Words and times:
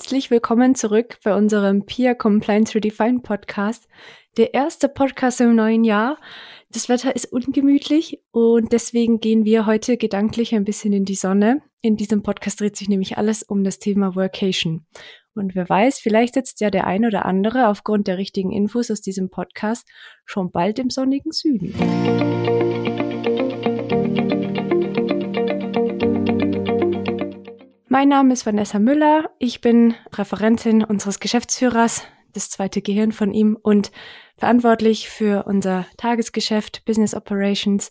Herzlich 0.00 0.30
willkommen 0.30 0.74
zurück 0.74 1.18
bei 1.24 1.36
unserem 1.36 1.84
Peer 1.84 2.14
Compliance 2.14 2.74
Redefined 2.74 3.22
Podcast. 3.22 3.86
Der 4.38 4.54
erste 4.54 4.88
Podcast 4.88 5.42
im 5.42 5.54
neuen 5.54 5.84
Jahr. 5.84 6.16
Das 6.72 6.88
Wetter 6.88 7.14
ist 7.14 7.30
ungemütlich 7.30 8.18
und 8.30 8.72
deswegen 8.72 9.20
gehen 9.20 9.44
wir 9.44 9.66
heute 9.66 9.98
gedanklich 9.98 10.54
ein 10.54 10.64
bisschen 10.64 10.94
in 10.94 11.04
die 11.04 11.16
Sonne. 11.16 11.60
In 11.82 11.98
diesem 11.98 12.22
Podcast 12.22 12.60
dreht 12.62 12.78
sich 12.78 12.88
nämlich 12.88 13.18
alles 13.18 13.42
um 13.42 13.62
das 13.62 13.78
Thema 13.78 14.16
Workation. 14.16 14.86
Und 15.34 15.54
wer 15.54 15.68
weiß, 15.68 15.98
vielleicht 15.98 16.32
sitzt 16.32 16.62
ja 16.62 16.70
der 16.70 16.86
ein 16.86 17.04
oder 17.04 17.26
andere 17.26 17.68
aufgrund 17.68 18.06
der 18.06 18.16
richtigen 18.16 18.52
Infos 18.52 18.90
aus 18.90 19.02
diesem 19.02 19.28
Podcast 19.28 19.86
schon 20.24 20.50
bald 20.50 20.78
im 20.78 20.88
sonnigen 20.88 21.30
Süden. 21.30 21.74
Mein 27.92 28.08
Name 28.08 28.32
ist 28.32 28.46
Vanessa 28.46 28.78
Müller. 28.78 29.30
Ich 29.40 29.60
bin 29.60 29.96
Referentin 30.12 30.84
unseres 30.84 31.18
Geschäftsführers, 31.18 32.04
das 32.32 32.48
zweite 32.48 32.82
Gehirn 32.82 33.10
von 33.10 33.32
ihm 33.32 33.58
und 33.60 33.90
verantwortlich 34.36 35.08
für 35.08 35.44
unser 35.48 35.86
Tagesgeschäft, 35.96 36.84
Business 36.84 37.16
Operations. 37.16 37.90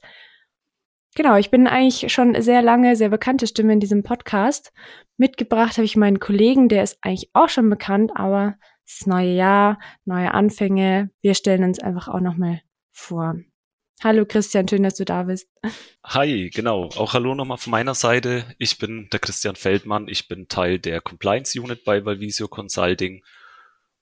Genau, 1.17 1.35
ich 1.35 1.51
bin 1.51 1.67
eigentlich 1.67 2.13
schon 2.13 2.41
sehr 2.41 2.61
lange 2.61 2.95
sehr 2.95 3.09
bekannte 3.09 3.45
Stimme 3.45 3.73
in 3.73 3.81
diesem 3.81 4.03
Podcast. 4.03 4.71
Mitgebracht 5.17 5.75
habe 5.75 5.83
ich 5.83 5.97
meinen 5.97 6.21
Kollegen, 6.21 6.69
der 6.69 6.83
ist 6.83 6.97
eigentlich 7.01 7.29
auch 7.33 7.49
schon 7.49 7.69
bekannt, 7.69 8.13
aber 8.15 8.55
es 8.85 9.01
ist 9.01 9.07
neue 9.07 9.33
Jahr, 9.33 9.79
neue 10.05 10.33
Anfänge. 10.33 11.11
Wir 11.21 11.33
stellen 11.33 11.65
uns 11.65 11.77
einfach 11.77 12.07
auch 12.07 12.21
nochmal 12.21 12.61
vor. 12.93 13.35
Hallo 14.01 14.25
Christian, 14.25 14.65
schön, 14.65 14.83
dass 14.83 14.95
du 14.95 15.03
da 15.03 15.23
bist. 15.23 15.49
Hi, 16.05 16.49
genau. 16.49 16.85
Auch 16.95 17.13
hallo 17.13 17.35
nochmal 17.35 17.57
von 17.57 17.71
meiner 17.71 17.95
Seite. 17.95 18.45
Ich 18.57 18.77
bin 18.77 19.09
der 19.11 19.19
Christian 19.19 19.57
Feldmann. 19.57 20.07
Ich 20.07 20.29
bin 20.29 20.47
Teil 20.47 20.79
der 20.79 21.01
Compliance 21.01 21.59
Unit 21.59 21.83
bei 21.83 22.05
Valvisio 22.05 22.47
Consulting. 22.47 23.23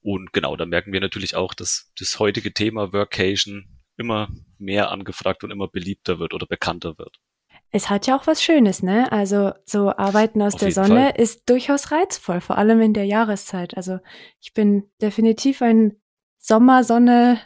Und 0.02 0.34
genau, 0.34 0.56
da 0.56 0.68
merken 0.68 0.94
wir 0.94 1.02
natürlich 1.02 1.36
auch, 1.36 1.56
dass 1.56 1.92
das 1.98 2.20
heutige 2.20 2.54
Thema 2.54 2.94
Workation 2.94 3.66
immer 3.98 4.30
mehr 4.60 4.92
angefragt 4.92 5.44
und 5.44 5.50
immer 5.50 5.68
beliebter 5.68 6.20
wird 6.20 6.36
oder 6.36 6.46
bekannter 6.46 7.00
wird. 7.00 7.18
Es 7.72 7.90
hat 7.90 8.06
ja 8.06 8.18
auch 8.18 8.28
was 8.28 8.44
Schönes, 8.44 8.84
ne? 8.84 9.12
Also 9.12 9.52
so 9.66 9.90
Arbeiten 9.90 10.42
aus 10.44 10.54
Auf 10.54 10.60
der 10.60 10.72
Sonne 10.72 11.12
Fall. 11.12 11.22
ist 11.22 11.50
durchaus 11.50 11.92
reizvoll, 11.92 12.40
vor 12.40 12.60
allem 12.60 12.82
in 12.82 12.94
der 12.94 13.06
Jahreszeit. 13.06 13.76
Also 13.76 14.00
ich 14.40 14.54
bin 14.54 14.90
definitiv 15.02 15.62
ein 15.64 16.00
Sommersonne 16.38 17.42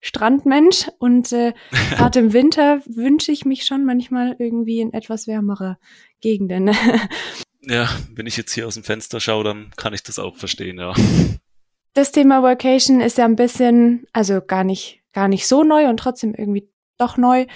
Strandmensch 0.00 0.88
und 0.98 1.32
äh, 1.32 1.52
gerade 1.90 2.18
im 2.18 2.32
Winter 2.32 2.82
wünsche 2.86 3.32
ich 3.32 3.44
mich 3.44 3.64
schon 3.64 3.84
manchmal 3.84 4.36
irgendwie 4.38 4.80
in 4.80 4.92
etwas 4.92 5.26
wärmere 5.26 5.78
Gegenden. 6.20 6.70
ja, 7.60 7.88
wenn 8.14 8.26
ich 8.26 8.36
jetzt 8.36 8.52
hier 8.52 8.66
aus 8.66 8.74
dem 8.74 8.84
Fenster 8.84 9.20
schaue, 9.20 9.44
dann 9.44 9.70
kann 9.76 9.94
ich 9.94 10.02
das 10.02 10.18
auch 10.18 10.36
verstehen, 10.36 10.78
ja. 10.78 10.94
Das 11.92 12.12
Thema 12.12 12.42
Workation 12.42 13.00
ist 13.00 13.18
ja 13.18 13.24
ein 13.24 13.36
bisschen, 13.36 14.06
also 14.12 14.40
gar 14.40 14.64
nicht, 14.64 15.02
gar 15.12 15.28
nicht 15.28 15.46
so 15.46 15.64
neu 15.64 15.88
und 15.88 15.98
trotzdem 15.98 16.34
irgendwie 16.34 16.68
doch 16.98 17.16
neu. 17.16 17.46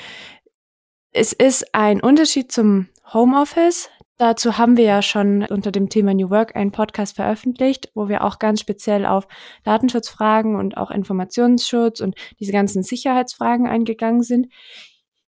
Es 1.13 1.33
ist 1.33 1.75
ein 1.75 2.01
Unterschied 2.01 2.51
zum 2.51 2.89
Homeoffice. 3.13 3.89
Dazu 4.17 4.59
haben 4.59 4.77
wir 4.77 4.85
ja 4.85 5.03
schon 5.03 5.43
unter 5.45 5.73
dem 5.73 5.89
Thema 5.89 6.15
New 6.15 6.31
Work 6.31 6.55
einen 6.55 6.71
Podcast 6.71 7.17
veröffentlicht, 7.17 7.91
wo 7.95 8.09
wir 8.09 8.23
auch 8.23 8.39
ganz 8.39 8.61
speziell 8.61 9.07
auf 9.07 9.27
Datenschutzfragen 9.65 10.55
und 10.55 10.77
auch 10.77 10.93
Informationsschutz 10.93 12.01
und 12.01 12.15
diese 12.39 12.53
ganzen 12.53 12.85
Sicherheitsfragen 12.85 13.67
eingegangen 13.67 14.23
sind. 14.23 14.47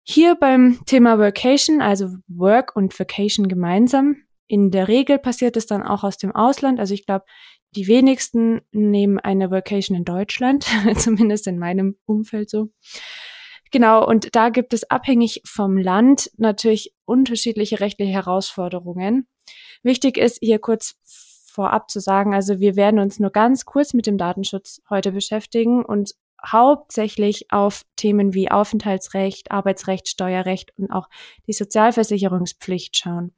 Hier 0.03 0.35
beim 0.35 0.81
Thema 0.87 1.19
Workation, 1.19 1.83
also 1.83 2.09
Work 2.27 2.75
und 2.75 2.99
Vacation 2.99 3.49
gemeinsam. 3.49 4.17
In 4.47 4.71
der 4.71 4.89
Regel 4.89 5.19
passiert 5.19 5.59
es 5.59 5.67
dann 5.67 5.83
auch 5.83 6.03
aus 6.03 6.17
dem 6.17 6.35
Ausland. 6.35 6.81
Also 6.81 6.95
ich 6.95 7.05
glaube, 7.05 7.27
die 7.77 7.87
wenigsten 7.87 8.63
nehmen 8.73 9.19
eine 9.19 9.51
Workation 9.51 9.97
in 9.97 10.05
Deutschland, 10.05 10.67
zumindest 10.97 11.47
in 11.47 11.59
meinem 11.59 11.97
Umfeld 12.07 12.49
so. 12.49 12.71
Genau, 13.71 14.07
und 14.07 14.35
da 14.35 14.49
gibt 14.49 14.75
es 14.75 14.91
abhängig 14.91 15.43
vom 15.45 15.77
Land 15.77 16.31
natürlich 16.37 16.93
unterschiedliche 17.05 17.81
rechtliche 17.81 18.13
Herausforderungen. 18.13 19.29
Wichtig 19.83 20.17
ist 20.17 20.39
hier 20.41 20.59
kurz 20.59 20.97
vorab 21.05 21.91
zu 21.91 22.01
sagen, 22.01 22.35
also 22.35 22.61
wir 22.61 22.77
werden 22.77 23.01
uns 23.01 23.19
nur 23.19 23.31
ganz 23.31 23.65
kurz 23.65 23.95
mit 23.95 24.07
dem 24.07 24.19
Datenschutz 24.19 24.81
heute 24.89 25.13
beschäftigen 25.13 25.85
und 25.85 26.15
hauptsächlich 26.45 27.53
auf 27.53 27.83
Themen 27.97 28.35
wie 28.35 28.51
Aufenthaltsrecht, 28.51 29.51
Arbeitsrecht, 29.51 30.09
Steuerrecht 30.09 30.73
und 30.79 30.91
auch 30.91 31.09
die 31.47 31.53
Sozialversicherungspflicht 31.53 32.97
schauen. 32.97 33.35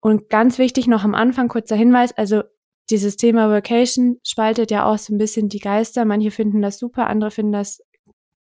Und 0.00 0.28
ganz 0.28 0.58
wichtig 0.58 0.86
noch 0.86 1.02
am 1.02 1.14
Anfang 1.14 1.48
kurzer 1.48 1.76
Hinweis, 1.76 2.12
also 2.12 2.42
dieses 2.90 3.16
Thema 3.16 3.48
Vacation 3.48 4.20
spaltet 4.22 4.70
ja 4.70 4.84
auch 4.84 4.98
so 4.98 5.14
ein 5.14 5.18
bisschen 5.18 5.48
die 5.48 5.58
Geister. 5.58 6.04
Manche 6.04 6.30
finden 6.30 6.60
das 6.60 6.78
super, 6.78 7.06
andere 7.06 7.30
finden 7.30 7.52
das 7.52 7.80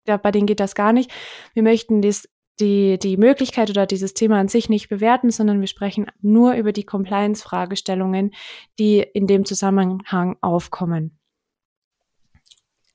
ja, 0.06 0.16
bei 0.16 0.30
denen 0.30 0.46
geht 0.46 0.60
das 0.60 0.74
gar 0.74 0.92
nicht. 0.92 1.10
Wir 1.54 1.62
möchten 1.62 2.02
dies, 2.02 2.28
die, 2.60 2.98
die 2.98 3.16
Möglichkeit 3.16 3.70
oder 3.70 3.86
dieses 3.86 4.14
Thema 4.14 4.38
an 4.38 4.48
sich 4.48 4.68
nicht 4.68 4.88
bewerten, 4.88 5.30
sondern 5.30 5.60
wir 5.60 5.66
sprechen 5.66 6.06
nur 6.20 6.54
über 6.54 6.72
die 6.72 6.84
Compliance-Fragestellungen, 6.84 8.32
die 8.78 9.00
in 9.00 9.26
dem 9.26 9.44
Zusammenhang 9.44 10.36
aufkommen. 10.40 11.18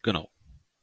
Genau. 0.01 0.29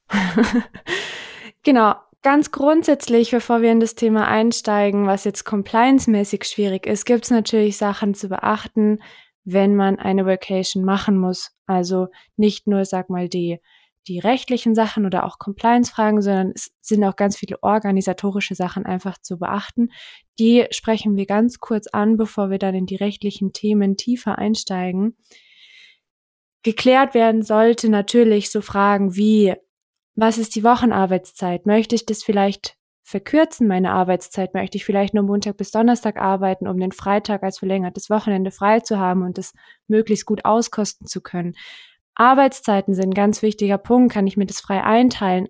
genau. 1.62 1.94
Ganz 2.22 2.50
grundsätzlich, 2.50 3.30
bevor 3.30 3.62
wir 3.62 3.70
in 3.70 3.78
das 3.78 3.94
Thema 3.94 4.26
einsteigen, 4.26 5.06
was 5.06 5.24
jetzt 5.24 5.44
compliance-mäßig 5.44 6.44
schwierig 6.44 6.84
ist, 6.86 7.04
gibt 7.04 7.24
es 7.24 7.30
natürlich 7.30 7.76
Sachen 7.76 8.14
zu 8.14 8.28
beachten, 8.28 8.98
wenn 9.44 9.76
man 9.76 9.98
eine 10.00 10.26
Vacation 10.26 10.84
machen 10.84 11.18
muss. 11.18 11.52
Also 11.66 12.08
nicht 12.36 12.66
nur, 12.66 12.84
sag 12.84 13.10
mal, 13.10 13.28
die 13.28 13.60
die 14.08 14.18
rechtlichen 14.18 14.74
Sachen 14.74 15.04
oder 15.04 15.24
auch 15.24 15.38
Compliance-Fragen, 15.38 16.22
sondern 16.22 16.52
es 16.54 16.70
sind 16.80 17.02
auch 17.04 17.16
ganz 17.16 17.36
viele 17.36 17.62
organisatorische 17.62 18.54
Sachen 18.54 18.86
einfach 18.86 19.18
zu 19.18 19.38
beachten. 19.38 19.90
Die 20.38 20.66
sprechen 20.70 21.16
wir 21.16 21.26
ganz 21.26 21.58
kurz 21.58 21.86
an, 21.88 22.16
bevor 22.16 22.50
wir 22.50 22.58
dann 22.58 22.74
in 22.74 22.86
die 22.86 22.96
rechtlichen 22.96 23.52
Themen 23.52 23.96
tiefer 23.96 24.38
einsteigen. 24.38 25.16
Geklärt 26.62 27.14
werden 27.14 27.42
sollte 27.42 27.88
natürlich 27.88 28.50
so 28.50 28.60
Fragen 28.60 29.14
wie, 29.16 29.54
was 30.14 30.38
ist 30.38 30.54
die 30.54 30.64
Wochenarbeitszeit? 30.64 31.66
Möchte 31.66 31.94
ich 31.94 32.06
das 32.06 32.24
vielleicht 32.24 32.76
verkürzen, 33.02 33.68
meine 33.68 33.92
Arbeitszeit? 33.92 34.54
Möchte 34.54 34.76
ich 34.76 34.84
vielleicht 34.84 35.14
nur 35.14 35.22
Montag 35.24 35.56
bis 35.58 35.70
Donnerstag 35.70 36.16
arbeiten, 36.16 36.66
um 36.66 36.78
den 36.78 36.92
Freitag 36.92 37.42
als 37.42 37.58
verlängertes 37.58 38.10
Wochenende 38.10 38.50
frei 38.50 38.80
zu 38.80 38.98
haben 38.98 39.22
und 39.22 39.38
das 39.38 39.52
möglichst 39.86 40.26
gut 40.26 40.44
auskosten 40.44 41.06
zu 41.06 41.20
können? 41.20 41.54
Arbeitszeiten 42.16 42.94
sind 42.94 43.10
ein 43.10 43.14
ganz 43.14 43.42
wichtiger 43.42 43.78
Punkt. 43.78 44.12
Kann 44.12 44.26
ich 44.26 44.36
mir 44.36 44.46
das 44.46 44.60
frei 44.60 44.82
einteilen? 44.82 45.48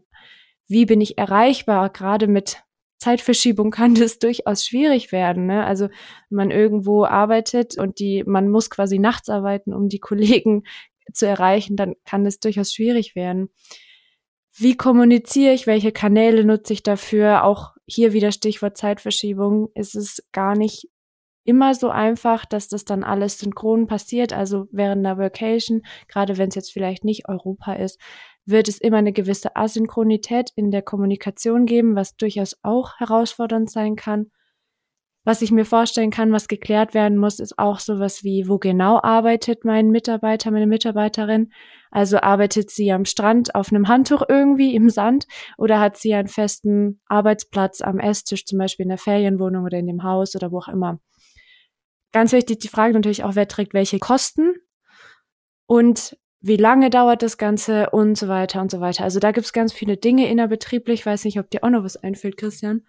Wie 0.68 0.84
bin 0.84 1.00
ich 1.00 1.16
erreichbar? 1.16 1.90
Gerade 1.90 2.26
mit 2.26 2.62
Zeitverschiebung 2.98 3.70
kann 3.70 3.94
das 3.94 4.18
durchaus 4.18 4.66
schwierig 4.66 5.12
werden. 5.12 5.46
Ne? 5.46 5.64
Also 5.64 5.88
wenn 6.28 6.36
man 6.36 6.50
irgendwo 6.50 7.04
arbeitet 7.04 7.78
und 7.78 8.00
die, 8.00 8.24
man 8.26 8.50
muss 8.50 8.68
quasi 8.68 8.98
nachts 8.98 9.28
arbeiten, 9.28 9.72
um 9.72 9.88
die 9.88 10.00
Kollegen 10.00 10.64
zu 11.12 11.26
erreichen, 11.26 11.76
dann 11.76 11.94
kann 12.04 12.24
das 12.24 12.40
durchaus 12.40 12.72
schwierig 12.72 13.14
werden. 13.14 13.48
Wie 14.58 14.76
kommuniziere 14.76 15.52
ich? 15.52 15.66
Welche 15.66 15.92
Kanäle 15.92 16.44
nutze 16.44 16.72
ich 16.72 16.82
dafür? 16.82 17.44
Auch 17.44 17.74
hier 17.86 18.12
wieder 18.12 18.32
Stichwort 18.32 18.76
Zeitverschiebung. 18.76 19.68
Ist 19.74 19.94
es 19.94 20.26
gar 20.32 20.56
nicht 20.56 20.88
immer 21.46 21.74
so 21.74 21.88
einfach, 21.88 22.44
dass 22.44 22.68
das 22.68 22.84
dann 22.84 23.04
alles 23.04 23.38
synchron 23.38 23.86
passiert. 23.86 24.32
Also 24.32 24.66
während 24.70 25.06
einer 25.06 25.18
Vacation, 25.18 25.82
gerade 26.08 26.38
wenn 26.38 26.48
es 26.48 26.54
jetzt 26.54 26.72
vielleicht 26.72 27.04
nicht 27.04 27.28
Europa 27.28 27.74
ist, 27.74 28.00
wird 28.44 28.68
es 28.68 28.78
immer 28.78 28.98
eine 28.98 29.12
gewisse 29.12 29.56
Asynchronität 29.56 30.50
in 30.54 30.70
der 30.70 30.82
Kommunikation 30.82 31.66
geben, 31.66 31.96
was 31.96 32.16
durchaus 32.16 32.56
auch 32.62 32.98
herausfordernd 32.98 33.70
sein 33.70 33.96
kann. 33.96 34.30
Was 35.24 35.42
ich 35.42 35.50
mir 35.50 35.64
vorstellen 35.64 36.12
kann, 36.12 36.30
was 36.30 36.46
geklärt 36.46 36.94
werden 36.94 37.18
muss, 37.18 37.40
ist 37.40 37.58
auch 37.58 37.80
sowas 37.80 38.22
wie, 38.22 38.48
wo 38.48 38.58
genau 38.58 39.00
arbeitet 39.02 39.64
mein 39.64 39.90
Mitarbeiter, 39.90 40.52
meine 40.52 40.68
Mitarbeiterin? 40.68 41.50
Also 41.90 42.18
arbeitet 42.18 42.70
sie 42.70 42.92
am 42.92 43.04
Strand 43.04 43.56
auf 43.56 43.72
einem 43.72 43.88
Handtuch 43.88 44.22
irgendwie 44.28 44.76
im 44.76 44.88
Sand 44.88 45.26
oder 45.58 45.80
hat 45.80 45.96
sie 45.96 46.14
einen 46.14 46.28
festen 46.28 47.00
Arbeitsplatz 47.06 47.80
am 47.80 47.98
Esstisch, 47.98 48.46
zum 48.46 48.60
Beispiel 48.60 48.84
in 48.84 48.90
der 48.90 48.98
Ferienwohnung 48.98 49.64
oder 49.64 49.78
in 49.78 49.88
dem 49.88 50.04
Haus 50.04 50.36
oder 50.36 50.52
wo 50.52 50.58
auch 50.58 50.68
immer? 50.68 51.00
Ganz 52.16 52.32
wichtig 52.32 52.60
die 52.60 52.68
Frage 52.68 52.94
natürlich 52.94 53.24
auch, 53.24 53.34
wer 53.34 53.46
trägt 53.46 53.74
welche 53.74 53.98
Kosten 53.98 54.54
und 55.66 56.16
wie 56.40 56.56
lange 56.56 56.88
dauert 56.88 57.20
das 57.20 57.36
Ganze 57.36 57.90
und 57.90 58.16
so 58.16 58.26
weiter 58.26 58.62
und 58.62 58.70
so 58.70 58.80
weiter. 58.80 59.04
Also 59.04 59.20
da 59.20 59.32
gibt 59.32 59.44
es 59.44 59.52
ganz 59.52 59.74
viele 59.74 59.98
Dinge 59.98 60.26
innerbetrieblich. 60.30 61.00
Ich 61.00 61.04
weiß 61.04 61.26
nicht, 61.26 61.38
ob 61.38 61.50
dir 61.50 61.62
auch 61.62 61.68
noch 61.68 61.84
was 61.84 61.98
einfällt, 61.98 62.38
Christian. 62.38 62.86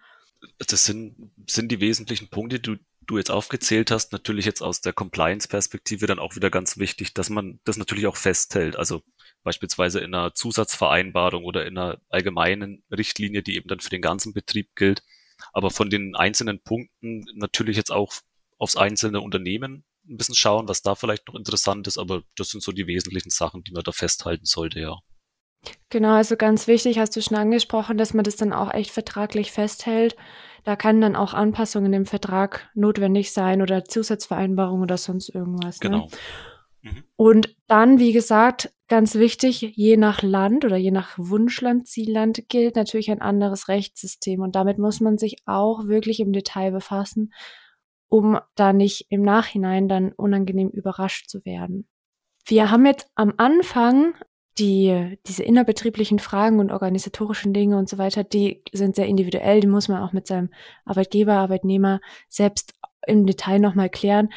Das 0.66 0.86
sind, 0.86 1.30
sind 1.46 1.70
die 1.70 1.78
wesentlichen 1.78 2.30
Punkte, 2.30 2.58
die 2.58 2.76
du, 2.76 2.76
du 3.06 3.18
jetzt 3.18 3.30
aufgezählt 3.30 3.90
hast. 3.90 4.12
Natürlich 4.12 4.46
jetzt 4.46 4.62
aus 4.62 4.80
der 4.80 4.94
Compliance-Perspektive 4.94 6.06
dann 6.06 6.20
auch 6.20 6.34
wieder 6.34 6.48
ganz 6.48 6.78
wichtig, 6.78 7.12
dass 7.12 7.28
man 7.28 7.60
das 7.64 7.76
natürlich 7.76 8.06
auch 8.06 8.16
festhält. 8.16 8.76
Also 8.76 9.02
beispielsweise 9.42 10.00
in 10.00 10.14
einer 10.14 10.32
Zusatzvereinbarung 10.32 11.44
oder 11.44 11.66
in 11.66 11.76
einer 11.76 12.00
allgemeinen 12.08 12.82
Richtlinie, 12.90 13.42
die 13.42 13.56
eben 13.56 13.68
dann 13.68 13.80
für 13.80 13.90
den 13.90 14.00
ganzen 14.00 14.32
Betrieb 14.32 14.74
gilt. 14.74 15.02
Aber 15.52 15.70
von 15.70 15.90
den 15.90 16.16
einzelnen 16.16 16.62
Punkten 16.62 17.26
natürlich 17.34 17.76
jetzt 17.76 17.92
auch 17.92 18.14
aufs 18.58 18.76
einzelne 18.76 19.20
Unternehmen 19.20 19.84
ein 20.08 20.16
bisschen 20.16 20.34
schauen, 20.34 20.68
was 20.68 20.82
da 20.82 20.94
vielleicht 20.94 21.28
noch 21.28 21.34
interessant 21.34 21.86
ist, 21.86 21.98
aber 21.98 22.22
das 22.36 22.48
sind 22.48 22.62
so 22.62 22.72
die 22.72 22.86
wesentlichen 22.86 23.30
Sachen, 23.30 23.62
die 23.62 23.72
man 23.72 23.84
da 23.84 23.92
festhalten 23.92 24.46
sollte, 24.46 24.80
ja. 24.80 24.98
Genau, 25.90 26.14
also 26.14 26.36
ganz 26.36 26.66
wichtig, 26.66 26.98
hast 26.98 27.16
du 27.16 27.22
schon 27.22 27.36
angesprochen, 27.36 27.98
dass 27.98 28.14
man 28.14 28.24
das 28.24 28.36
dann 28.36 28.52
auch 28.52 28.72
echt 28.72 28.90
vertraglich 28.90 29.52
festhält. 29.52 30.16
Da 30.64 30.76
kann 30.76 31.00
dann 31.00 31.16
auch 31.16 31.34
Anpassungen 31.34 31.92
im 31.92 32.06
Vertrag 32.06 32.70
notwendig 32.74 33.32
sein 33.32 33.60
oder 33.62 33.84
Zusatzvereinbarungen 33.84 34.82
oder 34.82 34.96
sonst 34.96 35.28
irgendwas. 35.30 35.80
Ne? 35.80 35.90
Genau. 35.90 36.04
Ne? 36.04 36.90
Mhm. 36.90 37.04
Und 37.16 37.56
dann, 37.66 37.98
wie 37.98 38.12
gesagt, 38.12 38.72
ganz 38.86 39.16
wichtig, 39.16 39.60
je 39.60 39.96
nach 39.96 40.22
Land 40.22 40.64
oder 40.64 40.76
je 40.76 40.90
nach 40.90 41.14
Wunschland, 41.16 41.88
Zielland 41.88 42.48
gilt 42.48 42.76
natürlich 42.76 43.10
ein 43.10 43.20
anderes 43.20 43.68
Rechtssystem. 43.68 44.40
Und 44.40 44.54
damit 44.54 44.78
muss 44.78 45.00
man 45.00 45.18
sich 45.18 45.36
auch 45.46 45.86
wirklich 45.86 46.20
im 46.20 46.32
Detail 46.32 46.70
befassen, 46.70 47.32
um 48.08 48.38
da 48.54 48.72
nicht 48.72 49.06
im 49.10 49.22
Nachhinein 49.22 49.88
dann 49.88 50.12
unangenehm 50.12 50.68
überrascht 50.68 51.28
zu 51.28 51.44
werden. 51.44 51.86
Wir 52.46 52.70
haben 52.70 52.86
jetzt 52.86 53.10
am 53.14 53.34
Anfang 53.36 54.14
die, 54.58 55.18
diese 55.26 55.42
innerbetrieblichen 55.42 56.18
Fragen 56.18 56.58
und 56.58 56.72
organisatorischen 56.72 57.52
Dinge 57.52 57.78
und 57.78 57.88
so 57.88 57.98
weiter, 57.98 58.24
die 58.24 58.62
sind 58.72 58.96
sehr 58.96 59.06
individuell, 59.06 59.60
die 59.60 59.66
muss 59.66 59.88
man 59.88 60.02
auch 60.02 60.12
mit 60.12 60.26
seinem 60.26 60.50
Arbeitgeber, 60.84 61.34
Arbeitnehmer 61.34 62.00
selbst 62.28 62.74
im 63.06 63.26
Detail 63.26 63.60
nochmal 63.60 63.88
klären. 63.88 64.30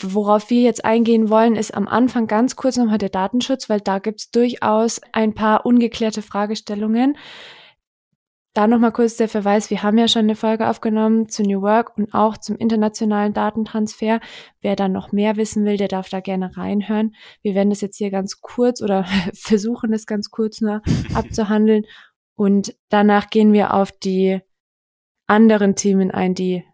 Worauf 0.00 0.50
wir 0.50 0.62
jetzt 0.62 0.84
eingehen 0.84 1.28
wollen, 1.28 1.56
ist 1.56 1.74
am 1.74 1.88
Anfang 1.88 2.26
ganz 2.26 2.56
kurz 2.56 2.76
nochmal 2.76 2.98
der 2.98 3.08
Datenschutz, 3.08 3.68
weil 3.68 3.80
da 3.80 3.98
gibt's 3.98 4.30
durchaus 4.30 5.00
ein 5.12 5.34
paar 5.34 5.66
ungeklärte 5.66 6.22
Fragestellungen. 6.22 7.16
Da 8.54 8.66
nochmal 8.66 8.92
kurz 8.92 9.16
der 9.16 9.28
Verweis, 9.28 9.70
wir 9.70 9.82
haben 9.82 9.98
ja 9.98 10.08
schon 10.08 10.22
eine 10.22 10.34
Folge 10.34 10.68
aufgenommen 10.68 11.28
zu 11.28 11.42
New 11.42 11.62
Work 11.62 11.96
und 11.96 12.12
auch 12.14 12.36
zum 12.38 12.56
internationalen 12.56 13.32
Datentransfer. 13.32 14.20
Wer 14.60 14.74
da 14.74 14.88
noch 14.88 15.12
mehr 15.12 15.36
wissen 15.36 15.64
will, 15.64 15.76
der 15.76 15.88
darf 15.88 16.08
da 16.08 16.20
gerne 16.20 16.56
reinhören. 16.56 17.14
Wir 17.42 17.54
werden 17.54 17.70
das 17.70 17.82
jetzt 17.82 17.98
hier 17.98 18.10
ganz 18.10 18.40
kurz 18.40 18.82
oder 18.82 19.04
versuchen 19.34 19.92
es 19.92 20.06
ganz 20.06 20.30
kurz 20.30 20.60
nur 20.60 20.82
abzuhandeln. 21.14 21.84
Und 22.34 22.74
danach 22.88 23.30
gehen 23.30 23.52
wir 23.52 23.74
auf 23.74 23.92
die 23.92 24.40
anderen 25.26 25.76
Themen 25.76 26.10
ein, 26.10 26.34
die 26.34 26.64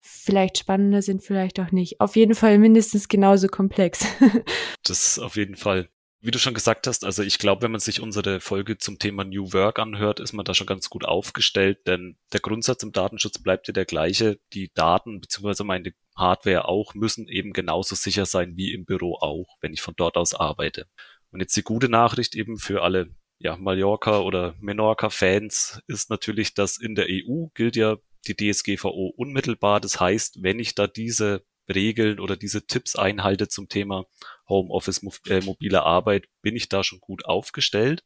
vielleicht 0.00 0.58
spannender 0.58 1.02
sind, 1.02 1.22
vielleicht 1.22 1.60
auch 1.60 1.72
nicht. 1.72 2.00
Auf 2.00 2.16
jeden 2.16 2.34
Fall 2.34 2.58
mindestens 2.58 3.08
genauso 3.08 3.48
komplex. 3.48 4.06
das 4.84 5.18
auf 5.18 5.36
jeden 5.36 5.56
Fall 5.56 5.88
wie 6.20 6.30
du 6.30 6.38
schon 6.38 6.54
gesagt 6.54 6.86
hast, 6.86 7.04
also 7.04 7.22
ich 7.22 7.38
glaube, 7.38 7.62
wenn 7.62 7.70
man 7.70 7.80
sich 7.80 8.00
unsere 8.00 8.40
Folge 8.40 8.76
zum 8.76 8.98
Thema 8.98 9.24
New 9.24 9.52
Work 9.52 9.78
anhört, 9.78 10.20
ist 10.20 10.32
man 10.32 10.44
da 10.44 10.52
schon 10.52 10.66
ganz 10.66 10.90
gut 10.90 11.04
aufgestellt, 11.04 11.86
denn 11.86 12.18
der 12.32 12.40
Grundsatz 12.40 12.82
im 12.82 12.92
Datenschutz 12.92 13.38
bleibt 13.38 13.68
ja 13.68 13.72
der 13.72 13.86
gleiche. 13.86 14.38
Die 14.52 14.70
Daten 14.74 15.20
beziehungsweise 15.20 15.64
meine 15.64 15.92
Hardware 16.16 16.68
auch 16.68 16.94
müssen 16.94 17.26
eben 17.28 17.52
genauso 17.52 17.94
sicher 17.94 18.26
sein 18.26 18.56
wie 18.56 18.72
im 18.72 18.84
Büro 18.84 19.16
auch, 19.20 19.56
wenn 19.60 19.72
ich 19.72 19.80
von 19.80 19.94
dort 19.96 20.16
aus 20.16 20.34
arbeite. 20.34 20.86
Und 21.30 21.40
jetzt 21.40 21.56
die 21.56 21.62
gute 21.62 21.88
Nachricht 21.88 22.34
eben 22.34 22.58
für 22.58 22.82
alle 22.82 23.14
ja, 23.38 23.56
Mallorca 23.56 24.20
oder 24.20 24.54
Menorca-Fans 24.60 25.80
ist 25.86 26.10
natürlich, 26.10 26.52
dass 26.52 26.76
in 26.76 26.94
der 26.94 27.06
EU 27.08 27.46
gilt 27.54 27.76
ja 27.76 27.96
die 28.26 28.36
DSGVO 28.36 29.14
unmittelbar. 29.16 29.80
Das 29.80 29.98
heißt, 29.98 30.42
wenn 30.42 30.58
ich 30.58 30.74
da 30.74 30.86
diese 30.86 31.42
Regeln 31.70 32.20
oder 32.20 32.36
diese 32.36 32.66
Tipps 32.66 32.96
einhalte 32.96 33.48
zum 33.48 33.68
Thema 33.68 34.04
Homeoffice, 34.48 35.02
äh, 35.28 35.40
mobile 35.40 35.82
Arbeit, 35.82 36.26
bin 36.42 36.56
ich 36.56 36.68
da 36.68 36.84
schon 36.84 37.00
gut 37.00 37.24
aufgestellt. 37.24 38.04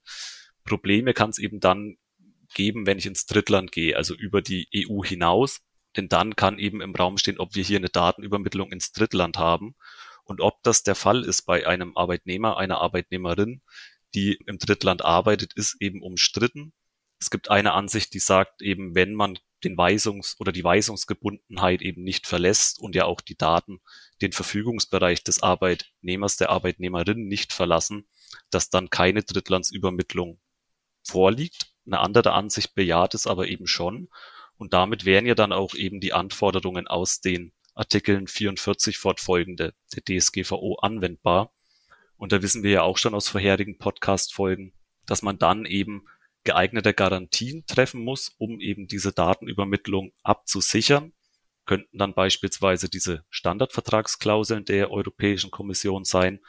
Probleme 0.64 1.12
kann 1.14 1.30
es 1.30 1.38
eben 1.38 1.60
dann 1.60 1.96
geben, 2.54 2.86
wenn 2.86 2.98
ich 2.98 3.06
ins 3.06 3.26
Drittland 3.26 3.72
gehe, 3.72 3.96
also 3.96 4.14
über 4.14 4.42
die 4.42 4.68
EU 4.74 5.02
hinaus. 5.04 5.60
Denn 5.96 6.08
dann 6.08 6.34
kann 6.34 6.58
eben 6.58 6.80
im 6.80 6.94
Raum 6.94 7.18
stehen, 7.18 7.38
ob 7.38 7.54
wir 7.54 7.62
hier 7.62 7.78
eine 7.78 7.88
Datenübermittlung 7.88 8.72
ins 8.72 8.92
Drittland 8.92 9.38
haben. 9.38 9.76
Und 10.24 10.40
ob 10.40 10.62
das 10.62 10.82
der 10.82 10.94
Fall 10.94 11.24
ist 11.24 11.42
bei 11.42 11.66
einem 11.66 11.96
Arbeitnehmer, 11.96 12.56
einer 12.56 12.80
Arbeitnehmerin, 12.80 13.60
die 14.14 14.38
im 14.46 14.58
Drittland 14.58 15.04
arbeitet, 15.04 15.52
ist 15.54 15.76
eben 15.80 16.02
umstritten. 16.02 16.72
Es 17.24 17.30
gibt 17.30 17.50
eine 17.50 17.72
Ansicht, 17.72 18.12
die 18.12 18.18
sagt 18.18 18.60
eben, 18.60 18.94
wenn 18.94 19.14
man 19.14 19.38
den 19.64 19.78
Weisungs- 19.78 20.38
oder 20.40 20.52
die 20.52 20.62
Weisungsgebundenheit 20.62 21.80
eben 21.80 22.02
nicht 22.02 22.26
verlässt 22.26 22.78
und 22.78 22.94
ja 22.94 23.06
auch 23.06 23.22
die 23.22 23.34
Daten 23.34 23.80
den 24.20 24.32
Verfügungsbereich 24.32 25.24
des 25.24 25.42
Arbeitnehmers, 25.42 26.36
der 26.36 26.50
Arbeitnehmerin 26.50 27.26
nicht 27.26 27.54
verlassen, 27.54 28.06
dass 28.50 28.68
dann 28.68 28.90
keine 28.90 29.22
Drittlandsübermittlung 29.22 30.38
vorliegt. 31.02 31.72
Eine 31.86 32.00
andere 32.00 32.32
Ansicht 32.32 32.74
bejaht 32.74 33.14
es 33.14 33.26
aber 33.26 33.48
eben 33.48 33.66
schon. 33.66 34.10
Und 34.58 34.74
damit 34.74 35.06
wären 35.06 35.24
ja 35.24 35.34
dann 35.34 35.54
auch 35.54 35.74
eben 35.74 36.00
die 36.00 36.12
Anforderungen 36.12 36.86
aus 36.88 37.22
den 37.22 37.54
Artikeln 37.74 38.26
44 38.26 38.98
fortfolgende 38.98 39.72
der 39.94 40.02
DSGVO 40.04 40.74
anwendbar. 40.82 41.54
Und 42.18 42.32
da 42.32 42.42
wissen 42.42 42.62
wir 42.64 42.70
ja 42.70 42.82
auch 42.82 42.98
schon 42.98 43.14
aus 43.14 43.28
vorherigen 43.28 43.78
Podcast-Folgen, 43.78 44.74
dass 45.06 45.22
man 45.22 45.38
dann 45.38 45.64
eben 45.64 46.04
geeignete 46.44 46.94
Garantien 46.94 47.64
treffen 47.66 48.02
muss, 48.02 48.34
um 48.38 48.60
eben 48.60 48.86
diese 48.86 49.12
Datenübermittlung 49.12 50.12
abzusichern, 50.22 51.12
könnten 51.64 51.98
dann 51.98 52.14
beispielsweise 52.14 52.88
diese 52.88 53.24
Standardvertragsklauseln 53.30 54.64
der 54.66 54.90
Europäischen 54.90 55.50
Kommission 55.50 56.04
sein. 56.04 56.40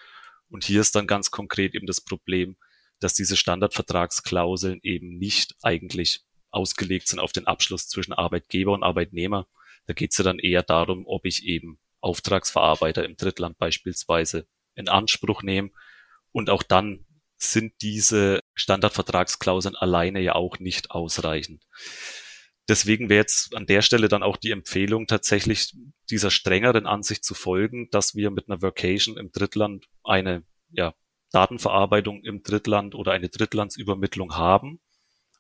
Und 0.50 0.66
hier 0.66 0.82
ist 0.82 0.96
dann 0.96 1.08
ganz 1.08 1.32
konkret 1.32 1.74
eben 1.74 1.88
das 1.88 2.02
Problem, 2.02 2.58
dass 3.00 3.14
diese 3.14 3.38
Standardvertragsklauseln 3.38 4.80
eben 4.84 5.18
nicht 5.18 5.56
eigentlich 5.62 6.22
ausgelegt 6.52 7.08
sind 7.08 7.20
auf 7.20 7.34
den 7.34 7.48
Abschluss 7.48 7.88
zwischen 7.88 8.14
Arbeitgeber 8.14 8.74
und 8.74 8.84
Arbeitnehmer. 8.84 9.48
Da 9.86 9.94
geht 9.94 10.12
es 10.12 10.18
ja 10.18 10.24
dann 10.24 10.40
eher 10.40 10.64
darum, 10.64 11.06
ob 11.06 11.26
ich 11.26 11.46
eben 11.46 11.80
Auftragsverarbeiter 12.02 13.06
im 13.06 13.18
Drittland 13.18 13.58
beispielsweise 13.58 14.48
in 14.76 14.90
Anspruch 14.90 15.44
nehme. 15.44 15.72
Und 16.32 16.50
auch 16.50 16.64
dann 16.64 17.06
sind 17.38 17.74
diese 17.82 18.40
Standardvertragsklauseln 18.56 19.76
alleine 19.76 20.22
ja 20.22 20.34
auch 20.36 20.60
nicht 20.60 20.92
ausreichend. 20.92 21.64
Deswegen 22.68 23.10
wäre 23.10 23.22
jetzt 23.22 23.56
an 23.56 23.68
der 23.68 23.84
Stelle 23.84 24.08
dann 24.08 24.24
auch 24.24 24.38
die 24.38 24.52
Empfehlung, 24.52 25.06
tatsächlich 25.06 25.76
dieser 26.10 26.32
strengeren 26.32 26.88
Ansicht 26.88 27.24
zu 27.24 27.36
folgen, 27.36 27.90
dass 27.92 28.16
wir 28.16 28.32
mit 28.32 28.50
einer 28.50 28.62
Vacation 28.62 29.18
im 29.18 29.32
Drittland 29.32 29.86
eine 30.04 30.44
ja, 30.72 30.96
Datenverarbeitung 31.32 32.24
im 32.24 32.42
Drittland 32.42 32.96
oder 32.96 33.12
eine 33.12 33.30
Drittlandsübermittlung 33.30 34.36
haben 34.36 34.80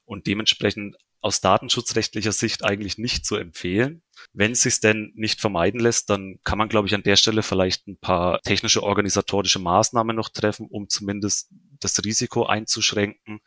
und 0.03 0.27
dementsprechend 0.27 0.97
aus 1.25 1.41
datenschutzrechtlicher 1.41 2.31
Sicht 2.31 2.63
eigentlich 2.63 2.99
nicht 2.99 3.25
zu 3.25 3.35
empfehlen. 3.35 4.03
Wenn 4.33 4.51
es 4.51 4.61
sich 4.61 4.79
denn 4.79 5.11
nicht 5.15 5.41
vermeiden 5.41 5.79
lässt, 5.79 6.11
dann 6.11 6.37
kann 6.43 6.59
man, 6.59 6.69
glaube 6.69 6.87
ich, 6.87 6.93
an 6.93 7.01
der 7.01 7.15
Stelle 7.15 7.41
vielleicht 7.41 7.87
ein 7.87 7.97
paar 7.97 8.41
technische 8.41 8.83
organisatorische 8.83 9.57
Maßnahmen 9.57 10.15
noch 10.15 10.29
treffen, 10.29 10.67
um 10.69 10.87
zumindest 10.87 11.51
das 11.79 12.03
Risiko 12.03 12.45
einzuschränken. 12.45 13.39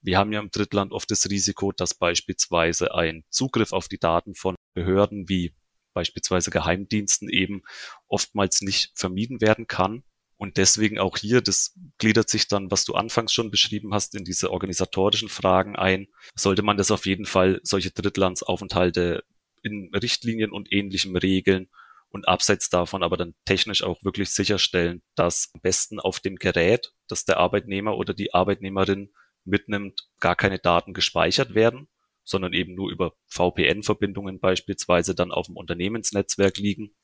Wir 0.00 0.18
haben 0.18 0.32
ja 0.32 0.40
im 0.40 0.50
Drittland 0.50 0.92
oft 0.92 1.10
das 1.10 1.28
Risiko, 1.30 1.72
dass 1.72 1.94
beispielsweise 1.94 2.94
ein 2.94 3.24
Zugriff 3.30 3.72
auf 3.72 3.88
die 3.88 3.98
Daten 3.98 4.34
von 4.34 4.54
Behörden 4.74 5.28
wie 5.28 5.54
beispielsweise 5.94 6.50
Geheimdiensten 6.50 7.28
eben 7.28 7.62
oftmals 8.08 8.60
nicht 8.60 8.90
vermieden 8.94 9.40
werden 9.40 9.66
kann. 9.66 10.02
Und 10.36 10.56
deswegen 10.56 10.98
auch 10.98 11.16
hier, 11.16 11.40
das 11.40 11.78
gliedert 11.98 12.28
sich 12.28 12.48
dann, 12.48 12.70
was 12.70 12.84
du 12.84 12.94
anfangs 12.94 13.32
schon 13.32 13.50
beschrieben 13.50 13.94
hast, 13.94 14.14
in 14.14 14.24
diese 14.24 14.50
organisatorischen 14.50 15.28
Fragen 15.28 15.76
ein. 15.76 16.08
Sollte 16.34 16.62
man 16.62 16.76
das 16.76 16.90
auf 16.90 17.06
jeden 17.06 17.24
Fall 17.24 17.60
solche 17.62 17.92
Drittlandsaufenthalte 17.92 19.24
in 19.62 19.90
Richtlinien 19.94 20.50
und 20.50 20.72
ähnlichem 20.72 21.16
regeln 21.16 21.68
und 22.14 22.28
abseits 22.28 22.68
davon 22.68 23.02
aber 23.02 23.16
dann 23.16 23.34
technisch 23.44 23.82
auch 23.82 24.04
wirklich 24.04 24.30
sicherstellen, 24.30 25.02
dass 25.16 25.50
am 25.52 25.60
besten 25.60 25.98
auf 25.98 26.20
dem 26.20 26.36
Gerät, 26.36 26.92
das 27.08 27.24
der 27.24 27.38
Arbeitnehmer 27.38 27.96
oder 27.96 28.14
die 28.14 28.34
Arbeitnehmerin 28.34 29.12
mitnimmt, 29.44 30.08
gar 30.20 30.36
keine 30.36 30.58
Daten 30.58 30.94
gespeichert 30.94 31.54
werden, 31.54 31.88
sondern 32.24 32.52
eben 32.52 32.74
nur 32.74 32.90
über 32.90 33.14
VPN-Verbindungen 33.26 34.40
beispielsweise 34.40 35.14
dann 35.14 35.30
auf 35.30 35.46
dem 35.46 35.56
Unternehmensnetzwerk 35.56 36.56
liegen. 36.56 36.94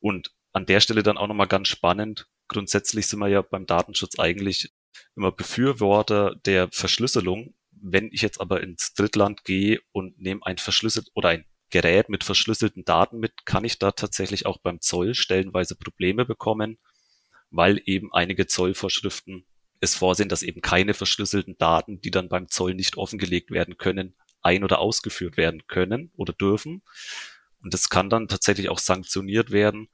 Und 0.00 0.32
an 0.52 0.66
der 0.66 0.80
Stelle 0.80 1.02
dann 1.02 1.16
auch 1.16 1.28
nochmal 1.28 1.46
ganz 1.46 1.68
spannend, 1.68 2.28
grundsätzlich 2.48 3.06
sind 3.06 3.20
wir 3.20 3.28
ja 3.28 3.42
beim 3.42 3.66
Datenschutz 3.66 4.18
eigentlich 4.18 4.72
immer 5.16 5.32
Befürworter 5.32 6.34
der 6.44 6.68
Verschlüsselung. 6.72 7.54
Wenn 7.70 8.10
ich 8.12 8.22
jetzt 8.22 8.40
aber 8.40 8.60
ins 8.62 8.94
Drittland 8.94 9.44
gehe 9.44 9.80
und 9.92 10.18
nehme 10.20 10.44
ein 10.44 10.58
verschlüsselt 10.58 11.08
oder 11.14 11.30
ein 11.30 11.44
Gerät 11.70 12.10
mit 12.10 12.22
verschlüsselten 12.22 12.84
Daten 12.84 13.18
mit, 13.18 13.46
kann 13.46 13.64
ich 13.64 13.78
da 13.78 13.92
tatsächlich 13.92 14.44
auch 14.44 14.58
beim 14.58 14.80
Zoll 14.80 15.14
stellenweise 15.14 15.74
Probleme 15.74 16.26
bekommen, 16.26 16.78
weil 17.52 17.80
eben 17.84 18.12
einige 18.12 18.46
Zollvorschriften 18.46 19.44
es 19.80 19.94
vorsehen, 19.94 20.28
dass 20.28 20.42
eben 20.42 20.62
keine 20.62 20.94
verschlüsselten 20.94 21.58
Daten, 21.58 22.00
die 22.00 22.10
dann 22.10 22.28
beim 22.28 22.48
Zoll 22.48 22.74
nicht 22.74 22.96
offengelegt 22.96 23.50
werden 23.50 23.76
können, 23.76 24.14
ein- 24.40 24.64
oder 24.64 24.78
ausgeführt 24.78 25.36
werden 25.36 25.66
können 25.66 26.10
oder 26.16 26.32
dürfen. 26.32 26.82
Und 27.62 27.74
das 27.74 27.90
kann 27.90 28.10
dann 28.10 28.28
tatsächlich 28.28 28.68
auch 28.68 28.78
sanktioniert 28.78 29.50
werden. 29.50 29.88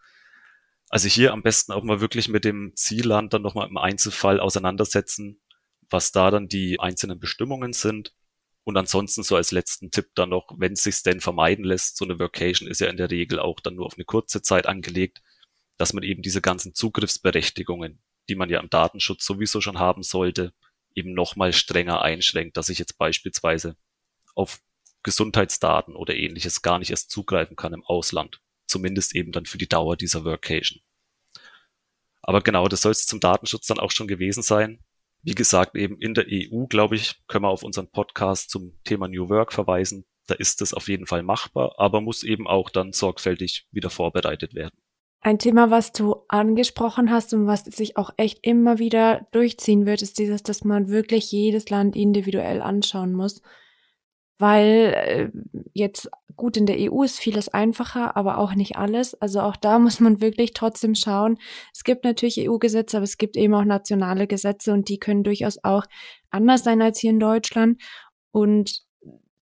Also 0.89 1.09
hier 1.09 1.33
am 1.33 1.43
besten 1.43 1.73
auch 1.73 1.83
mal 1.83 2.01
wirklich 2.01 2.29
mit 2.29 2.45
dem 2.45 2.73
Zielland 2.75 3.35
dann 3.35 3.43
nochmal 3.43 3.69
im 3.69 3.77
Einzelfall 3.77 4.41
auseinandersetzen, 4.41 5.41
was 5.91 6.13
da 6.13 6.31
dann 6.31 6.49
die 6.49 6.81
einzelnen 6.81 7.19
Bestimmungen 7.19 7.73
sind. 7.73 8.15
Und 8.65 8.77
ansonsten 8.77 9.23
so 9.23 9.37
als 9.37 9.53
letzten 9.53 9.91
Tipp 9.91 10.11
dann 10.15 10.31
noch, 10.31 10.55
wenn 10.59 10.75
es 10.75 10.83
sich 10.83 11.03
denn 11.03 11.21
vermeiden 11.21 11.65
lässt, 11.65 11.97
so 11.97 12.05
eine 12.05 12.19
Vacation 12.19 12.69
ist 12.69 12.81
ja 12.81 12.89
in 12.89 12.99
der 12.99 13.11
Regel 13.11 13.39
auch 13.39 13.61
dann 13.61 13.77
nur 13.77 13.87
auf 13.87 13.95
eine 13.95 14.05
kurze 14.05 14.43
Zeit 14.43 14.67
angelegt, 14.67 15.23
dass 15.79 15.93
man 15.93 16.03
eben 16.03 16.23
diese 16.23 16.43
ganzen 16.43 16.75
Zugriffsberechtigungen, 16.75 18.01
die 18.29 18.35
man 18.35 18.51
ja 18.51 18.61
im 18.61 18.69
Datenschutz 18.69 19.25
sowieso 19.25 19.61
schon 19.61 19.79
haben 19.79 20.03
sollte, 20.03 20.53
eben 20.95 21.15
nochmal 21.15 21.53
strenger 21.53 22.03
einschränkt, 22.03 22.57
dass 22.57 22.69
ich 22.69 22.79
jetzt 22.79 22.99
beispielsweise 22.99 23.77
auf 24.35 24.61
Gesundheitsdaten 25.03 25.97
oder 25.97 26.15
ähnliches 26.15 26.61
gar 26.61 26.79
nicht 26.79 26.91
erst 26.91 27.11
zugreifen 27.11 27.57
kann 27.57 27.73
im 27.73 27.85
Ausland. 27.85 28.41
Zumindest 28.67 29.15
eben 29.15 29.33
dann 29.33 29.47
für 29.47 29.59
die 29.59 29.69
Dauer 29.69 29.97
dieser 29.97 30.25
Workation. 30.25 30.81
Aber 32.21 32.43
genau, 32.43 32.69
das 32.69 32.83
soll 32.83 32.93
es 32.93 33.07
zum 33.07 33.21
Datenschutz 33.21 33.67
dann 33.69 33.79
auch 33.79 33.91
schon 33.91 34.09
gewesen 34.09 34.43
sein. 34.43 34.81
Wie 35.23 35.35
gesagt, 35.35 35.77
eben 35.77 35.99
in 35.99 36.15
der 36.15 36.27
EU, 36.29 36.67
glaube 36.67 36.97
ich, 36.97 37.17
können 37.27 37.45
wir 37.45 37.49
auf 37.49 37.63
unseren 37.63 37.91
Podcast 37.91 38.51
zum 38.51 38.79
Thema 38.85 39.09
New 39.09 39.29
Work 39.31 39.53
verweisen. 39.53 40.05
Da 40.27 40.35
ist 40.35 40.61
es 40.61 40.75
auf 40.75 40.89
jeden 40.89 41.07
Fall 41.07 41.23
machbar, 41.23 41.77
aber 41.79 42.01
muss 42.01 42.23
eben 42.23 42.47
auch 42.47 42.69
dann 42.69 42.93
sorgfältig 42.93 43.67
wieder 43.71 43.89
vorbereitet 43.89 44.55
werden. 44.55 44.79
Ein 45.21 45.39
Thema, 45.39 45.71
was 45.71 45.93
du 45.93 46.17
angesprochen 46.29 47.11
hast 47.11 47.35
und 47.35 47.47
was 47.47 47.65
sich 47.65 47.97
auch 47.97 48.11
echt 48.17 48.39
immer 48.43 48.79
wieder 48.79 49.27
durchziehen 49.33 49.85
wird, 49.85 50.01
ist 50.03 50.19
dieses, 50.19 50.43
dass 50.45 50.65
man 50.65 50.89
wirklich 50.89 51.33
jedes 51.33 51.71
Land 51.71 51.97
individuell 51.97 52.63
anschauen 52.63 53.13
muss. 53.13 53.43
Weil 54.39 54.95
äh, 54.95 55.31
jetzt 55.75 56.09
gut 56.37 56.57
in 56.57 56.67
der 56.67 56.77
EU 56.79 57.03
ist 57.03 57.19
vieles 57.19 57.49
einfacher, 57.49 58.17
aber 58.17 58.39
auch 58.39 58.55
nicht 58.55 58.77
alles. 58.77 59.21
Also 59.21 59.41
auch 59.41 59.57
da 59.57 59.79
muss 59.81 59.99
man 59.99 60.21
wirklich 60.21 60.55
trotzdem 60.55 60.95
schauen. 60.95 61.39
Es 61.75 61.83
gibt 61.83 62.05
natürlich 62.05 62.49
EU-Gesetze, 62.49 62.99
aber 62.99 63.05
es 63.05 63.19
gibt 63.19 63.37
eben 63.37 63.55
auch 63.55 63.65
nationale 63.65 64.29
Gesetze 64.29 64.73
und 64.73 64.89
die 64.89 64.99
können 64.99 65.25
durchaus 65.25 65.59
auch 65.65 65.85
anders 66.31 66.63
sein 66.63 66.81
als 66.81 67.01
hier 67.01 67.11
in 67.11 67.21
Deutschland. 67.21 67.83
Und 68.31 68.88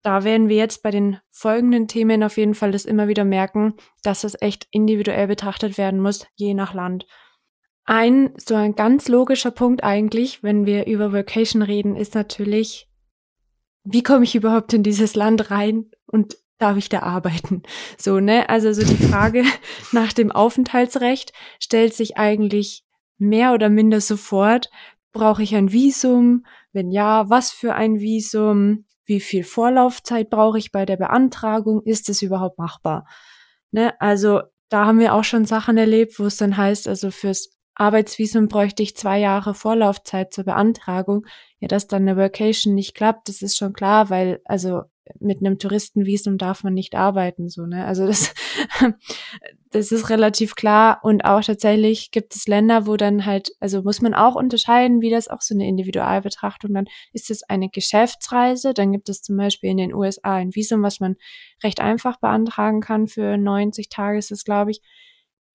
da 0.07 0.23
werden 0.23 0.47
wir 0.47 0.55
jetzt 0.55 0.83
bei 0.83 0.91
den 0.91 1.19
folgenden 1.31 1.89
Themen 1.89 2.23
auf 2.23 2.37
jeden 2.37 2.55
Fall 2.55 2.71
das 2.71 2.85
immer 2.85 3.09
wieder 3.09 3.25
merken, 3.25 3.73
dass 4.03 4.23
es 4.23 4.41
echt 4.41 4.65
individuell 4.71 5.27
betrachtet 5.27 5.77
werden 5.77 5.99
muss, 5.99 6.25
je 6.35 6.53
nach 6.53 6.73
Land. 6.73 7.05
Ein, 7.83 8.33
so 8.37 8.55
ein 8.55 8.73
ganz 8.75 9.09
logischer 9.09 9.51
Punkt 9.51 9.83
eigentlich, 9.83 10.43
wenn 10.43 10.65
wir 10.65 10.87
über 10.87 11.11
Vocation 11.11 11.61
reden, 11.61 11.97
ist 11.97 12.15
natürlich, 12.15 12.87
wie 13.83 14.01
komme 14.01 14.23
ich 14.23 14.33
überhaupt 14.33 14.71
in 14.71 14.81
dieses 14.81 15.13
Land 15.13 15.51
rein 15.51 15.91
und 16.05 16.37
darf 16.57 16.77
ich 16.77 16.87
da 16.87 16.99
arbeiten? 16.99 17.63
So, 17.97 18.21
ne? 18.21 18.47
Also 18.47 18.71
so 18.71 18.85
die 18.85 19.03
Frage 19.07 19.43
nach 19.91 20.13
dem 20.13 20.31
Aufenthaltsrecht 20.31 21.33
stellt 21.59 21.93
sich 21.93 22.15
eigentlich 22.15 22.85
mehr 23.17 23.51
oder 23.51 23.67
minder 23.67 23.99
sofort. 23.99 24.69
Brauche 25.11 25.43
ich 25.43 25.53
ein 25.53 25.73
Visum? 25.73 26.45
Wenn 26.71 26.91
ja, 26.91 27.29
was 27.29 27.51
für 27.51 27.75
ein 27.75 27.99
Visum? 27.99 28.85
Wie 29.07 29.19
viel 29.19 29.43
Vorlaufzeit 29.43 30.29
brauche 30.29 30.59
ich 30.59 30.71
bei 30.71 30.85
der 30.85 30.97
Beantragung, 30.97 31.81
ist 31.83 32.09
es 32.09 32.21
überhaupt 32.21 32.57
machbar? 32.59 33.07
Ne? 33.71 33.99
Also 33.99 34.41
da 34.69 34.85
haben 34.85 34.99
wir 34.99 35.13
auch 35.13 35.23
schon 35.23 35.45
Sachen 35.45 35.77
erlebt, 35.77 36.19
wo 36.19 36.25
es 36.25 36.37
dann 36.37 36.57
heißt, 36.57 36.87
also 36.87 37.09
fürs 37.09 37.57
Arbeitsvisum 37.75 38.47
bräuchte 38.47 38.83
ich 38.83 38.95
zwei 38.95 39.19
Jahre 39.19 39.53
Vorlaufzeit 39.53 40.33
zur 40.33 40.43
Beantragung. 40.43 41.25
Ja, 41.59 41.67
dass 41.67 41.87
dann 41.87 42.03
eine 42.03 42.17
Vacation 42.17 42.75
nicht 42.75 42.95
klappt, 42.95 43.29
das 43.29 43.41
ist 43.41 43.57
schon 43.57 43.73
klar, 43.73 44.09
weil 44.09 44.41
also 44.45 44.83
mit 45.19 45.39
einem 45.39 45.59
Touristenvisum 45.59 46.37
darf 46.37 46.63
man 46.63 46.73
nicht 46.73 46.95
arbeiten, 46.95 47.49
so, 47.49 47.65
ne? 47.65 47.85
Also 47.85 48.05
das, 48.07 48.33
das 49.71 49.91
ist 49.91 50.09
relativ 50.09 50.55
klar. 50.55 50.99
Und 51.03 51.25
auch 51.25 51.41
tatsächlich 51.41 52.11
gibt 52.11 52.35
es 52.35 52.47
Länder, 52.47 52.87
wo 52.87 52.97
dann 52.97 53.25
halt, 53.25 53.51
also 53.59 53.81
muss 53.81 54.01
man 54.01 54.13
auch 54.13 54.35
unterscheiden, 54.35 55.01
wie 55.01 55.09
das 55.09 55.27
auch 55.27 55.41
so 55.41 55.55
eine 55.55 55.67
Individualbetrachtung 55.67 56.73
dann 56.73 56.85
ist 57.13 57.29
es 57.31 57.43
eine 57.43 57.69
Geschäftsreise. 57.69 58.73
Dann 58.73 58.91
gibt 58.91 59.09
es 59.09 59.21
zum 59.21 59.37
Beispiel 59.37 59.69
in 59.69 59.77
den 59.77 59.93
USA 59.93 60.35
ein 60.35 60.55
Visum, 60.55 60.83
was 60.83 60.99
man 60.99 61.15
recht 61.63 61.79
einfach 61.79 62.19
beantragen 62.19 62.81
kann. 62.81 63.07
Für 63.07 63.37
90 63.37 63.89
Tage 63.89 64.17
ist 64.17 64.31
es, 64.31 64.43
glaube 64.43 64.71
ich 64.71 64.81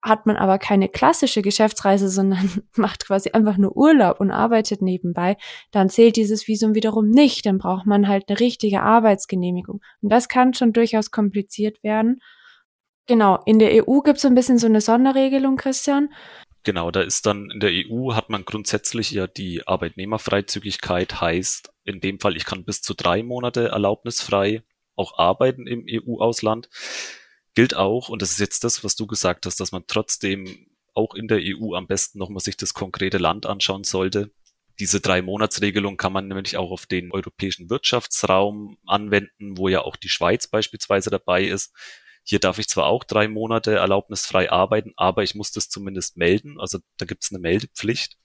hat 0.02 0.26
man 0.26 0.36
aber 0.36 0.58
keine 0.58 0.88
klassische 0.88 1.42
Geschäftsreise, 1.42 2.08
sondern 2.08 2.62
macht 2.76 3.06
quasi 3.06 3.30
einfach 3.30 3.56
nur 3.56 3.76
Urlaub 3.76 4.20
und 4.20 4.30
arbeitet 4.30 4.82
nebenbei, 4.82 5.36
dann 5.70 5.88
zählt 5.88 6.16
dieses 6.16 6.48
Visum 6.48 6.74
wiederum 6.74 7.08
nicht. 7.08 7.46
Dann 7.46 7.58
braucht 7.58 7.86
man 7.86 8.08
halt 8.08 8.24
eine 8.28 8.40
richtige 8.40 8.82
Arbeitsgenehmigung. 8.82 9.80
Und 10.00 10.12
das 10.12 10.28
kann 10.28 10.54
schon 10.54 10.72
durchaus 10.72 11.10
kompliziert 11.10 11.82
werden. 11.82 12.20
Genau, 13.06 13.40
in 13.46 13.58
der 13.58 13.88
EU 13.88 14.00
gibt 14.00 14.16
es 14.16 14.22
so 14.22 14.28
ein 14.28 14.34
bisschen 14.34 14.58
so 14.58 14.66
eine 14.66 14.80
Sonderregelung, 14.80 15.56
Christian. 15.56 16.10
Genau, 16.64 16.92
da 16.92 17.02
ist 17.02 17.26
dann 17.26 17.50
in 17.50 17.58
der 17.58 17.70
EU 17.72 18.14
hat 18.14 18.30
man 18.30 18.44
grundsätzlich 18.44 19.10
ja 19.10 19.26
die 19.26 19.66
Arbeitnehmerfreizügigkeit, 19.66 21.20
heißt 21.20 21.72
in 21.84 22.00
dem 22.00 22.20
Fall, 22.20 22.36
ich 22.36 22.44
kann 22.44 22.64
bis 22.64 22.82
zu 22.82 22.94
drei 22.94 23.24
Monate 23.24 23.68
erlaubnisfrei 23.68 24.62
auch 24.94 25.18
arbeiten 25.18 25.66
im 25.66 25.84
EU-Ausland 25.88 26.68
gilt 27.54 27.74
auch, 27.74 28.08
und 28.08 28.22
das 28.22 28.32
ist 28.32 28.40
jetzt 28.40 28.64
das, 28.64 28.84
was 28.84 28.96
du 28.96 29.06
gesagt 29.06 29.46
hast, 29.46 29.60
dass 29.60 29.72
man 29.72 29.84
trotzdem 29.86 30.66
auch 30.94 31.14
in 31.14 31.28
der 31.28 31.40
EU 31.40 31.74
am 31.74 31.86
besten 31.86 32.18
nochmal 32.18 32.40
sich 32.40 32.56
das 32.56 32.74
konkrete 32.74 33.18
Land 33.18 33.46
anschauen 33.46 33.84
sollte. 33.84 34.30
Diese 34.78 35.00
drei 35.00 35.22
Monatsregelung 35.22 35.96
kann 35.96 36.12
man 36.12 36.28
nämlich 36.28 36.56
auch 36.56 36.70
auf 36.70 36.86
den 36.86 37.12
europäischen 37.12 37.70
Wirtschaftsraum 37.70 38.78
anwenden, 38.86 39.56
wo 39.56 39.68
ja 39.68 39.82
auch 39.82 39.96
die 39.96 40.08
Schweiz 40.08 40.46
beispielsweise 40.46 41.10
dabei 41.10 41.44
ist. 41.44 41.74
Hier 42.24 42.38
darf 42.38 42.58
ich 42.58 42.68
zwar 42.68 42.86
auch 42.86 43.04
drei 43.04 43.28
Monate 43.28 43.74
erlaubnisfrei 43.74 44.50
arbeiten, 44.50 44.92
aber 44.96 45.22
ich 45.22 45.34
muss 45.34 45.50
das 45.50 45.68
zumindest 45.68 46.16
melden. 46.16 46.58
Also 46.58 46.78
da 46.96 47.04
gibt 47.04 47.24
es 47.24 47.32
eine 47.32 47.40
Meldepflicht. 47.40 48.16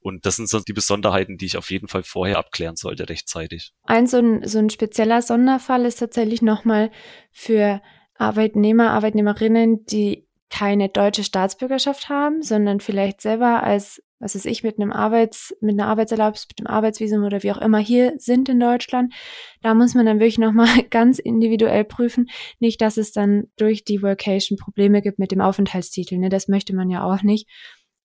Und 0.00 0.26
das 0.26 0.36
sind 0.36 0.48
so 0.48 0.58
die 0.58 0.72
Besonderheiten, 0.72 1.38
die 1.38 1.46
ich 1.46 1.56
auf 1.56 1.70
jeden 1.70 1.86
Fall 1.86 2.02
vorher 2.02 2.38
abklären 2.38 2.76
sollte, 2.76 3.08
rechtzeitig. 3.08 3.72
Ein 3.84 4.08
so 4.08 4.18
ein, 4.18 4.46
so 4.48 4.58
ein 4.58 4.70
spezieller 4.70 5.22
Sonderfall 5.22 5.84
ist 5.84 5.96
tatsächlich 5.96 6.42
nochmal 6.42 6.90
für 7.30 7.80
Arbeitnehmer, 8.14 8.90
Arbeitnehmerinnen, 8.90 9.84
die 9.86 10.26
keine 10.52 10.90
deutsche 10.90 11.24
Staatsbürgerschaft 11.24 12.10
haben, 12.10 12.42
sondern 12.42 12.80
vielleicht 12.80 13.22
selber 13.22 13.62
als, 13.62 14.02
was 14.18 14.34
weiß 14.34 14.44
ich, 14.44 14.62
mit 14.62 14.78
einem 14.78 14.92
Arbeits, 14.92 15.56
mit 15.62 15.80
einer 15.80 15.88
Arbeitserlaubnis, 15.88 16.46
mit 16.46 16.60
einem 16.60 16.74
Arbeitsvisum 16.74 17.24
oder 17.24 17.42
wie 17.42 17.52
auch 17.52 17.60
immer 17.60 17.78
hier 17.78 18.12
sind 18.18 18.50
in 18.50 18.60
Deutschland. 18.60 19.14
Da 19.62 19.72
muss 19.72 19.94
man 19.94 20.04
dann 20.04 20.20
wirklich 20.20 20.38
nochmal 20.38 20.82
ganz 20.90 21.18
individuell 21.18 21.84
prüfen. 21.84 22.28
Nicht, 22.60 22.82
dass 22.82 22.98
es 22.98 23.12
dann 23.12 23.44
durch 23.56 23.84
die 23.84 24.02
Workation 24.02 24.58
Probleme 24.58 25.00
gibt 25.00 25.18
mit 25.18 25.32
dem 25.32 25.40
Aufenthaltstitel. 25.40 26.18
Ne? 26.18 26.28
Das 26.28 26.48
möchte 26.48 26.74
man 26.74 26.90
ja 26.90 27.02
auch 27.02 27.22
nicht. 27.22 27.48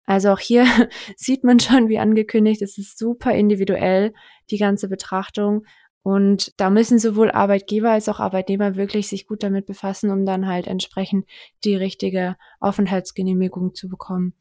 Also 0.05 0.29
auch 0.29 0.39
hier 0.39 0.65
sieht 1.17 1.43
man 1.43 1.59
schon, 1.59 1.89
wie 1.89 1.99
angekündigt, 1.99 2.61
es 2.61 2.77
ist 2.77 2.97
super 2.97 3.33
individuell, 3.33 4.13
die 4.49 4.57
ganze 4.57 4.87
Betrachtung. 4.87 5.65
Und 6.07 6.53
da 6.55 6.69
müssen 6.69 6.99
sowohl 6.99 7.31
Arbeitgeber 7.31 7.91
als 7.91 8.07
auch 8.07 8.21
Arbeitnehmer 8.21 8.77
wirklich 8.77 9.09
sich 9.09 9.27
gut 9.27 9.43
damit 9.43 9.65
befassen, 9.65 10.09
um 10.09 10.25
dann 10.25 10.47
halt 10.47 10.65
entsprechend 10.65 11.27
die 11.65 11.75
richtige 11.75 12.37
Aufenthaltsgenehmigung 12.61 13.75
zu 13.75 13.89
bekommen. 13.89 14.33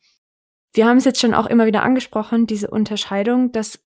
Wir 0.75 0.87
haben 0.87 0.99
es 0.99 1.04
jetzt 1.04 1.20
schon 1.20 1.35
auch 1.35 1.46
immer 1.46 1.66
wieder 1.66 1.82
angesprochen, 1.82 2.46
diese 2.46 2.70
Unterscheidung, 2.70 3.50
dass 3.50 3.80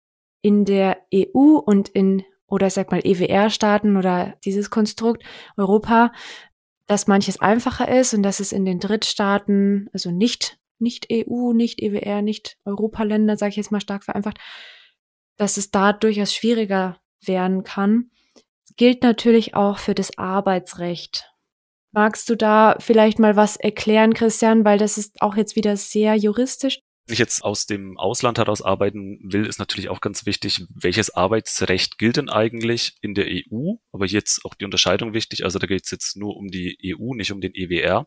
in 0.40 0.64
der 0.64 1.02
EU 1.14 1.59
und 1.59 1.90
in, 1.90 2.25
oder 2.47 2.68
ich 2.68 2.73
sag 2.73 2.90
mal 2.92 3.02
EWR-Staaten 3.04 3.99
oder 3.99 4.38
dieses 4.42 4.71
Konstrukt 4.71 5.23
Europa, 5.59 6.12
dass 6.87 7.06
manches 7.06 7.42
einfacher 7.42 7.95
ist 7.95 8.14
und 8.14 8.23
dass 8.23 8.40
es 8.40 8.52
in 8.52 8.64
den 8.64 8.80
Drittstaaten, 8.80 9.90
also 9.92 10.11
nicht, 10.11 10.59
nicht 10.78 11.09
EU, 11.12 11.52
nicht 11.52 11.83
EWR, 11.83 12.23
nicht 12.23 12.56
Europaländer, 12.64 13.37
sage 13.37 13.50
ich 13.50 13.56
jetzt 13.56 13.71
mal 13.71 13.83
stark 13.83 14.02
vereinfacht, 14.02 14.38
dass 15.37 15.59
es 15.59 15.71
da 15.71 15.92
durchaus 15.92 16.33
schwieriger 16.33 16.97
werden 17.25 17.64
kann. 17.64 18.11
Gilt 18.76 19.02
natürlich 19.02 19.54
auch 19.54 19.78
für 19.78 19.94
das 19.94 20.18
Arbeitsrecht. 20.18 21.30
Magst 21.92 22.28
du 22.28 22.37
da 22.37 22.76
vielleicht 22.78 23.18
mal 23.18 23.37
was 23.37 23.56
erklären, 23.56 24.12
Christian, 24.12 24.64
weil 24.64 24.78
das 24.78 24.99
ist 24.99 25.23
auch 25.23 25.37
jetzt 25.37 25.56
wieder 25.56 25.76
sehr 25.76 26.14
juristisch. 26.14 26.80
Wenn 27.06 27.14
ich 27.14 27.20
jetzt 27.20 27.42
aus 27.42 27.66
dem 27.66 27.96
Ausland 27.99 28.38
heraus 28.38 28.62
arbeiten 28.62 29.20
will, 29.23 29.46
ist 29.46 29.61
natürlich 29.61 29.88
auch 29.88 30.00
ganz 30.00 30.26
wichtig, 30.26 30.66
welches 30.68 31.14
Arbeitsrecht 31.14 31.99
gilt 31.99 32.16
denn 32.16 32.28
eigentlich 32.28 32.96
in 33.00 33.14
der 33.14 33.26
EU? 33.26 33.76
Aber 33.92 34.06
jetzt 34.06 34.44
auch 34.44 34.54
die 34.54 34.64
Unterscheidung 34.64 35.14
wichtig. 35.14 35.44
Also 35.44 35.61
da 35.61 35.66
geht 35.66 35.85
es 35.85 35.90
jetzt 35.92 36.16
nur 36.16 36.37
um 36.37 36.49
die 36.49 36.76
EU, 36.85 37.14
nicht 37.14 37.30
um 37.30 37.40
den 37.40 37.54
EWR. 37.54 38.06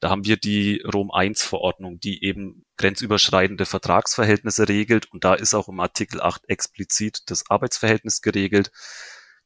Da 0.00 0.10
haben 0.10 0.24
wir 0.24 0.36
die 0.36 0.82
Rom 0.82 1.10
I 1.14 1.32
Verordnung, 1.34 1.98
die 2.00 2.22
eben 2.24 2.64
grenzüberschreitende 2.76 3.64
Vertragsverhältnisse 3.64 4.68
regelt 4.68 5.10
und 5.12 5.24
da 5.24 5.34
ist 5.34 5.54
auch 5.54 5.68
im 5.68 5.80
Artikel 5.80 6.20
8 6.20 6.48
explizit 6.48 7.30
das 7.30 7.50
Arbeitsverhältnis 7.50 8.20
geregelt. 8.20 8.70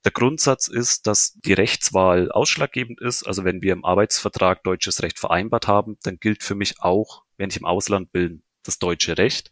Der 0.05 0.13
Grundsatz 0.13 0.67
ist, 0.67 1.07
dass 1.07 1.35
die 1.45 1.53
Rechtswahl 1.53 2.33
ausschlaggebend 2.33 3.01
ist. 3.01 3.25
Also 3.25 3.45
wenn 3.45 3.61
wir 3.61 3.75
im 3.75 3.85
Arbeitsvertrag 3.85 4.65
deutsches 4.65 5.03
Recht 5.03 5.19
vereinbart 5.19 5.69
haben, 5.69 5.99
dann 6.03 6.19
gilt 6.19 6.43
für 6.43 6.55
mich 6.55 6.81
auch, 6.81 7.23
wenn 7.37 7.51
ich 7.51 7.59
im 7.59 7.67
Ausland 7.67 8.11
bin, 8.11 8.43
das 8.63 8.79
deutsche 8.79 9.19
Recht. 9.19 9.51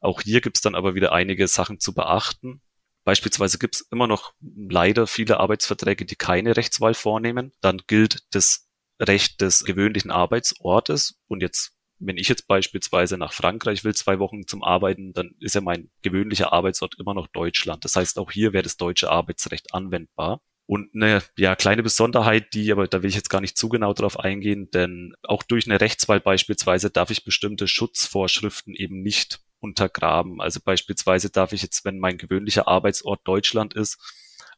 Auch 0.00 0.22
hier 0.22 0.40
gibt 0.40 0.56
es 0.56 0.62
dann 0.62 0.76
aber 0.76 0.94
wieder 0.94 1.12
einige 1.12 1.48
Sachen 1.48 1.80
zu 1.80 1.92
beachten. 1.92 2.62
Beispielsweise 3.04 3.58
gibt 3.58 3.76
es 3.76 3.80
immer 3.90 4.06
noch 4.06 4.32
leider 4.40 5.06
viele 5.06 5.40
Arbeitsverträge, 5.40 6.04
die 6.04 6.16
keine 6.16 6.56
Rechtswahl 6.56 6.94
vornehmen. 6.94 7.52
Dann 7.60 7.82
gilt 7.86 8.22
das 8.30 8.69
Recht 9.00 9.40
des 9.40 9.64
gewöhnlichen 9.64 10.10
Arbeitsortes. 10.10 11.18
Und 11.26 11.42
jetzt, 11.42 11.72
wenn 11.98 12.18
ich 12.18 12.28
jetzt 12.28 12.46
beispielsweise 12.46 13.18
nach 13.18 13.32
Frankreich 13.32 13.84
will, 13.84 13.94
zwei 13.94 14.18
Wochen 14.18 14.46
zum 14.46 14.62
Arbeiten, 14.62 15.12
dann 15.12 15.34
ist 15.40 15.54
ja 15.54 15.60
mein 15.60 15.90
gewöhnlicher 16.02 16.52
Arbeitsort 16.52 16.96
immer 16.98 17.14
noch 17.14 17.26
Deutschland. 17.28 17.84
Das 17.84 17.96
heißt, 17.96 18.18
auch 18.18 18.30
hier 18.30 18.52
wäre 18.52 18.62
das 18.62 18.76
deutsche 18.76 19.10
Arbeitsrecht 19.10 19.74
anwendbar. 19.74 20.40
Und 20.66 20.94
eine 20.94 21.20
ja, 21.36 21.56
kleine 21.56 21.82
Besonderheit, 21.82 22.54
die, 22.54 22.70
aber 22.70 22.86
da 22.86 23.02
will 23.02 23.10
ich 23.10 23.16
jetzt 23.16 23.28
gar 23.28 23.40
nicht 23.40 23.58
zu 23.58 23.68
genau 23.68 23.92
drauf 23.92 24.20
eingehen, 24.20 24.70
denn 24.70 25.14
auch 25.24 25.42
durch 25.42 25.66
eine 25.66 25.80
Rechtswahl 25.80 26.20
beispielsweise 26.20 26.90
darf 26.90 27.10
ich 27.10 27.24
bestimmte 27.24 27.66
Schutzvorschriften 27.66 28.76
eben 28.76 29.02
nicht 29.02 29.40
untergraben. 29.58 30.40
Also 30.40 30.60
beispielsweise 30.64 31.28
darf 31.28 31.52
ich 31.52 31.62
jetzt, 31.62 31.84
wenn 31.84 31.98
mein 31.98 32.18
gewöhnlicher 32.18 32.68
Arbeitsort 32.68 33.20
Deutschland 33.24 33.74
ist, 33.74 33.98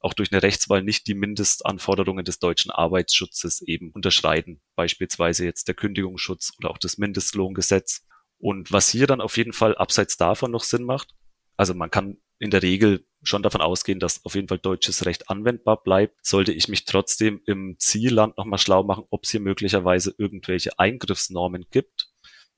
auch 0.02 0.14
durch 0.14 0.32
eine 0.32 0.42
Rechtswahl 0.42 0.82
nicht 0.82 1.06
die 1.06 1.14
Mindestanforderungen 1.14 2.24
des 2.24 2.38
deutschen 2.38 2.70
Arbeitsschutzes 2.70 3.62
eben 3.62 3.90
unterschreiten. 3.92 4.60
Beispielsweise 4.74 5.44
jetzt 5.44 5.68
der 5.68 5.74
Kündigungsschutz 5.74 6.52
oder 6.58 6.70
auch 6.70 6.78
das 6.78 6.98
Mindestlohngesetz. 6.98 8.04
Und 8.38 8.72
was 8.72 8.88
hier 8.88 9.06
dann 9.06 9.20
auf 9.20 9.36
jeden 9.36 9.52
Fall 9.52 9.76
abseits 9.76 10.16
davon 10.16 10.50
noch 10.50 10.64
Sinn 10.64 10.82
macht, 10.82 11.14
also 11.56 11.74
man 11.74 11.90
kann 11.90 12.18
in 12.40 12.50
der 12.50 12.62
Regel 12.62 13.06
schon 13.22 13.44
davon 13.44 13.60
ausgehen, 13.60 14.00
dass 14.00 14.24
auf 14.24 14.34
jeden 14.34 14.48
Fall 14.48 14.58
deutsches 14.58 15.06
Recht 15.06 15.30
anwendbar 15.30 15.80
bleibt, 15.80 16.26
sollte 16.26 16.52
ich 16.52 16.66
mich 16.66 16.84
trotzdem 16.84 17.40
im 17.46 17.76
Zielland 17.78 18.36
nochmal 18.36 18.58
schlau 18.58 18.82
machen, 18.82 19.04
ob 19.10 19.22
es 19.22 19.30
hier 19.30 19.38
möglicherweise 19.38 20.12
irgendwelche 20.18 20.76
Eingriffsnormen 20.80 21.66
gibt. 21.70 22.08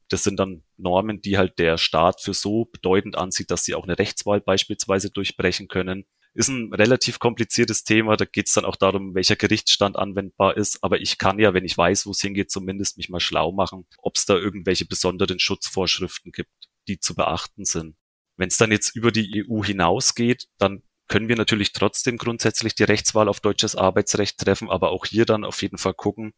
Das 0.09 0.25
sind 0.25 0.39
dann 0.39 0.63
Normen, 0.79 1.21
die 1.21 1.37
halt 1.37 1.59
der 1.59 1.77
Staat 1.77 2.23
für 2.23 2.33
so 2.33 2.65
bedeutend 2.65 3.17
ansieht, 3.17 3.51
dass 3.51 3.65
sie 3.65 3.75
auch 3.75 3.85
eine 3.85 3.99
Rechtswahl 3.99 4.41
beispielsweise 4.41 5.11
durchbrechen 5.11 5.69
können. 5.69 6.07
Ist 6.35 6.49
ein 6.49 6.73
relativ 6.75 7.21
kompliziertes 7.21 7.85
Thema. 7.85 8.17
Da 8.17 8.25
geht 8.25 8.49
es 8.49 8.55
dann 8.55 8.65
auch 8.65 8.75
darum, 8.75 9.15
welcher 9.15 9.37
Gerichtsstand 9.37 9.97
anwendbar 9.97 10.57
ist. 10.57 10.83
Aber 10.83 11.01
ich 11.01 11.17
kann 11.17 11.39
ja, 11.39 11.55
wenn 11.55 11.65
ich 11.65 11.79
weiß, 11.79 12.07
wo 12.07 12.11
es 12.11 12.21
hingeht, 12.21 12.51
zumindest 12.51 12.97
mich 12.97 13.09
mal 13.09 13.21
schlau 13.21 13.53
machen, 13.53 13.87
ob 13.99 14.17
es 14.17 14.27
da 14.27 14.35
irgendwelche 14.35 14.85
besonderen 14.85 15.39
Schutzvorschriften 15.39 16.33
gibt, 16.33 16.51
die 16.89 16.99
zu 16.99 17.15
beachten 17.15 17.65
sind. 17.65 17.95
Wenn 18.37 18.49
es 18.49 18.57
dann 18.57 18.73
jetzt 18.73 18.97
über 18.97 19.13
die 19.13 19.45
EU 19.49 19.63
hinausgeht, 19.63 20.49
dann 20.59 20.83
können 21.07 21.29
wir 21.29 21.37
natürlich 21.37 21.73
trotzdem 21.73 22.17
grundsätzlich 22.17 22.75
die 22.75 22.85
Rechtswahl 22.85 23.29
auf 23.29 23.39
deutsches 23.41 23.77
Arbeitsrecht 23.77 24.39
treffen, 24.39 24.71
aber 24.71 24.91
auch 24.91 25.07
hier 25.07 25.27
dann 25.27 25.45
auf 25.45 25.63
jeden 25.63 25.79
Fall 25.79 25.95
gucken, 25.95 26.33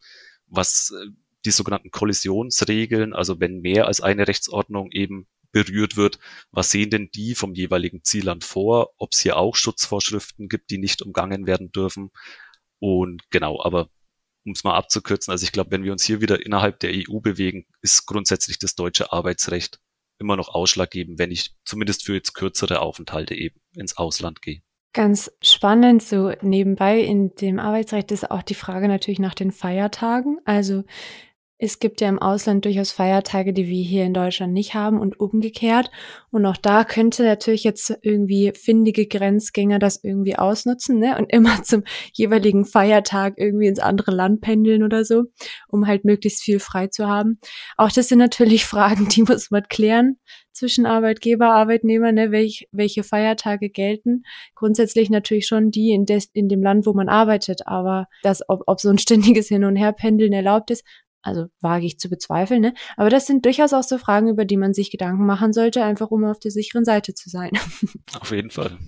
was 0.46 0.92
äh, 0.92 1.06
die 1.44 1.50
sogenannten 1.52 1.90
Kollisionsregeln, 1.90 3.14
also 3.14 3.40
wenn 3.40 3.60
mehr 3.60 3.86
als 3.86 4.00
eine 4.00 4.26
Rechtsordnung 4.26 4.90
eben 4.90 5.26
berührt 5.52 5.96
wird, 5.96 6.18
was 6.50 6.70
sehen 6.70 6.90
denn 6.90 7.10
die 7.14 7.34
vom 7.34 7.54
jeweiligen 7.54 8.02
Zielland 8.04 8.44
vor, 8.44 8.90
ob 8.98 9.12
es 9.12 9.20
hier 9.20 9.36
auch 9.36 9.56
Schutzvorschriften 9.56 10.48
gibt, 10.48 10.70
die 10.70 10.78
nicht 10.78 11.02
umgangen 11.02 11.46
werden 11.46 11.72
dürfen. 11.72 12.10
Und 12.78 13.22
genau, 13.30 13.62
aber 13.62 13.88
um 14.44 14.52
es 14.52 14.64
mal 14.64 14.76
abzukürzen, 14.76 15.32
also 15.32 15.44
ich 15.44 15.52
glaube, 15.52 15.72
wenn 15.72 15.82
wir 15.82 15.92
uns 15.92 16.04
hier 16.04 16.20
wieder 16.20 16.44
innerhalb 16.44 16.78
der 16.80 16.92
EU 16.94 17.20
bewegen, 17.20 17.66
ist 17.82 18.06
grundsätzlich 18.06 18.58
das 18.58 18.74
deutsche 18.74 19.12
Arbeitsrecht 19.12 19.80
immer 20.18 20.36
noch 20.36 20.48
ausschlaggebend, 20.48 21.18
wenn 21.18 21.30
ich 21.30 21.54
zumindest 21.64 22.04
für 22.04 22.14
jetzt 22.14 22.34
kürzere 22.34 22.80
Aufenthalte 22.80 23.34
eben 23.34 23.60
ins 23.74 23.96
Ausland 23.96 24.42
gehe. 24.42 24.62
Ganz 24.92 25.30
spannend, 25.42 26.02
so 26.02 26.32
nebenbei 26.40 27.00
in 27.00 27.34
dem 27.34 27.58
Arbeitsrecht 27.58 28.12
ist 28.12 28.30
auch 28.30 28.42
die 28.42 28.54
Frage 28.54 28.88
natürlich 28.88 29.18
nach 29.18 29.34
den 29.34 29.52
Feiertagen. 29.52 30.38
Also 30.46 30.84
es 31.58 31.78
gibt 31.78 32.02
ja 32.02 32.08
im 32.08 32.18
Ausland 32.18 32.66
durchaus 32.66 32.92
Feiertage, 32.92 33.54
die 33.54 33.66
wir 33.66 33.82
hier 33.82 34.04
in 34.04 34.12
Deutschland 34.12 34.52
nicht 34.52 34.74
haben 34.74 35.00
und 35.00 35.18
umgekehrt. 35.18 35.90
Und 36.30 36.44
auch 36.44 36.58
da 36.58 36.84
könnte 36.84 37.22
natürlich 37.22 37.64
jetzt 37.64 37.96
irgendwie 38.02 38.52
findige 38.54 39.06
Grenzgänger 39.06 39.78
das 39.78 40.04
irgendwie 40.04 40.36
ausnutzen, 40.36 40.98
ne? 40.98 41.16
Und 41.16 41.32
immer 41.32 41.62
zum 41.64 41.84
jeweiligen 42.12 42.66
Feiertag 42.66 43.34
irgendwie 43.38 43.68
ins 43.68 43.78
andere 43.78 44.10
Land 44.10 44.42
pendeln 44.42 44.82
oder 44.82 45.04
so, 45.04 45.24
um 45.68 45.86
halt 45.86 46.04
möglichst 46.04 46.42
viel 46.42 46.60
frei 46.60 46.88
zu 46.88 47.06
haben. 47.06 47.40
Auch 47.78 47.90
das 47.90 48.08
sind 48.08 48.18
natürlich 48.18 48.64
Fragen, 48.66 49.08
die 49.08 49.22
muss 49.22 49.50
man 49.50 49.62
klären 49.62 50.18
zwischen 50.52 50.86
Arbeitgeber, 50.86 51.52
Arbeitnehmer, 51.54 52.12
ne? 52.12 52.32
Welch, 52.32 52.68
welche 52.70 53.02
Feiertage 53.02 53.70
gelten. 53.70 54.24
Grundsätzlich 54.54 55.08
natürlich 55.08 55.46
schon 55.46 55.70
die 55.70 55.90
in, 55.90 56.04
des, 56.04 56.28
in 56.34 56.48
dem 56.48 56.62
Land, 56.62 56.84
wo 56.84 56.92
man 56.92 57.08
arbeitet, 57.08 57.66
aber 57.66 58.08
das, 58.22 58.42
ob, 58.48 58.62
ob 58.66 58.78
so 58.78 58.90
ein 58.90 58.98
ständiges 58.98 59.48
Hin- 59.48 59.64
und 59.64 59.76
Herpendeln 59.76 60.34
erlaubt 60.34 60.70
ist, 60.70 60.84
also 61.26 61.46
wage 61.60 61.86
ich 61.86 61.98
zu 61.98 62.08
bezweifeln, 62.08 62.60
ne? 62.60 62.74
Aber 62.96 63.10
das 63.10 63.26
sind 63.26 63.44
durchaus 63.44 63.72
auch 63.72 63.82
so 63.82 63.98
Fragen, 63.98 64.28
über 64.28 64.44
die 64.44 64.56
man 64.56 64.74
sich 64.74 64.90
Gedanken 64.90 65.26
machen 65.26 65.52
sollte, 65.52 65.84
einfach 65.84 66.10
um 66.10 66.24
auf 66.24 66.38
der 66.38 66.50
sicheren 66.50 66.84
Seite 66.84 67.14
zu 67.14 67.28
sein. 67.28 67.50
Auf 68.20 68.30
jeden 68.30 68.50
Fall. 68.50 68.78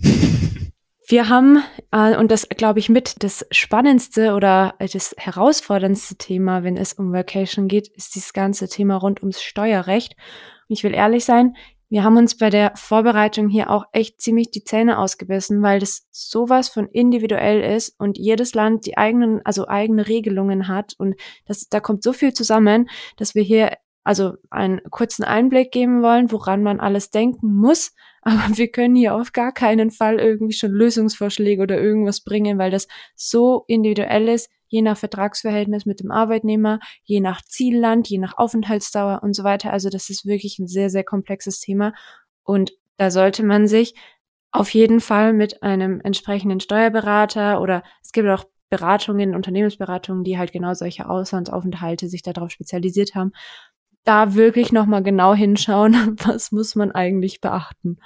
Wir 1.07 1.27
haben, 1.27 1.63
äh, 1.91 2.15
und 2.15 2.29
das 2.29 2.47
glaube 2.49 2.77
ich 2.77 2.87
mit 2.87 3.23
das 3.23 3.43
spannendste 3.49 4.33
oder 4.33 4.75
das 4.79 5.15
herausforderndste 5.17 6.17
Thema, 6.17 6.63
wenn 6.63 6.77
es 6.77 6.93
um 6.93 7.11
Vacation 7.11 7.67
geht, 7.67 7.87
ist 7.87 8.13
dieses 8.13 8.31
ganze 8.31 8.69
Thema 8.69 8.95
rund 8.95 9.21
ums 9.21 9.41
Steuerrecht. 9.41 10.15
Und 10.67 10.77
ich 10.77 10.83
will 10.83 10.93
ehrlich 10.93 11.25
sein, 11.25 11.55
wir 11.89 12.03
haben 12.03 12.17
uns 12.17 12.37
bei 12.37 12.49
der 12.49 12.73
Vorbereitung 12.75 13.49
hier 13.49 13.69
auch 13.69 13.85
echt 13.91 14.21
ziemlich 14.21 14.51
die 14.51 14.63
Zähne 14.63 14.99
ausgebissen, 14.99 15.61
weil 15.63 15.79
das 15.79 16.07
sowas 16.11 16.69
von 16.69 16.87
individuell 16.87 17.61
ist 17.75 17.99
und 17.99 18.17
jedes 18.17 18.53
Land 18.53 18.85
die 18.85 18.97
eigenen, 18.97 19.41
also 19.43 19.67
eigene 19.67 20.07
Regelungen 20.07 20.67
hat. 20.67 20.93
Und 20.99 21.15
das, 21.45 21.67
da 21.67 21.79
kommt 21.79 22.03
so 22.03 22.13
viel 22.13 22.33
zusammen, 22.33 22.89
dass 23.17 23.33
wir 23.33 23.41
hier 23.41 23.71
also 24.03 24.33
einen 24.49 24.81
kurzen 24.89 25.23
Einblick 25.23 25.71
geben 25.71 26.01
wollen, 26.01 26.31
woran 26.31 26.63
man 26.63 26.79
alles 26.79 27.09
denken 27.09 27.53
muss, 27.53 27.93
aber 28.21 28.57
wir 28.57 28.69
können 28.69 28.95
hier 28.95 29.15
auf 29.15 29.31
gar 29.33 29.51
keinen 29.51 29.91
Fall 29.91 30.19
irgendwie 30.19 30.53
schon 30.53 30.71
Lösungsvorschläge 30.71 31.61
oder 31.61 31.79
irgendwas 31.79 32.21
bringen, 32.21 32.57
weil 32.57 32.71
das 32.71 32.87
so 33.15 33.63
individuell 33.67 34.27
ist, 34.27 34.49
je 34.69 34.81
nach 34.81 34.97
Vertragsverhältnis 34.97 35.85
mit 35.85 35.99
dem 35.99 36.11
Arbeitnehmer, 36.11 36.79
je 37.03 37.19
nach 37.19 37.41
Zielland, 37.41 38.07
je 38.07 38.19
nach 38.19 38.37
Aufenthaltsdauer 38.37 39.21
und 39.21 39.33
so 39.35 39.43
weiter. 39.43 39.73
Also 39.73 39.89
das 39.89 40.09
ist 40.09 40.25
wirklich 40.25 40.59
ein 40.59 40.67
sehr, 40.67 40.89
sehr 40.89 41.03
komplexes 41.03 41.59
Thema. 41.59 41.93
Und 42.43 42.71
da 42.97 43.11
sollte 43.11 43.43
man 43.43 43.67
sich 43.67 43.95
auf 44.51 44.73
jeden 44.73 44.99
Fall 44.99 45.33
mit 45.33 45.61
einem 45.63 46.01
entsprechenden 46.01 46.59
Steuerberater 46.59 47.61
oder 47.61 47.83
es 48.01 48.11
gibt 48.11 48.27
auch 48.29 48.45
Beratungen, 48.69 49.35
Unternehmensberatungen, 49.35 50.23
die 50.23 50.37
halt 50.37 50.51
genau 50.51 50.73
solche 50.73 51.09
Auslandsaufenthalte 51.09 52.07
sich 52.07 52.21
darauf 52.21 52.51
spezialisiert 52.51 53.15
haben, 53.15 53.31
da 54.03 54.35
wirklich 54.35 54.71
nochmal 54.71 55.03
genau 55.03 55.33
hinschauen, 55.33 56.17
was 56.23 56.51
muss 56.51 56.75
man 56.75 56.91
eigentlich 56.91 57.41
beachten. 57.41 57.97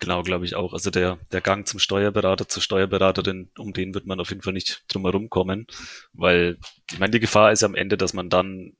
Genau, 0.00 0.22
glaube 0.22 0.46
ich 0.46 0.56
auch. 0.56 0.72
Also 0.72 0.90
der, 0.90 1.18
der 1.30 1.42
Gang 1.42 1.68
zum 1.68 1.78
Steuerberater, 1.78 2.48
zur 2.48 2.62
Steuerberaterin, 2.62 3.50
um 3.58 3.74
den 3.74 3.94
wird 3.94 4.06
man 4.06 4.18
auf 4.18 4.30
jeden 4.30 4.40
Fall 4.40 4.54
nicht 4.54 4.84
drum 4.88 5.04
herum 5.04 5.28
kommen, 5.28 5.66
weil 6.14 6.58
ich 6.90 6.98
meine, 6.98 7.10
die 7.10 7.20
Gefahr 7.20 7.52
ist 7.52 7.62
am 7.62 7.74
Ende, 7.74 7.98
dass 7.98 8.14
man 8.14 8.30
dann 8.30 8.76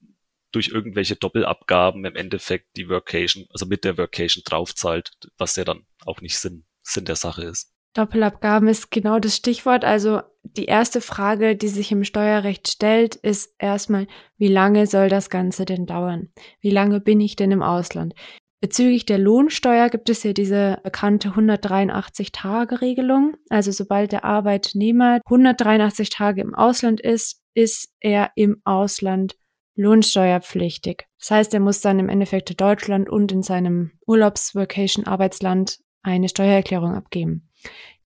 durch 0.50 0.68
irgendwelche 0.68 1.16
Doppelabgaben 1.16 2.04
im 2.06 2.16
Endeffekt 2.16 2.76
die 2.76 2.88
Workation, 2.88 3.46
also 3.50 3.66
mit 3.66 3.84
der 3.84 3.98
Workation 3.98 4.42
draufzahlt, 4.44 5.12
was 5.36 5.56
ja 5.56 5.64
dann 5.64 5.84
auch 6.06 6.22
nicht 6.22 6.38
Sinn, 6.38 6.64
Sinn 6.82 7.04
der 7.04 7.16
Sache 7.16 7.44
ist. 7.44 7.72
Doppelabgaben 7.94 8.68
ist 8.68 8.90
genau 8.90 9.18
das 9.18 9.36
Stichwort. 9.36 9.84
Also 9.84 10.22
die 10.42 10.66
erste 10.66 11.00
Frage, 11.00 11.56
die 11.56 11.68
sich 11.68 11.92
im 11.92 12.04
Steuerrecht 12.04 12.68
stellt, 12.68 13.16
ist 13.16 13.54
erstmal, 13.58 14.06
wie 14.38 14.48
lange 14.48 14.86
soll 14.86 15.08
das 15.08 15.28
Ganze 15.28 15.64
denn 15.64 15.86
dauern? 15.86 16.28
Wie 16.60 16.70
lange 16.70 17.00
bin 17.00 17.20
ich 17.20 17.36
denn 17.36 17.50
im 17.50 17.62
Ausland? 17.62 18.14
Bezüglich 18.60 19.06
der 19.06 19.16
Lohnsteuer 19.16 19.88
gibt 19.88 20.10
es 20.10 20.22
ja 20.22 20.34
diese 20.34 20.78
bekannte 20.82 21.30
183-Tage-Regelung. 21.30 23.36
Also 23.48 23.72
sobald 23.72 24.12
der 24.12 24.24
Arbeitnehmer 24.24 25.20
183 25.24 26.10
Tage 26.10 26.42
im 26.42 26.54
Ausland 26.54 27.00
ist, 27.00 27.42
ist 27.54 27.94
er 28.00 28.32
im 28.34 28.60
Ausland 28.64 29.36
lohnsteuerpflichtig. 29.76 31.06
Das 31.18 31.30
heißt, 31.30 31.54
er 31.54 31.60
muss 31.60 31.80
dann 31.80 31.98
im 31.98 32.10
Endeffekt 32.10 32.50
in 32.50 32.56
Deutschland 32.56 33.08
und 33.08 33.32
in 33.32 33.42
seinem 33.42 33.92
Urlaubs-Vacation-Arbeitsland 34.06 35.78
eine 36.02 36.28
Steuererklärung 36.28 36.94
abgeben. 36.94 37.48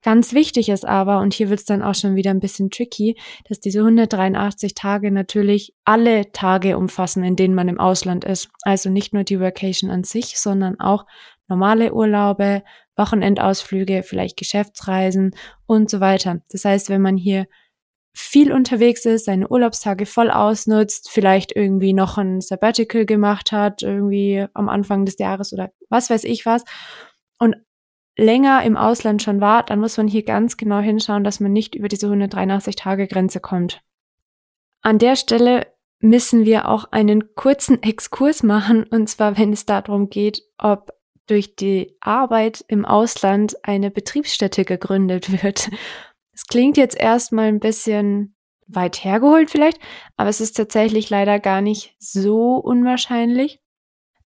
Ganz 0.04 0.34
wichtig 0.34 0.68
ist 0.68 0.86
aber, 0.86 1.20
und 1.20 1.34
hier 1.34 1.50
wird 1.50 1.62
es 1.62 1.66
dann 1.66 1.82
auch 1.82 1.96
schon 1.96 2.16
wieder 2.16 2.32
ein 2.32 2.42
bisschen 2.42 2.70
tricky, 2.70 3.18
dass 3.48 3.62
diese 3.62 3.80
183 3.80 4.76
Tage 4.76 5.12
natürlich 5.12 5.74
alle 5.86 6.32
Tage 6.34 6.78
umfassen, 6.78 7.24
in 7.24 7.38
denen 7.38 7.56
man 7.56 7.70
im 7.70 7.80
Ausland 7.80 8.26
ist. 8.26 8.50
Also 8.64 8.90
nicht 8.90 9.14
nur 9.14 9.24
die 9.24 9.40
Vacation 9.40 9.90
an 9.90 10.04
sich, 10.04 10.38
sondern 10.40 10.80
auch 10.80 11.06
normale 11.48 11.94
Urlaube, 11.94 12.64
Wochenendausflüge, 12.98 14.04
vielleicht 14.04 14.38
Geschäftsreisen 14.38 15.36
und 15.66 15.90
so 15.90 16.02
weiter. 16.02 16.42
Das 16.50 16.66
heißt, 16.66 16.90
wenn 16.90 17.02
man 17.02 17.16
hier 17.16 17.48
viel 18.14 18.52
unterwegs 18.52 19.06
ist, 19.06 19.26
seine 19.26 19.48
Urlaubstage 19.48 20.06
voll 20.06 20.30
ausnutzt, 20.30 21.10
vielleicht 21.10 21.56
irgendwie 21.56 21.94
noch 21.94 22.18
ein 22.18 22.42
Sabbatical 22.42 23.06
gemacht 23.06 23.52
hat, 23.52 23.82
irgendwie 23.82 24.46
am 24.54 24.70
Anfang 24.70 25.06
des 25.06 25.18
Jahres 25.18 25.54
oder 25.54 25.72
was 25.90 26.10
weiß 26.10 26.26
ich 26.26 26.46
was, 26.46 26.64
und 27.40 27.56
länger 28.18 28.64
im 28.64 28.78
Ausland 28.78 29.22
schon 29.22 29.42
war, 29.42 29.64
dann 29.64 29.80
muss 29.80 29.98
man 29.98 30.08
hier 30.08 30.24
ganz 30.24 30.58
genau 30.58 30.80
hinschauen, 30.80 31.24
dass 31.24 31.40
man 31.40 31.52
nicht 31.52 31.76
über 31.76 31.88
diese 31.88 32.08
183-Tage-Grenze 32.08 33.40
kommt. 33.40 33.82
An 34.82 35.00
der 35.00 35.16
Stelle 35.16 35.68
müssen 36.00 36.46
wir 36.46 36.68
auch 36.68 36.92
einen 36.92 37.34
kurzen 37.36 37.82
Exkurs 37.82 38.44
machen, 38.44 38.84
und 38.84 39.08
zwar 39.08 39.38
wenn 39.38 39.54
es 39.54 39.66
darum 39.66 40.10
geht, 40.10 40.44
ob 40.58 40.92
durch 41.28 41.56
die 41.56 41.96
Arbeit 42.02 42.64
im 42.68 42.86
Ausland 42.86 43.56
eine 43.64 43.90
Betriebsstätte 43.90 44.66
gegründet 44.66 45.44
wird. 45.44 45.70
Es 46.34 46.46
klingt 46.48 46.78
jetzt 46.78 47.00
erstmal 47.00 47.46
ein 47.46 47.60
bisschen 47.60 48.36
weit 48.68 49.04
hergeholt 49.04 49.50
vielleicht, 49.50 49.80
aber 50.18 50.30
es 50.30 50.42
ist 50.42 50.58
tatsächlich 50.58 51.10
leider 51.10 51.40
gar 51.40 51.62
nicht 51.62 51.96
so 52.00 52.56
unwahrscheinlich. 52.56 53.62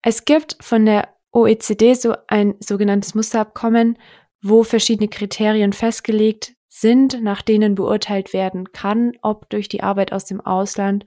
Es 0.02 0.26
gibt 0.26 0.58
von 0.62 0.86
der 0.86 1.17
OECD 1.32 1.94
so 1.94 2.16
ein 2.28 2.56
sogenanntes 2.60 3.16
Musterabkommen, 3.16 3.98
wo 4.42 4.64
verschiedene 4.64 5.10
Kriterien 5.10 5.74
festgelegt 5.74 6.54
sind, 6.68 7.22
nach 7.22 7.42
denen 7.42 7.76
beurteilt 7.76 8.34
werden 8.34 8.72
kann, 8.72 9.14
ob 9.22 9.50
durch 9.50 9.68
die 9.68 9.84
Arbeit 9.84 10.12
aus 10.14 10.26
dem 10.26 10.42
Ausland 10.42 11.06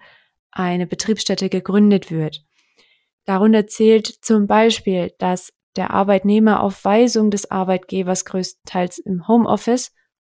eine 0.51 0.87
Betriebsstätte 0.87 1.49
gegründet 1.49 2.11
wird. 2.11 2.45
Darunter 3.25 3.67
zählt 3.67 4.07
zum 4.07 4.47
Beispiel, 4.47 5.13
dass 5.19 5.53
der 5.77 5.93
Arbeitnehmer 5.93 6.63
auf 6.63 6.85
Weisung 6.85 7.31
des 7.31 7.51
Arbeitgebers 7.51 8.25
größtenteils 8.25 8.99
im 8.99 9.29
Homeoffice 9.29 9.93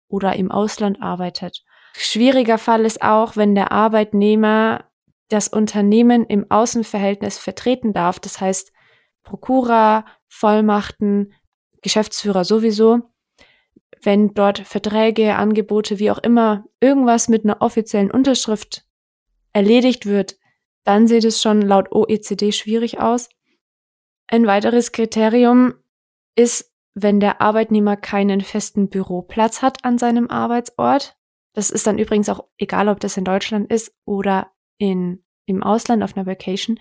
oder 0.09 0.37
im 0.37 0.51
Ausland 0.51 1.01
arbeitet. 1.01 1.65
Schwieriger 1.95 2.59
Fall 2.59 2.85
ist 2.85 3.03
auch, 3.03 3.37
wenn 3.37 3.55
der 3.55 3.73
Arbeitnehmer 3.73 4.85
das 5.29 5.49
Unternehmen 5.49 6.27
im 6.27 6.51
Außenverhältnis 6.51 7.39
vertreten 7.39 7.95
darf, 7.95 8.21
das 8.21 8.41
heißt 8.41 8.73
Prokura, 9.23 10.05
Vollmachten, 10.29 11.33
Geschäftsführer 11.83 12.45
sowieso, 12.45 13.13
wenn 14.03 14.35
dort 14.35 14.59
Verträge, 14.59 15.37
Angebote, 15.37 15.99
wie 15.99 16.11
auch 16.11 16.19
immer, 16.19 16.65
irgendwas 16.81 17.29
mit 17.29 17.45
einer 17.45 17.63
offiziellen 17.63 18.11
Unterschrift 18.11 18.85
erledigt 19.53 20.07
wird, 20.07 20.37
dann 20.85 21.07
sieht 21.07 21.25
es 21.25 21.41
schon 21.41 21.63
laut 21.63 21.93
OECD 21.93 22.53
schwierig 22.53 22.99
aus. 22.99 23.29
Ein 24.27 24.47
weiteres 24.47 24.93
Kriterium 24.93 25.75
ist, 26.35 26.73
wenn 26.95 27.21
der 27.21 27.41
Arbeitnehmer 27.41 27.97
keinen 27.97 28.41
festen 28.41 28.89
Büroplatz 28.89 29.63
hat 29.63 29.85
an 29.85 29.99
seinem 29.99 30.29
Arbeitsort. 30.29 31.17
Das 31.55 31.71
ist 31.71 31.87
dann 31.87 31.99
übrigens 31.99 32.29
auch 32.29 32.45
egal, 32.59 32.89
ob 32.89 32.99
das 33.01 33.17
in 33.17 33.25
Deutschland 33.25 33.71
ist 33.71 33.95
oder 34.05 34.51
in, 34.79 35.25
im 35.47 35.63
Ausland 35.63 36.03
auf 36.03 36.17
einer 36.17 36.27
Vacation 36.27 36.79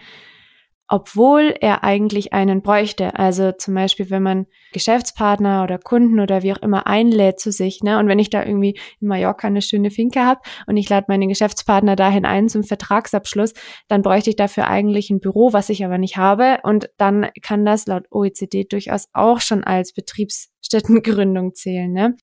obwohl 0.92 1.56
er 1.62 1.86
eigentlich 1.86 2.34
einen 2.34 2.62
bräuchte. 2.62 3.18
Also 3.18 3.54
zum 3.54 3.76
Beispiel, 3.76 4.10
wenn 4.10 4.24
man 4.24 4.46
Geschäftspartner 4.74 5.64
oder 5.64 5.78
Kunden 5.78 6.20
oder 6.20 6.44
wie 6.44 6.52
auch 6.52 6.62
immer 6.62 6.86
einlädt 6.86 7.40
zu 7.40 7.54
sich, 7.54 7.82
ne? 7.82 7.98
Und 7.98 8.10
wenn 8.10 8.20
ich 8.20 8.30
da 8.30 8.44
irgendwie 8.44 8.78
in 9.00 9.08
Mallorca 9.08 9.48
eine 9.48 9.62
schöne 9.62 9.90
Finke 9.90 10.26
habe 10.26 10.42
und 10.68 10.76
ich 10.76 10.90
lade 10.90 11.06
meine 11.08 11.28
Geschäftspartner 11.28 11.96
dahin 11.96 12.26
ein 12.26 12.50
zum 12.50 12.64
Vertragsabschluss, 12.64 13.54
dann 13.88 14.02
bräuchte 14.02 14.32
ich 14.32 14.36
dafür 14.36 14.68
eigentlich 14.68 15.10
ein 15.10 15.22
Büro, 15.22 15.54
was 15.54 15.70
ich 15.70 15.86
aber 15.86 15.98
nicht 15.98 16.18
habe. 16.18 16.58
Und 16.64 16.90
dann 16.98 17.30
kann 17.42 17.64
das 17.64 17.88
laut 17.88 18.08
OECD 18.12 18.66
durchaus 18.66 19.08
auch 19.14 19.40
schon 19.40 19.64
als 19.64 19.94
Betriebsstättengründung 19.94 21.54
zählen, 21.54 21.94
ne? 21.94 22.18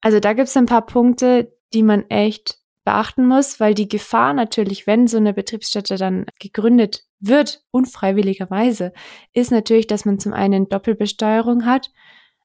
Also 0.00 0.20
da 0.20 0.32
gibt 0.32 0.46
es 0.46 0.56
ein 0.56 0.66
paar 0.66 0.86
Punkte, 0.86 1.52
die 1.74 1.82
man 1.82 2.08
echt 2.08 2.58
beachten 2.84 3.26
muss, 3.26 3.58
weil 3.58 3.74
die 3.74 3.88
Gefahr 3.88 4.32
natürlich, 4.32 4.86
wenn 4.86 5.08
so 5.08 5.16
eine 5.16 5.34
Betriebsstätte 5.34 5.96
dann 5.96 6.26
gegründet 6.38 7.02
wird, 7.22 7.64
unfreiwilligerweise, 7.70 8.92
ist 9.32 9.50
natürlich, 9.50 9.86
dass 9.86 10.04
man 10.04 10.18
zum 10.18 10.32
einen 10.32 10.68
Doppelbesteuerung 10.68 11.64
hat. 11.64 11.90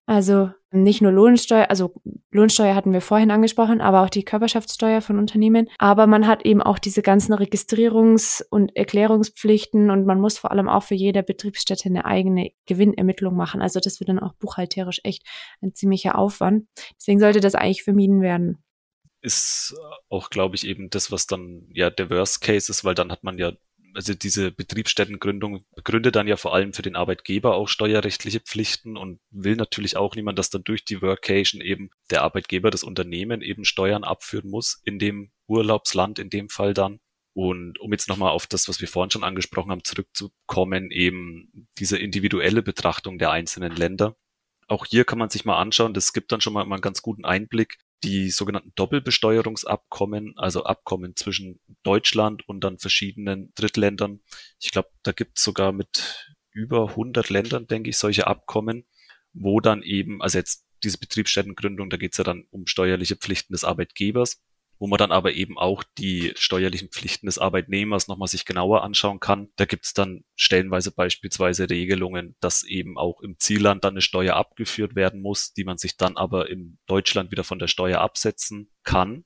Also 0.05 0.51
nicht 0.71 1.01
nur 1.01 1.11
Lohnsteuer, 1.11 1.69
also 1.69 1.93
Lohnsteuer 2.31 2.75
hatten 2.75 2.93
wir 2.93 3.01
vorhin 3.01 3.31
angesprochen, 3.31 3.81
aber 3.81 4.03
auch 4.03 4.09
die 4.09 4.23
Körperschaftssteuer 4.23 5.01
von 5.01 5.17
Unternehmen. 5.17 5.69
Aber 5.79 6.07
man 6.07 6.27
hat 6.27 6.45
eben 6.45 6.61
auch 6.61 6.79
diese 6.79 7.01
ganzen 7.01 7.33
Registrierungs- 7.33 8.41
und 8.49 8.73
Erklärungspflichten 8.75 9.89
und 9.89 10.05
man 10.05 10.21
muss 10.21 10.37
vor 10.37 10.51
allem 10.51 10.69
auch 10.69 10.83
für 10.83 10.95
jede 10.95 11.23
Betriebsstätte 11.23 11.89
eine 11.89 12.05
eigene 12.05 12.51
Gewinnermittlung 12.65 13.35
machen. 13.35 13.61
Also 13.61 13.81
das 13.81 13.99
wird 13.99 14.07
dann 14.09 14.19
auch 14.19 14.33
buchhalterisch 14.35 15.01
echt 15.03 15.23
ein 15.61 15.73
ziemlicher 15.73 16.17
Aufwand. 16.17 16.67
Deswegen 16.97 17.19
sollte 17.19 17.41
das 17.41 17.55
eigentlich 17.55 17.83
vermieden 17.83 18.21
werden 18.21 18.63
ist 19.21 19.75
auch, 20.09 20.29
glaube 20.29 20.55
ich, 20.55 20.65
eben 20.65 20.89
das, 20.89 21.11
was 21.11 21.27
dann 21.27 21.67
ja 21.73 21.89
der 21.89 22.09
Worst 22.09 22.39
Case 22.41 22.71
ist, 22.71 22.85
weil 22.85 22.95
dann 22.95 23.11
hat 23.11 23.23
man 23.23 23.37
ja, 23.37 23.51
also 23.97 24.13
diese 24.13 24.51
Betriebsstättengründung 24.51 25.65
gründet 25.83 26.15
dann 26.15 26.27
ja 26.27 26.37
vor 26.37 26.53
allem 26.53 26.71
für 26.71 26.83
den 26.83 26.95
Arbeitgeber 26.95 27.55
auch 27.55 27.67
steuerrechtliche 27.67 28.39
Pflichten 28.39 28.95
und 28.95 29.19
will 29.31 29.55
natürlich 29.55 29.97
auch 29.97 30.15
niemand, 30.15 30.37
dass 30.37 30.51
dann 30.51 30.63
durch 30.63 30.85
die 30.85 31.01
Workation 31.01 31.61
eben 31.61 31.89
der 32.11 32.21
Arbeitgeber 32.21 32.69
das 32.69 32.83
Unternehmen 32.83 33.41
eben 33.41 33.65
Steuern 33.65 34.03
abführen 34.03 34.51
muss 34.51 34.79
in 34.83 34.99
dem 34.99 35.31
Urlaubsland 35.47 36.19
in 36.19 36.29
dem 36.29 36.47
Fall 36.47 36.75
dann. 36.75 36.99
Und 37.33 37.79
um 37.79 37.91
jetzt 37.91 38.07
nochmal 38.07 38.29
auf 38.29 38.45
das, 38.45 38.69
was 38.69 38.81
wir 38.81 38.87
vorhin 38.87 39.09
schon 39.09 39.23
angesprochen 39.23 39.71
haben, 39.71 39.83
zurückzukommen, 39.83 40.91
eben 40.91 41.67
diese 41.79 41.97
individuelle 41.97 42.61
Betrachtung 42.61 43.17
der 43.17 43.31
einzelnen 43.31 43.75
Länder. 43.75 44.15
Auch 44.67 44.85
hier 44.85 45.05
kann 45.05 45.17
man 45.17 45.31
sich 45.31 45.43
mal 45.43 45.57
anschauen, 45.57 45.95
das 45.95 46.13
gibt 46.13 46.31
dann 46.31 46.41
schon 46.41 46.53
mal 46.53 46.61
einen 46.61 46.81
ganz 46.81 47.01
guten 47.01 47.25
Einblick, 47.25 47.79
die 48.03 48.29
sogenannten 48.29 48.73
Doppelbesteuerungsabkommen, 48.75 50.33
also 50.37 50.63
Abkommen 50.63 51.15
zwischen 51.15 51.59
Deutschland 51.83 52.47
und 52.47 52.61
dann 52.63 52.77
verschiedenen 52.77 53.51
Drittländern. 53.55 54.21
Ich 54.59 54.71
glaube, 54.71 54.89
da 55.03 55.11
gibt 55.11 55.37
es 55.37 55.43
sogar 55.43 55.71
mit 55.71 56.35
über 56.51 56.89
100 56.89 57.29
Ländern, 57.29 57.67
denke 57.67 57.89
ich, 57.89 57.97
solche 57.97 58.27
Abkommen, 58.27 58.85
wo 59.33 59.59
dann 59.59 59.83
eben, 59.83 60.21
also 60.21 60.37
jetzt 60.37 60.65
diese 60.83 60.99
Betriebsstättengründung, 60.99 61.89
da 61.89 61.97
geht 61.97 62.11
es 62.13 62.17
ja 62.17 62.23
dann 62.23 62.45
um 62.51 62.67
steuerliche 62.67 63.15
Pflichten 63.15 63.53
des 63.53 63.63
Arbeitgebers 63.63 64.41
wo 64.79 64.87
man 64.87 64.97
dann 64.97 65.11
aber 65.11 65.33
eben 65.33 65.57
auch 65.57 65.83
die 65.97 66.33
steuerlichen 66.35 66.89
Pflichten 66.89 67.25
des 67.25 67.39
Arbeitnehmers 67.39 68.07
nochmal 68.07 68.27
sich 68.27 68.45
genauer 68.45 68.83
anschauen 68.83 69.19
kann. 69.19 69.49
Da 69.55 69.65
gibt 69.65 69.85
es 69.85 69.93
dann 69.93 70.23
stellenweise 70.35 70.91
beispielsweise 70.91 71.69
Regelungen, 71.69 72.35
dass 72.39 72.63
eben 72.63 72.97
auch 72.97 73.21
im 73.21 73.39
Zielland 73.39 73.83
dann 73.83 73.93
eine 73.93 74.01
Steuer 74.01 74.35
abgeführt 74.35 74.95
werden 74.95 75.21
muss, 75.21 75.53
die 75.53 75.63
man 75.63 75.77
sich 75.77 75.97
dann 75.97 76.17
aber 76.17 76.49
in 76.49 76.77
Deutschland 76.85 77.31
wieder 77.31 77.43
von 77.43 77.59
der 77.59 77.67
Steuer 77.67 78.01
absetzen 78.01 78.69
kann. 78.83 79.25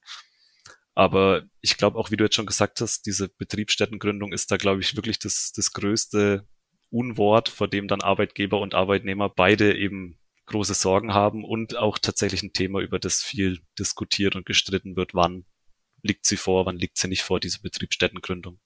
Aber 0.93 1.43
ich 1.61 1.77
glaube 1.77 1.97
auch, 1.97 2.11
wie 2.11 2.17
du 2.17 2.23
jetzt 2.23 2.35
schon 2.35 2.45
gesagt 2.45 2.81
hast, 2.81 3.05
diese 3.05 3.29
Betriebsstättengründung 3.29 4.33
ist 4.33 4.51
da, 4.51 4.57
glaube 4.57 4.81
ich, 4.81 4.95
wirklich 4.95 5.19
das, 5.19 5.51
das 5.55 5.71
größte 5.73 6.45
Unwort, 6.89 7.49
vor 7.49 7.67
dem 7.67 7.87
dann 7.87 8.01
Arbeitgeber 8.01 8.59
und 8.59 8.73
Arbeitnehmer 8.73 9.29
beide 9.29 9.77
eben 9.77 10.17
große 10.51 10.73
Sorgen 10.73 11.13
haben 11.13 11.43
und 11.43 11.75
auch 11.75 11.97
tatsächlich 11.97 12.43
ein 12.43 12.53
Thema, 12.53 12.79
über 12.79 12.99
das 12.99 13.23
viel 13.23 13.59
diskutiert 13.79 14.35
und 14.35 14.45
gestritten 14.45 14.95
wird. 14.95 15.13
Wann 15.13 15.45
liegt 16.03 16.25
sie 16.25 16.37
vor, 16.37 16.65
wann 16.65 16.77
liegt 16.77 16.97
sie 16.97 17.07
nicht 17.07 17.23
vor, 17.23 17.39
diese 17.39 17.61
Betriebsstättengründung? 17.61 18.59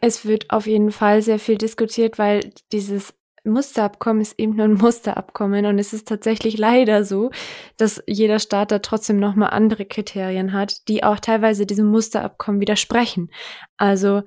Es 0.00 0.24
wird 0.24 0.50
auf 0.50 0.66
jeden 0.66 0.92
Fall 0.92 1.22
sehr 1.22 1.38
viel 1.38 1.58
diskutiert, 1.58 2.18
weil 2.18 2.52
dieses 2.72 3.14
Musterabkommen 3.44 4.20
ist 4.20 4.38
eben 4.38 4.56
nur 4.56 4.66
ein 4.66 4.74
Musterabkommen 4.74 5.64
und 5.66 5.78
es 5.78 5.92
ist 5.92 6.06
tatsächlich 6.06 6.58
leider 6.58 7.04
so, 7.04 7.30
dass 7.76 8.02
jeder 8.06 8.38
Staat 8.38 8.70
da 8.70 8.80
trotzdem 8.80 9.18
nochmal 9.18 9.50
andere 9.50 9.86
Kriterien 9.86 10.52
hat, 10.52 10.86
die 10.88 11.02
auch 11.04 11.18
teilweise 11.20 11.64
diesem 11.64 11.86
Musterabkommen 11.86 12.60
widersprechen. 12.60 13.30
Also 13.78 14.22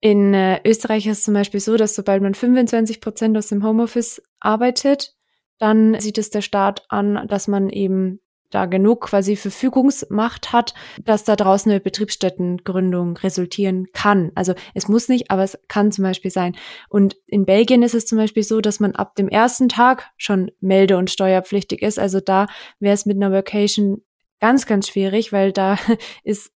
in 0.00 0.32
äh, 0.32 0.60
Österreich 0.64 1.06
ist 1.06 1.18
es 1.18 1.24
zum 1.24 1.34
Beispiel 1.34 1.60
so, 1.60 1.76
dass 1.76 1.94
sobald 1.94 2.22
man 2.22 2.34
25 2.34 3.00
Prozent 3.00 3.36
aus 3.36 3.48
dem 3.48 3.64
Homeoffice 3.64 4.22
arbeitet, 4.38 5.14
dann 5.60 6.00
sieht 6.00 6.18
es 6.18 6.30
der 6.30 6.40
Staat 6.40 6.84
an, 6.88 7.28
dass 7.28 7.46
man 7.46 7.68
eben 7.68 8.20
da 8.50 8.66
genug 8.66 9.02
quasi 9.02 9.36
Verfügungsmacht 9.36 10.52
hat, 10.52 10.74
dass 11.04 11.24
da 11.24 11.36
draußen 11.36 11.70
eine 11.70 11.80
Betriebsstättengründung 11.80 13.16
resultieren 13.18 13.86
kann. 13.92 14.32
Also 14.34 14.54
es 14.74 14.88
muss 14.88 15.08
nicht, 15.08 15.30
aber 15.30 15.44
es 15.44 15.58
kann 15.68 15.92
zum 15.92 16.02
Beispiel 16.02 16.30
sein. 16.30 16.56
Und 16.88 17.16
in 17.26 17.46
Belgien 17.46 17.82
ist 17.82 17.94
es 17.94 18.06
zum 18.06 18.18
Beispiel 18.18 18.42
so, 18.42 18.60
dass 18.60 18.80
man 18.80 18.96
ab 18.96 19.14
dem 19.14 19.28
ersten 19.28 19.68
Tag 19.68 20.10
schon 20.16 20.50
melde- 20.60 20.98
und 20.98 21.10
steuerpflichtig 21.10 21.80
ist. 21.82 21.98
Also 21.98 22.20
da 22.20 22.48
wäre 22.80 22.94
es 22.94 23.06
mit 23.06 23.16
einer 23.16 23.32
Vacation 23.32 24.02
ganz, 24.40 24.66
ganz 24.66 24.88
schwierig, 24.88 25.32
weil 25.32 25.52
da 25.52 25.78
ist, 26.24 26.52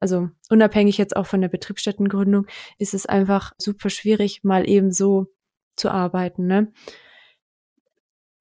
also 0.00 0.28
unabhängig 0.50 0.98
jetzt 0.98 1.16
auch 1.16 1.26
von 1.26 1.40
der 1.40 1.48
Betriebsstättengründung, 1.48 2.46
ist 2.78 2.92
es 2.92 3.06
einfach 3.06 3.52
super 3.56 3.88
schwierig, 3.88 4.44
mal 4.44 4.68
eben 4.68 4.92
so 4.92 5.28
zu 5.76 5.90
arbeiten. 5.90 6.46
Ne? 6.46 6.72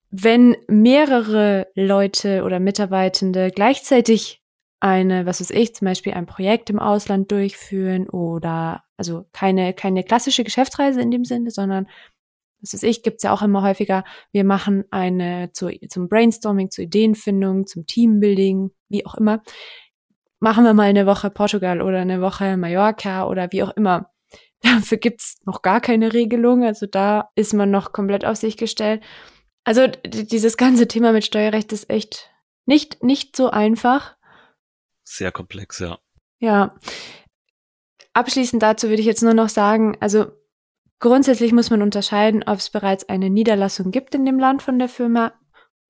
Wenn 0.10 0.56
mehrere 0.68 1.68
Leute 1.76 2.44
oder 2.44 2.60
Mitarbeitende 2.60 3.52
gleichzeitig 3.52 4.42
eine, 4.80 5.26
was 5.26 5.42
weiß 5.42 5.52
ich, 5.52 5.74
zum 5.76 5.86
Beispiel 5.86 6.14
ein 6.14 6.26
Projekt 6.26 6.70
im 6.70 6.80
Ausland 6.80 7.32
durchführen 7.32 8.08
oder 8.10 8.84
also 8.96 9.26
keine, 9.34 9.74
keine 9.74 10.04
klassische 10.04 10.44
Geschäftsreise 10.44 11.02
in 11.02 11.12
dem 11.12 11.26
Sinne, 11.26 11.52
sondern 11.52 11.88
was 12.62 12.74
weiß 12.74 12.84
ich, 12.84 13.04
gibt's 13.04 13.24
ja 13.24 13.34
auch 13.34 13.42
immer 13.42 13.62
häufiger, 13.62 14.04
wir 14.32 14.44
machen 14.44 14.86
eine 14.90 15.52
zu, 15.52 15.70
zum 15.90 16.10
Brainstorming, 16.10 16.72
zur 16.72 16.86
Ideenfindung, 16.86 17.68
zum 17.68 17.86
Teambuilding, 17.86 18.72
wie 18.90 19.06
auch 19.06 19.16
immer. 19.16 19.44
Machen 20.40 20.64
wir 20.64 20.74
mal 20.74 20.84
eine 20.84 21.06
Woche 21.06 21.30
Portugal 21.30 21.82
oder 21.82 22.00
eine 22.00 22.22
Woche 22.22 22.58
Mallorca 22.58 23.28
oder 23.28 23.52
wie 23.52 23.64
auch 23.64 23.76
immer. 23.76 24.12
Dafür 24.62 24.98
gibt's 24.98 25.40
noch 25.46 25.62
gar 25.62 25.82
keine 25.82 26.14
Regelung, 26.14 26.64
also 26.64 26.88
da 26.88 27.30
ist 27.36 27.54
man 27.54 27.70
noch 27.70 27.92
komplett 27.94 28.26
auf 28.26 28.38
sich 28.38 28.58
gestellt. 28.58 29.04
Also 29.68 29.86
dieses 29.86 30.56
ganze 30.56 30.88
Thema 30.88 31.12
mit 31.12 31.26
Steuerrecht 31.26 31.74
ist 31.74 31.90
echt 31.90 32.32
nicht, 32.66 33.04
nicht 33.04 33.36
so 33.36 33.50
einfach. 33.50 34.16
Sehr 35.04 35.34
komplex, 35.34 35.80
ja. 35.80 36.00
Ja. 36.40 36.74
Abschließend 38.14 38.64
dazu 38.64 38.88
würde 38.88 39.02
ich 39.02 39.06
jetzt 39.06 39.24
nur 39.24 39.34
noch 39.34 39.50
sagen, 39.50 39.98
also 40.00 40.28
grundsätzlich 41.00 41.52
muss 41.52 41.70
man 41.70 41.82
unterscheiden, 41.82 42.44
ob 42.48 42.60
es 42.60 42.70
bereits 42.70 43.10
eine 43.10 43.30
Niederlassung 43.30 43.92
gibt 43.92 44.16
in 44.16 44.26
dem 44.26 44.40
Land 44.40 44.62
von 44.62 44.80
der 44.80 44.88
Firma 44.88 45.34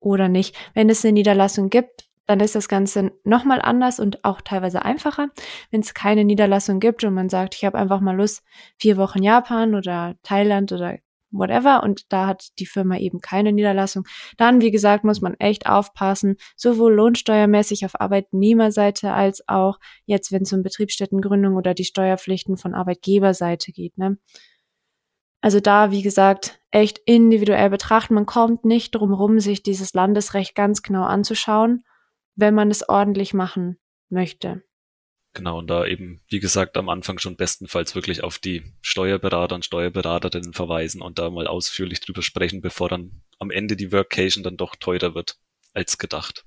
oder 0.00 0.26
nicht. 0.26 0.56
Wenn 0.74 0.90
es 0.90 1.04
eine 1.04 1.12
Niederlassung 1.12 1.70
gibt, 1.70 2.08
dann 2.26 2.40
ist 2.40 2.56
das 2.56 2.68
Ganze 2.68 3.12
nochmal 3.22 3.62
anders 3.62 4.00
und 4.00 4.24
auch 4.24 4.40
teilweise 4.40 4.84
einfacher. 4.84 5.28
Wenn 5.70 5.82
es 5.82 5.94
keine 5.94 6.24
Niederlassung 6.24 6.80
gibt 6.80 7.04
und 7.04 7.14
man 7.14 7.28
sagt, 7.28 7.54
ich 7.54 7.64
habe 7.64 7.78
einfach 7.78 8.00
mal 8.00 8.16
Lust, 8.16 8.42
vier 8.76 8.96
Wochen 8.96 9.22
Japan 9.22 9.76
oder 9.76 10.16
Thailand 10.24 10.72
oder 10.72 10.98
whatever 11.30 11.82
und 11.82 12.12
da 12.12 12.26
hat 12.26 12.48
die 12.58 12.66
Firma 12.66 12.96
eben 12.96 13.20
keine 13.20 13.52
Niederlassung. 13.52 14.04
Dann, 14.36 14.60
wie 14.60 14.70
gesagt, 14.70 15.04
muss 15.04 15.20
man 15.20 15.34
echt 15.34 15.66
aufpassen, 15.66 16.36
sowohl 16.56 16.94
lohnsteuermäßig 16.94 17.84
auf 17.84 18.00
Arbeitnehmerseite 18.00 19.12
als 19.12 19.46
auch 19.48 19.78
jetzt, 20.06 20.32
wenn 20.32 20.42
es 20.42 20.52
um 20.52 20.62
Betriebsstättengründung 20.62 21.56
oder 21.56 21.74
die 21.74 21.84
Steuerpflichten 21.84 22.56
von 22.56 22.74
Arbeitgeberseite 22.74 23.72
geht. 23.72 23.96
Ne? 23.98 24.18
Also 25.40 25.60
da, 25.60 25.90
wie 25.90 26.02
gesagt, 26.02 26.60
echt 26.70 26.98
individuell 27.04 27.70
betrachten. 27.70 28.14
Man 28.14 28.26
kommt 28.26 28.64
nicht 28.64 28.92
drum 28.92 29.12
rum, 29.12 29.40
sich 29.40 29.62
dieses 29.62 29.94
Landesrecht 29.94 30.54
ganz 30.54 30.82
genau 30.82 31.04
anzuschauen, 31.04 31.84
wenn 32.34 32.54
man 32.54 32.70
es 32.70 32.88
ordentlich 32.88 33.34
machen 33.34 33.78
möchte. 34.10 34.62
Genau, 35.38 35.58
und 35.58 35.70
da 35.70 35.86
eben, 35.86 36.20
wie 36.26 36.40
gesagt, 36.40 36.76
am 36.76 36.88
Anfang 36.88 37.20
schon 37.20 37.36
bestenfalls 37.36 37.94
wirklich 37.94 38.24
auf 38.24 38.40
die 38.40 38.64
Steuerberater 38.80 39.54
und 39.54 39.64
Steuerberaterinnen 39.64 40.52
verweisen 40.52 41.00
und 41.00 41.20
da 41.20 41.30
mal 41.30 41.46
ausführlich 41.46 42.00
drüber 42.00 42.22
sprechen, 42.22 42.60
bevor 42.60 42.88
dann 42.88 43.22
am 43.38 43.52
Ende 43.52 43.76
die 43.76 43.92
Workation 43.92 44.42
dann 44.42 44.56
doch 44.56 44.74
teurer 44.74 45.14
wird 45.14 45.38
als 45.74 45.96
gedacht. 45.96 46.44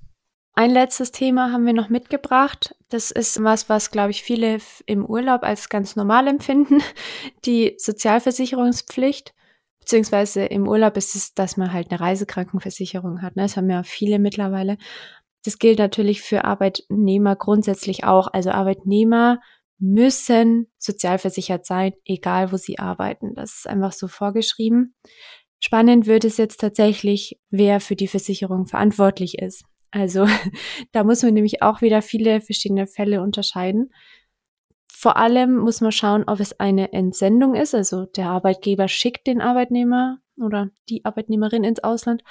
Ein 0.52 0.70
letztes 0.70 1.10
Thema 1.10 1.52
haben 1.52 1.64
wir 1.64 1.72
noch 1.72 1.88
mitgebracht. 1.88 2.74
Das 2.90 3.10
ist 3.10 3.42
was, 3.42 3.70
was, 3.70 3.90
glaube 3.90 4.10
ich, 4.10 4.22
viele 4.22 4.58
im 4.84 5.06
Urlaub 5.06 5.42
als 5.42 5.70
ganz 5.70 5.96
normal 5.96 6.28
empfinden. 6.28 6.82
Die 7.46 7.72
Sozialversicherungspflicht. 7.78 9.32
Beziehungsweise 9.80 10.44
im 10.44 10.68
Urlaub 10.68 10.98
ist 10.98 11.14
es, 11.14 11.32
dass 11.32 11.56
man 11.56 11.72
halt 11.72 11.90
eine 11.90 11.98
Reisekrankenversicherung 11.98 13.22
hat. 13.22 13.36
Ne? 13.36 13.42
Das 13.44 13.56
haben 13.56 13.70
ja 13.70 13.84
viele 13.84 14.18
mittlerweile. 14.18 14.76
Das 15.44 15.58
gilt 15.58 15.78
natürlich 15.78 16.22
für 16.22 16.44
Arbeitnehmer 16.44 17.36
grundsätzlich 17.36 18.04
auch. 18.04 18.28
Also 18.32 18.50
Arbeitnehmer 18.50 19.40
müssen 19.78 20.68
sozialversichert 20.78 21.66
sein, 21.66 21.92
egal 22.04 22.52
wo 22.52 22.56
sie 22.56 22.78
arbeiten. 22.78 23.34
Das 23.34 23.56
ist 23.56 23.68
einfach 23.68 23.92
so 23.92 24.06
vorgeschrieben. 24.06 24.94
Spannend 25.58 26.06
wird 26.06 26.24
es 26.24 26.36
jetzt 26.36 26.60
tatsächlich, 26.60 27.40
wer 27.50 27.80
für 27.80 27.96
die 27.96 28.08
Versicherung 28.08 28.66
verantwortlich 28.66 29.38
ist. 29.38 29.64
Also 29.90 30.26
da 30.92 31.04
muss 31.04 31.22
man 31.22 31.34
nämlich 31.34 31.62
auch 31.62 31.82
wieder 31.82 32.02
viele 32.02 32.40
verschiedene 32.40 32.86
Fälle 32.86 33.22
unterscheiden. 33.22 33.90
Vor 34.90 35.16
allem 35.16 35.56
muss 35.56 35.80
man 35.80 35.90
schauen, 35.90 36.24
ob 36.28 36.38
es 36.38 36.60
eine 36.60 36.92
Entsendung 36.92 37.56
ist, 37.56 37.74
also 37.74 38.06
der 38.06 38.28
Arbeitgeber 38.28 38.86
schickt 38.86 39.26
den 39.26 39.40
Arbeitnehmer 39.40 40.18
oder 40.36 40.70
die 40.88 41.04
Arbeitnehmerin 41.04 41.64
ins 41.64 41.82
Ausland, 41.82 42.22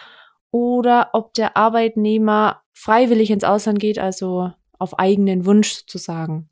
oder 0.51 1.09
ob 1.13 1.33
der 1.33 1.57
Arbeitnehmer 1.57 2.61
freiwillig 2.73 3.31
ins 3.31 3.43
Ausland 3.43 3.79
geht, 3.79 3.99
also 3.99 4.51
auf 4.77 4.99
eigenen 4.99 5.45
Wunsch 5.45 5.73
sozusagen. 5.73 6.49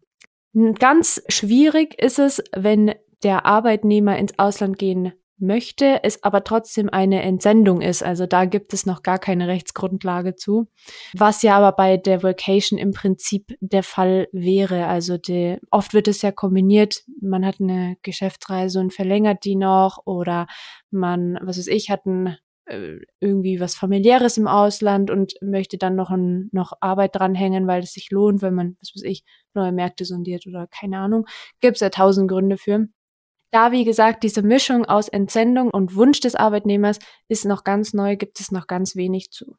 Ganz 0.79 1.21
schwierig 1.27 2.01
ist 2.01 2.19
es, 2.19 2.43
wenn 2.55 2.93
der 3.23 3.45
Arbeitnehmer 3.45 4.17
ins 4.17 4.37
Ausland 4.39 4.77
gehen 4.77 5.13
möchte, 5.39 6.03
es 6.03 6.23
aber 6.23 6.43
trotzdem 6.43 6.89
eine 6.89 7.21
Entsendung 7.21 7.81
ist. 7.81 8.03
Also 8.03 8.25
da 8.25 8.45
gibt 8.45 8.73
es 8.73 8.85
noch 8.85 9.03
gar 9.03 9.19
keine 9.19 9.47
Rechtsgrundlage 9.47 10.35
zu. 10.35 10.67
Was 11.13 11.41
ja 11.41 11.57
aber 11.57 11.75
bei 11.75 11.97
der 11.97 12.23
Vocation 12.23 12.77
im 12.77 12.91
Prinzip 12.91 13.55
der 13.61 13.83
Fall 13.83 14.27
wäre. 14.31 14.87
Also 14.87 15.17
die, 15.17 15.57
oft 15.71 15.93
wird 15.93 16.07
es 16.07 16.21
ja 16.21 16.31
kombiniert. 16.31 17.03
Man 17.21 17.45
hat 17.45 17.61
eine 17.61 17.97
Geschäftsreise 18.01 18.79
und 18.79 18.93
verlängert 18.93 19.45
die 19.45 19.55
noch 19.55 20.05
oder 20.05 20.47
man, 20.91 21.37
was 21.41 21.57
weiß 21.57 21.67
ich, 21.67 21.89
hat 21.89 22.05
ein 22.05 22.37
irgendwie 23.19 23.59
was 23.59 23.75
familiäres 23.75 24.37
im 24.37 24.47
Ausland 24.47 25.11
und 25.11 25.33
möchte 25.41 25.77
dann 25.77 25.95
noch 25.95 26.09
ein, 26.11 26.49
noch 26.51 26.73
Arbeit 26.81 27.15
dranhängen, 27.15 27.67
weil 27.67 27.83
es 27.83 27.93
sich 27.93 28.11
lohnt, 28.11 28.41
wenn 28.41 28.53
man, 28.53 28.77
was 28.79 28.91
weiß 28.95 29.03
ich, 29.03 29.23
neue 29.53 29.71
Märkte 29.71 30.05
sondiert 30.05 30.45
oder 30.47 30.67
keine 30.67 30.99
Ahnung. 30.99 31.25
Gibt 31.61 31.77
es 31.77 31.81
ja 31.81 31.89
tausend 31.89 32.29
Gründe 32.29 32.57
für. 32.57 32.87
Da, 33.51 33.71
wie 33.71 33.83
gesagt, 33.83 34.23
diese 34.23 34.43
Mischung 34.43 34.85
aus 34.85 35.09
Entsendung 35.09 35.71
und 35.71 35.95
Wunsch 35.95 36.19
des 36.19 36.35
Arbeitnehmers 36.35 36.99
ist 37.27 37.45
noch 37.45 37.63
ganz 37.63 37.93
neu, 37.93 38.15
gibt 38.15 38.39
es 38.39 38.51
noch 38.51 38.67
ganz 38.67 38.95
wenig 38.95 39.31
zu. 39.31 39.55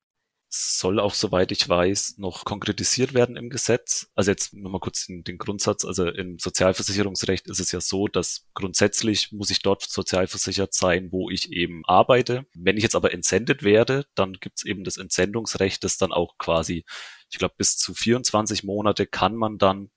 Soll 0.53 0.99
auch, 0.99 1.15
soweit 1.15 1.53
ich 1.53 1.69
weiß, 1.69 2.19
noch 2.19 2.45
konkretisiert 2.45 3.15
werden 3.15 3.37
im 3.37 3.51
Gesetz. 3.51 4.11
Also 4.17 4.33
jetzt 4.33 4.53
nochmal 4.53 4.81
kurz 4.81 5.07
den, 5.07 5.23
den 5.23 5.39
Grundsatz. 5.39 5.85
Also 5.85 6.09
im 6.09 6.41
Sozialversicherungsrecht 6.41 7.47
ist 7.47 7.61
es 7.61 7.71
ja 7.71 7.81
so, 7.81 8.09
dass 8.09 8.49
grundsätzlich 8.53 9.31
muss 9.31 9.51
ich 9.51 9.63
dort 9.63 9.83
sozialversichert 9.83 10.75
sein, 10.75 11.13
wo 11.13 11.31
ich 11.31 11.53
eben 11.53 11.83
arbeite. 11.87 12.47
Wenn 12.53 12.77
ich 12.77 12.83
jetzt 12.83 12.97
aber 12.97 13.13
entsendet 13.13 13.63
werde, 13.63 14.07
dann 14.17 14.33
gibt 14.35 14.59
es 14.59 14.65
eben 14.65 14.83
das 14.83 14.97
Entsendungsrecht, 14.97 15.85
das 15.85 15.99
dann 15.99 16.13
auch 16.13 16.37
quasi, 16.37 16.85
ich 17.31 17.39
glaube, 17.39 17.55
bis 17.57 17.77
zu 17.77 17.95
24 17.95 18.65
Monate 18.65 19.07
kann 19.07 19.37
man 19.37 19.57
dann 19.57 19.91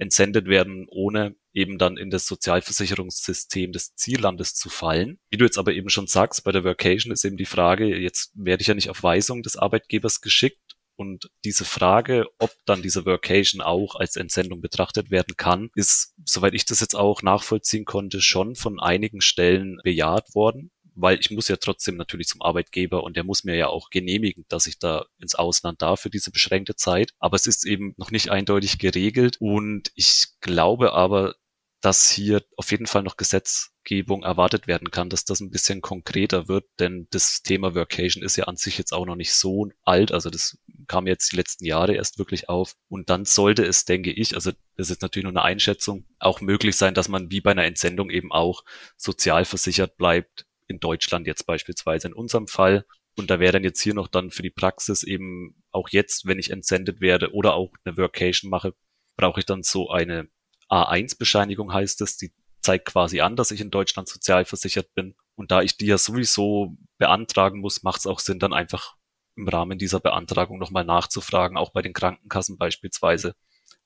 entsendet 0.00 0.46
werden, 0.46 0.86
ohne 0.90 1.36
eben 1.52 1.78
dann 1.78 1.96
in 1.96 2.10
das 2.10 2.26
Sozialversicherungssystem 2.26 3.72
des 3.72 3.94
Ziellandes 3.94 4.54
zu 4.54 4.68
fallen. 4.70 5.18
Wie 5.30 5.36
du 5.36 5.44
jetzt 5.44 5.58
aber 5.58 5.72
eben 5.72 5.90
schon 5.90 6.06
sagst, 6.06 6.42
bei 6.44 6.52
der 6.52 6.64
Workation 6.64 7.12
ist 7.12 7.24
eben 7.24 7.36
die 7.36 7.44
Frage, 7.44 7.96
jetzt 7.98 8.32
werde 8.34 8.62
ich 8.62 8.68
ja 8.68 8.74
nicht 8.74 8.90
auf 8.90 9.02
Weisung 9.02 9.42
des 9.42 9.56
Arbeitgebers 9.56 10.20
geschickt 10.20 10.76
und 10.96 11.30
diese 11.44 11.64
Frage, 11.64 12.26
ob 12.38 12.52
dann 12.66 12.82
diese 12.82 13.06
Workation 13.06 13.60
auch 13.60 13.94
als 13.94 14.16
Entsendung 14.16 14.60
betrachtet 14.60 15.10
werden 15.10 15.34
kann, 15.36 15.70
ist, 15.74 16.14
soweit 16.24 16.54
ich 16.54 16.66
das 16.66 16.80
jetzt 16.80 16.94
auch 16.94 17.22
nachvollziehen 17.22 17.84
konnte, 17.84 18.20
schon 18.20 18.54
von 18.54 18.78
einigen 18.80 19.20
Stellen 19.20 19.80
bejaht 19.82 20.34
worden 20.34 20.70
weil 21.00 21.18
ich 21.20 21.30
muss 21.30 21.48
ja 21.48 21.56
trotzdem 21.56 21.96
natürlich 21.96 22.28
zum 22.28 22.42
Arbeitgeber 22.42 23.02
und 23.04 23.16
der 23.16 23.24
muss 23.24 23.44
mir 23.44 23.56
ja 23.56 23.68
auch 23.68 23.90
genehmigen, 23.90 24.44
dass 24.48 24.66
ich 24.66 24.78
da 24.78 25.06
ins 25.18 25.34
Ausland 25.34 25.82
darf 25.82 26.00
für 26.00 26.10
diese 26.10 26.30
beschränkte 26.30 26.76
Zeit. 26.76 27.12
Aber 27.18 27.36
es 27.36 27.46
ist 27.46 27.66
eben 27.66 27.94
noch 27.96 28.10
nicht 28.10 28.30
eindeutig 28.30 28.78
geregelt 28.78 29.36
und 29.40 29.90
ich 29.94 30.28
glaube 30.40 30.92
aber, 30.92 31.34
dass 31.80 32.10
hier 32.10 32.42
auf 32.56 32.70
jeden 32.70 32.86
Fall 32.86 33.02
noch 33.02 33.16
Gesetzgebung 33.16 34.22
erwartet 34.22 34.66
werden 34.66 34.90
kann, 34.90 35.08
dass 35.08 35.24
das 35.24 35.40
ein 35.40 35.50
bisschen 35.50 35.80
konkreter 35.80 36.46
wird, 36.46 36.66
denn 36.78 37.06
das 37.10 37.42
Thema 37.42 37.74
Workation 37.74 38.22
ist 38.22 38.36
ja 38.36 38.44
an 38.44 38.56
sich 38.56 38.76
jetzt 38.76 38.92
auch 38.92 39.06
noch 39.06 39.16
nicht 39.16 39.32
so 39.32 39.68
alt, 39.82 40.12
also 40.12 40.28
das 40.30 40.58
kam 40.86 41.06
jetzt 41.06 41.32
die 41.32 41.36
letzten 41.36 41.64
Jahre 41.64 41.94
erst 41.94 42.18
wirklich 42.18 42.48
auf 42.48 42.74
und 42.88 43.08
dann 43.10 43.24
sollte 43.24 43.64
es, 43.64 43.84
denke 43.84 44.12
ich, 44.12 44.34
also 44.34 44.52
das 44.76 44.90
ist 44.90 45.02
natürlich 45.02 45.24
nur 45.24 45.32
eine 45.32 45.42
Einschätzung, 45.42 46.04
auch 46.18 46.40
möglich 46.40 46.76
sein, 46.76 46.94
dass 46.94 47.08
man 47.08 47.30
wie 47.30 47.40
bei 47.40 47.52
einer 47.52 47.64
Entsendung 47.64 48.10
eben 48.10 48.30
auch 48.30 48.62
sozial 48.96 49.44
versichert 49.44 49.96
bleibt, 49.96 50.46
in 50.70 50.80
Deutschland 50.80 51.26
jetzt 51.26 51.46
beispielsweise 51.46 52.08
in 52.08 52.14
unserem 52.14 52.46
Fall. 52.46 52.86
Und 53.16 53.30
da 53.30 53.40
wäre 53.40 53.52
dann 53.52 53.64
jetzt 53.64 53.80
hier 53.80 53.94
noch 53.94 54.08
dann 54.08 54.30
für 54.30 54.42
die 54.42 54.50
Praxis 54.50 55.02
eben 55.02 55.62
auch 55.72 55.88
jetzt, 55.90 56.26
wenn 56.26 56.38
ich 56.38 56.50
entsendet 56.50 57.00
werde 57.00 57.32
oder 57.32 57.54
auch 57.54 57.72
eine 57.84 57.96
Workation 57.96 58.50
mache, 58.50 58.74
brauche 59.16 59.40
ich 59.40 59.46
dann 59.46 59.62
so 59.62 59.90
eine 59.90 60.28
A1-Bescheinigung 60.70 61.72
heißt 61.72 62.00
es, 62.00 62.16
die 62.16 62.32
zeigt 62.60 62.86
quasi 62.86 63.20
an, 63.20 63.36
dass 63.36 63.50
ich 63.50 63.60
in 63.60 63.70
Deutschland 63.70 64.08
sozialversichert 64.08 64.94
bin. 64.94 65.16
Und 65.34 65.50
da 65.50 65.62
ich 65.62 65.76
die 65.76 65.86
ja 65.86 65.98
sowieso 65.98 66.76
beantragen 66.98 67.60
muss, 67.60 67.82
macht 67.82 68.00
es 68.00 68.06
auch 68.06 68.20
Sinn, 68.20 68.38
dann 68.38 68.52
einfach 68.52 68.96
im 69.36 69.48
Rahmen 69.48 69.78
dieser 69.78 70.00
Beantragung 70.00 70.58
nochmal 70.58 70.84
nachzufragen, 70.84 71.56
auch 71.56 71.72
bei 71.72 71.82
den 71.82 71.92
Krankenkassen 71.92 72.58
beispielsweise, 72.58 73.34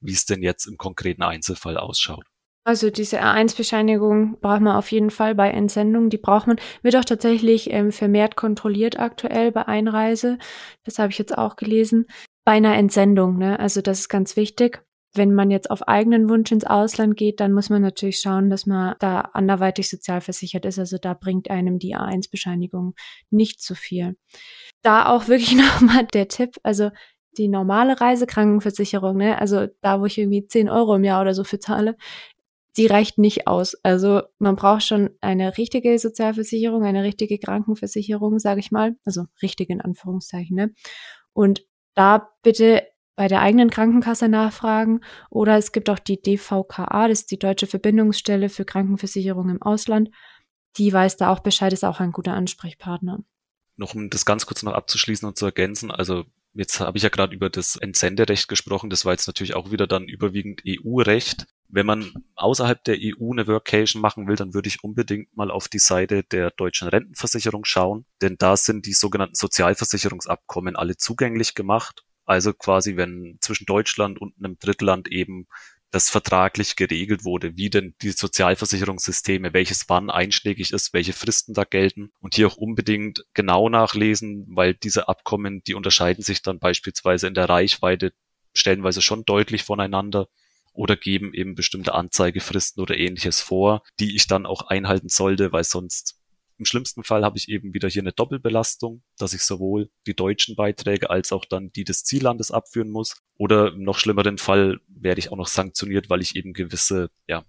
wie 0.00 0.12
es 0.12 0.26
denn 0.26 0.42
jetzt 0.42 0.66
im 0.66 0.76
konkreten 0.76 1.22
Einzelfall 1.22 1.78
ausschaut. 1.78 2.26
Also 2.66 2.88
diese 2.88 3.20
A1-Bescheinigung 3.20 4.38
braucht 4.40 4.62
man 4.62 4.74
auf 4.76 4.90
jeden 4.90 5.10
Fall 5.10 5.34
bei 5.34 5.50
Entsendung. 5.50 6.08
Die 6.08 6.16
braucht 6.16 6.46
man, 6.46 6.56
wird 6.82 6.96
auch 6.96 7.04
tatsächlich 7.04 7.70
ähm, 7.70 7.92
vermehrt 7.92 8.36
kontrolliert 8.36 8.98
aktuell 8.98 9.52
bei 9.52 9.68
Einreise. 9.68 10.38
Das 10.82 10.98
habe 10.98 11.12
ich 11.12 11.18
jetzt 11.18 11.36
auch 11.36 11.56
gelesen. 11.56 12.06
Bei 12.46 12.52
einer 12.52 12.74
Entsendung, 12.74 13.36
ne? 13.36 13.58
Also 13.58 13.82
das 13.82 14.00
ist 14.00 14.08
ganz 14.08 14.36
wichtig. 14.36 14.82
Wenn 15.14 15.34
man 15.34 15.50
jetzt 15.50 15.70
auf 15.70 15.86
eigenen 15.86 16.28
Wunsch 16.30 16.50
ins 16.52 16.64
Ausland 16.64 17.16
geht, 17.16 17.38
dann 17.38 17.52
muss 17.52 17.68
man 17.68 17.82
natürlich 17.82 18.18
schauen, 18.18 18.48
dass 18.48 18.64
man 18.66 18.96
da 18.98 19.20
anderweitig 19.34 19.90
sozialversichert 19.90 20.64
ist. 20.64 20.78
Also 20.78 20.96
da 20.98 21.12
bringt 21.14 21.50
einem 21.50 21.78
die 21.78 21.94
A1-Bescheinigung 21.94 22.94
nicht 23.30 23.62
so 23.62 23.74
viel. 23.74 24.16
Da 24.82 25.06
auch 25.06 25.28
wirklich 25.28 25.54
nochmal 25.54 26.06
der 26.06 26.28
Tipp, 26.28 26.56
also 26.62 26.90
die 27.36 27.48
normale 27.48 28.00
Reisekrankenversicherung, 28.00 29.16
ne, 29.16 29.38
also 29.40 29.66
da, 29.80 30.00
wo 30.00 30.06
ich 30.06 30.18
irgendwie 30.18 30.46
10 30.46 30.68
Euro 30.70 30.94
im 30.94 31.04
Jahr 31.04 31.20
oder 31.20 31.34
so 31.34 31.44
für 31.44 31.58
zahle, 31.58 31.96
die 32.76 32.86
reicht 32.86 33.18
nicht 33.18 33.46
aus. 33.46 33.76
Also 33.82 34.22
man 34.38 34.56
braucht 34.56 34.82
schon 34.82 35.10
eine 35.20 35.56
richtige 35.56 35.98
Sozialversicherung, 35.98 36.84
eine 36.84 37.02
richtige 37.02 37.38
Krankenversicherung, 37.38 38.38
sage 38.38 38.60
ich 38.60 38.70
mal. 38.70 38.96
Also 39.04 39.24
richtig 39.42 39.70
in 39.70 39.80
Anführungszeichen. 39.80 40.56
Ne? 40.56 40.74
Und 41.32 41.64
da 41.94 42.30
bitte 42.42 42.82
bei 43.16 43.28
der 43.28 43.42
eigenen 43.42 43.70
Krankenkasse 43.70 44.28
nachfragen 44.28 45.00
oder 45.30 45.56
es 45.56 45.70
gibt 45.70 45.88
auch 45.88 46.00
die 46.00 46.20
DVKA, 46.20 47.08
das 47.08 47.20
ist 47.20 47.30
die 47.30 47.38
Deutsche 47.38 47.68
Verbindungsstelle 47.68 48.48
für 48.48 48.64
Krankenversicherung 48.64 49.50
im 49.50 49.62
Ausland. 49.62 50.10
Die 50.76 50.92
weiß 50.92 51.16
da 51.16 51.30
auch 51.30 51.38
Bescheid, 51.38 51.72
ist 51.72 51.84
auch 51.84 52.00
ein 52.00 52.10
guter 52.10 52.34
Ansprechpartner. 52.34 53.20
Noch 53.76 53.94
um 53.94 54.10
das 54.10 54.24
ganz 54.24 54.46
kurz 54.46 54.64
noch 54.64 54.72
abzuschließen 54.72 55.28
und 55.28 55.38
zu 55.38 55.44
ergänzen, 55.46 55.92
also 55.92 56.24
Jetzt 56.56 56.78
habe 56.78 56.96
ich 56.96 57.02
ja 57.02 57.08
gerade 57.08 57.34
über 57.34 57.50
das 57.50 57.74
Entsenderecht 57.74 58.46
gesprochen. 58.46 58.88
Das 58.88 59.04
war 59.04 59.12
jetzt 59.12 59.26
natürlich 59.26 59.56
auch 59.56 59.72
wieder 59.72 59.88
dann 59.88 60.06
überwiegend 60.06 60.62
EU-Recht. 60.64 61.46
Wenn 61.68 61.86
man 61.86 62.12
außerhalb 62.36 62.84
der 62.84 62.96
EU 63.00 63.32
eine 63.32 63.46
Workation 63.46 64.00
machen 64.00 64.28
will, 64.28 64.36
dann 64.36 64.54
würde 64.54 64.68
ich 64.68 64.84
unbedingt 64.84 65.36
mal 65.36 65.50
auf 65.50 65.68
die 65.68 65.78
Seite 65.78 66.22
der 66.22 66.50
deutschen 66.50 66.88
Rentenversicherung 66.88 67.64
schauen, 67.64 68.06
denn 68.22 68.36
da 68.38 68.56
sind 68.56 68.86
die 68.86 68.92
sogenannten 68.92 69.34
Sozialversicherungsabkommen 69.34 70.76
alle 70.76 70.96
zugänglich 70.96 71.54
gemacht. 71.54 72.04
Also 72.26 72.52
quasi, 72.52 72.96
wenn 72.96 73.38
zwischen 73.40 73.66
Deutschland 73.66 74.20
und 74.20 74.34
einem 74.38 74.58
Drittland 74.58 75.08
eben 75.08 75.46
das 75.94 76.10
vertraglich 76.10 76.74
geregelt 76.74 77.24
wurde, 77.24 77.56
wie 77.56 77.70
denn 77.70 77.94
die 78.02 78.10
Sozialversicherungssysteme, 78.10 79.52
welches 79.52 79.88
wann 79.88 80.10
einschlägig 80.10 80.72
ist, 80.72 80.92
welche 80.92 81.12
Fristen 81.12 81.54
da 81.54 81.62
gelten 81.62 82.10
und 82.20 82.34
hier 82.34 82.48
auch 82.48 82.56
unbedingt 82.56 83.24
genau 83.32 83.68
nachlesen, 83.68 84.44
weil 84.48 84.74
diese 84.74 85.06
Abkommen, 85.06 85.62
die 85.62 85.74
unterscheiden 85.74 86.24
sich 86.24 86.42
dann 86.42 86.58
beispielsweise 86.58 87.28
in 87.28 87.34
der 87.34 87.48
Reichweite 87.48 88.12
stellenweise 88.54 89.02
schon 89.02 89.24
deutlich 89.24 89.62
voneinander 89.62 90.26
oder 90.74 90.96
geben 90.96 91.32
eben 91.32 91.54
bestimmte 91.54 91.94
Anzeigefristen 91.94 92.82
oder 92.82 92.98
ähnliches 92.98 93.40
vor, 93.40 93.82
die 94.00 94.14
ich 94.14 94.26
dann 94.26 94.44
auch 94.44 94.68
einhalten 94.68 95.08
sollte, 95.08 95.52
weil 95.52 95.64
sonst 95.64 96.20
im 96.58 96.66
schlimmsten 96.66 97.02
Fall 97.02 97.24
habe 97.24 97.36
ich 97.36 97.48
eben 97.48 97.74
wieder 97.74 97.88
hier 97.88 98.02
eine 98.02 98.12
Doppelbelastung, 98.12 99.02
dass 99.18 99.34
ich 99.34 99.42
sowohl 99.42 99.90
die 100.06 100.14
deutschen 100.14 100.54
Beiträge 100.54 101.10
als 101.10 101.32
auch 101.32 101.44
dann 101.44 101.72
die 101.72 101.84
des 101.84 102.04
Ziellandes 102.04 102.52
abführen 102.52 102.90
muss. 102.90 103.16
Oder 103.36 103.72
im 103.72 103.82
noch 103.82 103.98
schlimmeren 103.98 104.38
Fall 104.38 104.78
werde 104.86 105.18
ich 105.18 105.32
auch 105.32 105.36
noch 105.36 105.48
sanktioniert, 105.48 106.10
weil 106.10 106.22
ich 106.22 106.36
eben 106.36 106.52
gewisse 106.52 107.10
ja, 107.26 107.44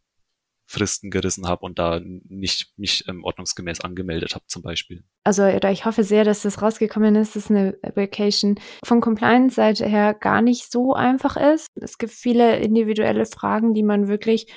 Fristen 0.66 1.12
gerissen 1.12 1.48
habe 1.48 1.66
und 1.66 1.78
da 1.78 2.02
nicht 2.04 2.74
mich 2.78 3.06
ähm, 3.08 3.24
ordnungsgemäß 3.24 3.82
angemeldet 3.82 4.36
habe 4.36 4.46
zum 4.48 4.62
Beispiel. 4.62 5.04
Also 5.24 5.46
ich 5.46 5.86
hoffe 5.86 6.04
sehr, 6.04 6.24
dass 6.24 6.42
das 6.42 6.62
rausgekommen 6.62 7.16
ist, 7.16 7.36
dass 7.36 7.52
eine 7.52 7.78
Vacation 7.96 8.60
von 8.84 9.02
Compliance-Seite 9.02 9.86
her 9.86 10.14
gar 10.14 10.42
nicht 10.42 10.72
so 10.72 10.94
einfach 10.94 11.38
ist. 11.38 11.70
Es 11.76 11.98
gibt 11.98 12.14
viele 12.14 12.58
individuelle 12.58 13.26
Fragen, 13.26 13.74
die 13.74 13.84
man 13.84 14.08
wirklich 14.08 14.52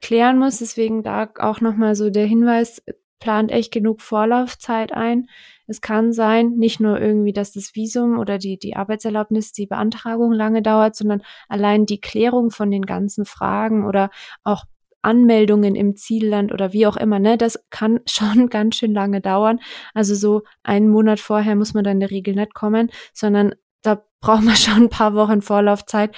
klären 0.00 0.38
muss. 0.38 0.58
Deswegen 0.58 1.02
da 1.02 1.30
auch 1.38 1.60
nochmal 1.60 1.94
so 1.94 2.10
der 2.10 2.26
Hinweis, 2.26 2.82
plant 3.22 3.52
echt 3.52 3.72
genug 3.72 4.00
Vorlaufzeit 4.00 4.92
ein. 4.92 5.28
Es 5.68 5.80
kann 5.80 6.12
sein, 6.12 6.56
nicht 6.56 6.80
nur 6.80 7.00
irgendwie, 7.00 7.32
dass 7.32 7.52
das 7.52 7.76
Visum 7.76 8.18
oder 8.18 8.36
die, 8.36 8.58
die 8.58 8.74
Arbeitserlaubnis, 8.74 9.52
die 9.52 9.66
Beantragung 9.66 10.32
lange 10.32 10.60
dauert, 10.60 10.96
sondern 10.96 11.22
allein 11.48 11.86
die 11.86 12.00
Klärung 12.00 12.50
von 12.50 12.70
den 12.72 12.82
ganzen 12.82 13.24
Fragen 13.24 13.86
oder 13.86 14.10
auch 14.42 14.64
Anmeldungen 15.02 15.74
im 15.74 15.96
Zielland 15.96 16.52
oder 16.52 16.72
wie 16.72 16.86
auch 16.86 16.96
immer, 16.96 17.18
ne, 17.18 17.36
das 17.36 17.64
kann 17.70 18.00
schon 18.06 18.48
ganz 18.48 18.76
schön 18.76 18.94
lange 18.94 19.20
dauern. 19.20 19.60
Also 19.94 20.14
so 20.14 20.42
einen 20.62 20.88
Monat 20.88 21.20
vorher 21.20 21.56
muss 21.56 21.74
man 21.74 21.84
dann 21.84 21.94
in 21.94 22.00
der 22.00 22.10
Regel 22.10 22.34
nicht 22.34 22.54
kommen, 22.54 22.90
sondern 23.12 23.54
da 23.82 24.04
braucht 24.20 24.44
man 24.44 24.56
schon 24.56 24.84
ein 24.84 24.88
paar 24.88 25.14
Wochen 25.14 25.42
Vorlaufzeit. 25.42 26.14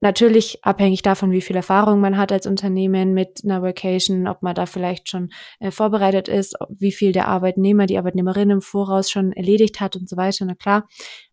Natürlich 0.00 0.64
abhängig 0.64 1.02
davon, 1.02 1.32
wie 1.32 1.40
viel 1.40 1.56
Erfahrung 1.56 2.00
man 2.00 2.16
hat 2.16 2.30
als 2.30 2.46
Unternehmen 2.46 3.14
mit 3.14 3.40
einer 3.42 3.62
Vacation, 3.62 4.28
ob 4.28 4.42
man 4.42 4.54
da 4.54 4.66
vielleicht 4.66 5.08
schon 5.08 5.30
äh, 5.58 5.72
vorbereitet 5.72 6.28
ist, 6.28 6.54
wie 6.70 6.92
viel 6.92 7.10
der 7.10 7.26
Arbeitnehmer, 7.26 7.86
die 7.86 7.98
Arbeitnehmerin 7.98 8.50
im 8.50 8.60
Voraus 8.60 9.10
schon 9.10 9.32
erledigt 9.32 9.80
hat 9.80 9.96
und 9.96 10.08
so 10.08 10.16
weiter, 10.16 10.44
na 10.44 10.54
klar. 10.54 10.86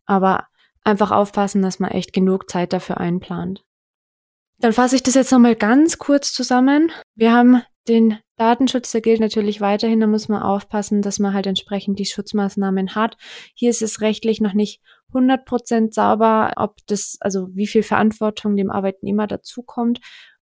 Aber 0.07 0.47
einfach 0.83 1.11
aufpassen, 1.11 1.61
dass 1.61 1.79
man 1.79 1.91
echt 1.91 2.11
genug 2.11 2.49
Zeit 2.49 2.73
dafür 2.73 2.99
einplant. 2.99 3.63
Dann 4.59 4.73
fasse 4.73 4.95
ich 4.95 5.03
das 5.03 5.15
jetzt 5.15 5.31
nochmal 5.31 5.55
ganz 5.55 5.97
kurz 5.97 6.33
zusammen. 6.33 6.91
Wir 7.15 7.33
haben 7.33 7.61
den 7.87 8.17
Datenschutz, 8.37 8.91
der 8.91 9.01
gilt 9.01 9.19
natürlich 9.19 9.61
weiterhin, 9.61 9.99
da 9.99 10.07
muss 10.07 10.27
man 10.27 10.41
aufpassen, 10.41 11.01
dass 11.01 11.19
man 11.19 11.33
halt 11.33 11.47
entsprechend 11.47 11.99
die 11.99 12.05
Schutzmaßnahmen 12.05 12.95
hat. 12.95 13.15
Hier 13.53 13.69
ist 13.69 13.81
es 13.81 14.01
rechtlich 14.01 14.41
noch 14.41 14.53
nicht 14.53 14.81
100% 15.13 15.93
sauber, 15.93 16.53
ob 16.57 16.77
das, 16.87 17.17
also 17.21 17.47
wie 17.53 17.67
viel 17.67 17.83
Verantwortung 17.83 18.57
dem 18.57 18.71
Arbeitnehmer 18.71 19.27
dazukommt, 19.27 19.99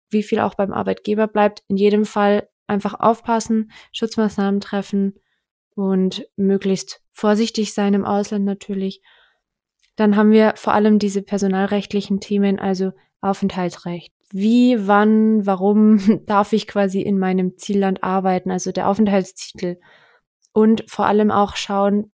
wie 0.09 0.23
viel 0.23 0.39
auch 0.39 0.55
beim 0.55 0.73
Arbeitgeber 0.73 1.27
bleibt. 1.27 1.63
In 1.67 1.77
jedem 1.77 2.05
Fall 2.05 2.49
einfach 2.65 2.99
aufpassen, 2.99 3.71
Schutzmaßnahmen 3.93 4.59
treffen 4.59 5.15
und 5.75 6.25
möglichst 6.35 7.01
vorsichtig 7.11 7.73
sein 7.73 7.93
im 7.93 8.03
Ausland 8.05 8.45
natürlich. 8.45 9.01
Dann 9.95 10.15
haben 10.15 10.31
wir 10.31 10.53
vor 10.57 10.73
allem 10.73 10.99
diese 10.99 11.21
personalrechtlichen 11.21 12.19
Themen, 12.19 12.59
also 12.59 12.91
Aufenthaltsrecht. 13.21 14.13
Wie, 14.31 14.87
wann, 14.87 15.45
warum 15.45 16.23
darf 16.25 16.53
ich 16.53 16.67
quasi 16.67 17.01
in 17.01 17.19
meinem 17.19 17.57
Zielland 17.57 18.03
arbeiten, 18.03 18.51
also 18.51 18.71
der 18.71 18.89
Aufenthaltstitel. 18.89 19.79
Und 20.53 20.83
vor 20.89 21.05
allem 21.05 21.31
auch 21.31 21.55
schauen, 21.55 22.11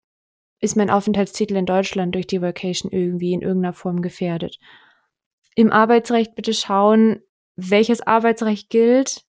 ist 0.60 0.76
mein 0.76 0.90
Aufenthaltstitel 0.90 1.56
in 1.56 1.66
Deutschland 1.66 2.14
durch 2.14 2.26
die 2.26 2.42
Vacation 2.42 2.92
irgendwie 2.92 3.32
in 3.32 3.40
irgendeiner 3.40 3.72
Form 3.72 4.02
gefährdet. 4.02 4.58
Im 5.54 5.72
Arbeitsrecht 5.72 6.34
bitte 6.34 6.54
schauen, 6.54 7.20
welches 7.56 8.00
Arbeitsrecht 8.06 8.70
gilt, 8.70 9.24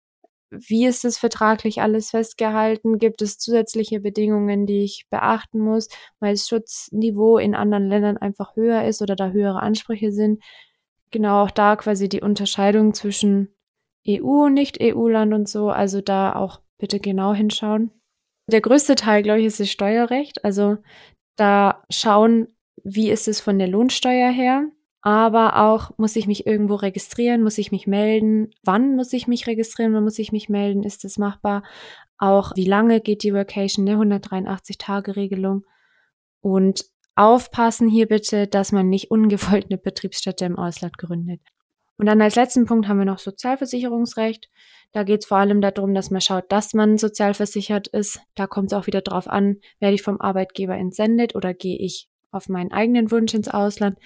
wie 0.49 0.86
ist 0.86 1.03
es 1.03 1.17
vertraglich 1.17 1.82
alles 1.82 2.12
festgehalten, 2.12 2.99
gibt 2.99 3.21
es 3.21 3.38
zusätzliche 3.38 3.99
Bedingungen, 3.99 4.65
die 4.65 4.84
ich 4.84 5.06
beachten 5.10 5.60
muss, 5.60 5.89
weil 6.19 6.34
das 6.34 6.47
Schutzniveau 6.47 7.38
in 7.38 7.53
anderen 7.53 7.89
Ländern 7.89 8.17
einfach 8.17 8.56
höher 8.56 8.86
ist 8.86 9.01
oder 9.01 9.15
da 9.15 9.30
höhere 9.30 9.62
Ansprüche 9.62 10.12
sind. 10.12 10.41
Genau 11.11 11.43
auch 11.43 11.51
da 11.51 11.75
quasi 11.75 12.09
die 12.09 12.21
Unterscheidung 12.21 12.93
zwischen 12.93 13.53
EU 14.07 14.45
und 14.45 14.53
Nicht-EU-Land 14.53 15.33
und 15.33 15.49
so, 15.49 15.69
also 15.69 16.01
da 16.01 16.35
auch 16.35 16.61
bitte 16.77 16.99
genau 16.99 17.33
hinschauen. 17.33 17.91
Der 18.49 18.61
größte 18.61 18.95
Teil, 18.95 19.23
glaube 19.23 19.39
ich, 19.39 19.45
ist 19.45 19.59
das 19.59 19.69
Steuerrecht. 19.69 20.43
Also 20.45 20.77
da 21.35 21.83
schauen, 21.89 22.47
wie 22.83 23.09
ist 23.09 23.27
es 23.27 23.41
von 23.41 23.59
der 23.59 23.67
Lohnsteuer 23.67 24.31
her, 24.31 24.69
aber 25.01 25.61
auch, 25.61 25.91
muss 25.97 26.15
ich 26.15 26.27
mich 26.27 26.47
irgendwo 26.47 26.75
registrieren, 26.75 27.43
muss 27.43 27.57
ich 27.57 27.71
mich 27.71 27.87
melden, 27.87 28.51
wann 28.63 28.95
muss 28.95 29.13
ich 29.13 29.27
mich 29.27 29.47
registrieren, 29.47 29.93
wann 29.93 30.03
muss 30.03 30.19
ich 30.19 30.31
mich 30.31 30.49
melden, 30.49 30.83
ist 30.83 31.03
das 31.03 31.17
machbar, 31.17 31.63
auch 32.17 32.53
wie 32.55 32.65
lange 32.65 32.99
geht 33.01 33.23
die 33.23 33.33
Vacation, 33.33 33.87
eine 33.87 34.17
183-Tage-Regelung 34.19 35.65
und 36.41 36.85
aufpassen 37.17 37.89
hier 37.89 38.08
bitte, 38.08 38.47
dass 38.47 38.71
man 38.71 38.89
nicht 38.89 39.12
ungewollt 39.12 39.65
eine 39.69 39.77
Betriebsstätte 39.77 40.45
im 40.45 40.58
Ausland 40.58 40.97
gründet. 40.97 41.41
Und 41.97 42.06
dann 42.06 42.21
als 42.21 42.36
letzten 42.36 42.65
Punkt 42.65 42.88
haben 42.88 42.99
wir 42.99 43.06
noch 43.06 43.19
Sozialversicherungsrecht. 43.19 44.49
Da 44.91 45.03
geht 45.03 45.21
es 45.21 45.25
vor 45.25 45.38
allem 45.38 45.62
darum, 45.62 45.93
dass 45.93 46.12
man 46.12 46.21
schaut, 46.21 46.51
dass 46.51 46.73
man 46.73 46.97
sozialversichert 46.97 47.88
ist. 47.88 48.19
Da 48.36 48.45
kommt 48.45 48.71
es 48.71 48.77
auch 48.77 48.88
wieder 48.88 49.01
drauf 49.01 49.27
an, 49.27 49.58
werde 49.80 49.95
ich 49.95 50.03
vom 50.03 50.21
Arbeitgeber 50.21 50.75
entsendet 50.75 51.36
oder 51.36 51.53
gehe 51.53 51.77
ich 51.77 52.08
auf 52.32 52.49
meinen 52.49 52.71
eigenen 52.71 53.10
Wunsch 53.10 53.34
ins 53.34 53.49
Ausland. 53.49 53.97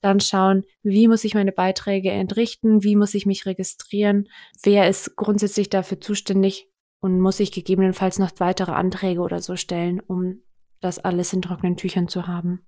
Dann 0.00 0.20
schauen, 0.20 0.64
wie 0.82 1.08
muss 1.08 1.24
ich 1.24 1.34
meine 1.34 1.52
Beiträge 1.52 2.10
entrichten, 2.10 2.84
wie 2.84 2.96
muss 2.96 3.14
ich 3.14 3.26
mich 3.26 3.44
registrieren, 3.46 4.28
wer 4.62 4.88
ist 4.88 5.16
grundsätzlich 5.16 5.68
dafür 5.68 6.00
zuständig 6.00 6.68
und 7.00 7.20
muss 7.20 7.40
ich 7.40 7.52
gegebenenfalls 7.52 8.18
noch 8.18 8.30
weitere 8.38 8.72
Anträge 8.72 9.20
oder 9.20 9.40
so 9.40 9.56
stellen, 9.56 10.00
um 10.00 10.42
das 10.80 10.98
alles 10.98 11.32
in 11.32 11.42
trockenen 11.42 11.76
Tüchern 11.76 12.08
zu 12.08 12.26
haben. 12.26 12.66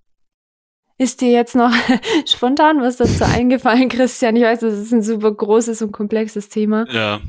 Ist 0.98 1.20
dir 1.20 1.31
jetzt 1.31 1.55
noch 1.55 1.72
spontan 2.27 2.81
was 2.81 2.96
dazu 2.96 3.25
eingefallen, 3.25 3.88
Christian? 3.88 4.37
Ich 4.37 4.42
weiß, 4.42 4.61
das 4.61 4.75
ist 4.75 4.92
ein 4.92 5.03
super 5.03 5.33
großes 5.33 5.83
und 5.83 5.92
komplexes 5.92 6.48
Thema. 6.48 6.87
Ja, 6.92 7.20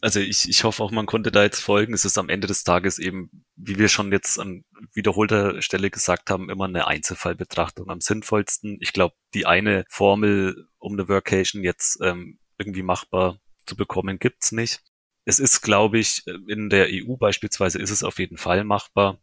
also 0.00 0.20
ich, 0.20 0.48
ich 0.48 0.64
hoffe 0.64 0.82
auch, 0.82 0.90
man 0.90 1.06
konnte 1.06 1.30
da 1.30 1.42
jetzt 1.42 1.60
folgen. 1.60 1.94
Es 1.94 2.04
ist 2.04 2.18
am 2.18 2.28
Ende 2.28 2.46
des 2.46 2.64
Tages 2.64 2.98
eben, 2.98 3.44
wie 3.56 3.78
wir 3.78 3.88
schon 3.88 4.12
jetzt 4.12 4.38
an 4.38 4.64
wiederholter 4.92 5.60
Stelle 5.62 5.90
gesagt 5.90 6.30
haben, 6.30 6.50
immer 6.50 6.66
eine 6.66 6.86
Einzelfallbetrachtung 6.86 7.90
am 7.90 8.00
sinnvollsten. 8.00 8.78
Ich 8.80 8.92
glaube, 8.92 9.14
die 9.34 9.46
eine 9.46 9.84
Formel, 9.88 10.68
um 10.78 10.92
eine 10.94 11.08
Workation 11.08 11.62
jetzt 11.62 11.98
ähm, 12.02 12.38
irgendwie 12.58 12.82
machbar 12.82 13.38
zu 13.66 13.76
bekommen, 13.76 14.18
gibt's 14.18 14.52
nicht. 14.52 14.82
Es 15.24 15.38
ist, 15.38 15.60
glaube 15.60 15.98
ich, 15.98 16.24
in 16.26 16.70
der 16.70 16.88
EU 16.90 17.16
beispielsweise 17.16 17.78
ist 17.80 17.90
es 17.90 18.04
auf 18.04 18.18
jeden 18.18 18.36
Fall 18.36 18.64
machbar. 18.64 19.18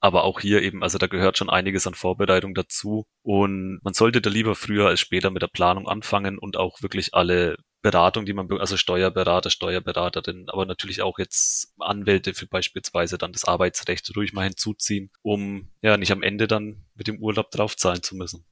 Aber 0.00 0.24
auch 0.24 0.40
hier 0.40 0.62
eben, 0.62 0.82
also 0.82 0.98
da 0.98 1.06
gehört 1.06 1.38
schon 1.38 1.50
einiges 1.50 1.86
an 1.86 1.94
Vorbereitung 1.94 2.54
dazu. 2.54 3.06
Und 3.22 3.80
man 3.82 3.94
sollte 3.94 4.20
da 4.20 4.30
lieber 4.30 4.54
früher 4.54 4.88
als 4.88 5.00
später 5.00 5.30
mit 5.30 5.42
der 5.42 5.48
Planung 5.48 5.88
anfangen 5.88 6.38
und 6.38 6.56
auch 6.56 6.82
wirklich 6.82 7.14
alle 7.14 7.56
Beratung, 7.82 8.26
die 8.26 8.32
man, 8.32 8.50
also 8.58 8.76
Steuerberater, 8.76 9.48
Steuerberaterin, 9.48 10.46
aber 10.48 10.66
natürlich 10.66 11.02
auch 11.02 11.20
jetzt 11.20 11.72
Anwälte 11.78 12.34
für 12.34 12.46
beispielsweise 12.46 13.16
dann 13.16 13.32
das 13.32 13.44
Arbeitsrecht 13.44 14.10
ruhig 14.16 14.32
mal 14.32 14.42
hinzuziehen, 14.42 15.12
um 15.22 15.70
ja 15.82 15.96
nicht 15.96 16.10
am 16.10 16.24
Ende 16.24 16.48
dann 16.48 16.84
mit 16.94 17.06
dem 17.06 17.20
Urlaub 17.20 17.50
draufzahlen 17.52 18.02
zu 18.02 18.16
müssen. 18.16 18.44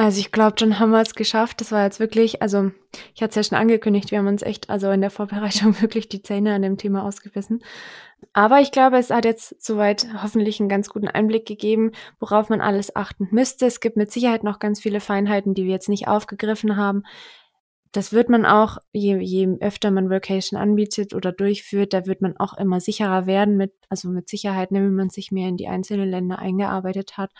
Also 0.00 0.20
ich 0.20 0.30
glaube, 0.30 0.54
dann 0.54 0.78
haben 0.78 0.92
wir 0.92 1.00
es 1.00 1.16
geschafft. 1.16 1.60
Das 1.60 1.72
war 1.72 1.82
jetzt 1.82 1.98
wirklich, 1.98 2.40
also 2.40 2.70
ich 3.16 3.20
hatte 3.20 3.30
es 3.30 3.34
ja 3.34 3.42
schon 3.42 3.58
angekündigt, 3.58 4.12
wir 4.12 4.18
haben 4.20 4.28
uns 4.28 4.42
echt, 4.42 4.70
also 4.70 4.92
in 4.92 5.00
der 5.00 5.10
Vorbereitung 5.10 5.74
wirklich 5.82 6.08
die 6.08 6.22
Zähne 6.22 6.54
an 6.54 6.62
dem 6.62 6.78
Thema 6.78 7.02
ausgebissen. 7.02 7.64
Aber 8.32 8.60
ich 8.60 8.70
glaube, 8.70 8.96
es 8.96 9.10
hat 9.10 9.24
jetzt 9.24 9.60
soweit 9.60 10.06
hoffentlich 10.22 10.60
einen 10.60 10.68
ganz 10.68 10.88
guten 10.88 11.08
Einblick 11.08 11.46
gegeben, 11.46 11.90
worauf 12.20 12.48
man 12.48 12.60
alles 12.60 12.94
achten 12.94 13.26
müsste. 13.32 13.66
Es 13.66 13.80
gibt 13.80 13.96
mit 13.96 14.12
Sicherheit 14.12 14.44
noch 14.44 14.60
ganz 14.60 14.80
viele 14.80 15.00
Feinheiten, 15.00 15.54
die 15.54 15.64
wir 15.64 15.72
jetzt 15.72 15.88
nicht 15.88 16.06
aufgegriffen 16.06 16.76
haben. 16.76 17.02
Das 17.90 18.12
wird 18.12 18.28
man 18.28 18.46
auch, 18.46 18.78
je, 18.92 19.18
je 19.18 19.48
öfter 19.58 19.90
man 19.90 20.10
Workation 20.10 20.60
anbietet 20.60 21.12
oder 21.12 21.32
durchführt, 21.32 21.92
da 21.92 22.06
wird 22.06 22.22
man 22.22 22.36
auch 22.36 22.56
immer 22.56 22.78
sicherer 22.78 23.26
werden 23.26 23.56
mit, 23.56 23.72
also 23.88 24.08
mit 24.10 24.28
Sicherheit, 24.28 24.70
ne, 24.70 24.78
wenn 24.80 24.94
man 24.94 25.10
sich 25.10 25.32
mehr 25.32 25.48
in 25.48 25.56
die 25.56 25.66
einzelnen 25.66 26.08
Länder 26.08 26.38
eingearbeitet 26.38 27.16
hat. 27.16 27.32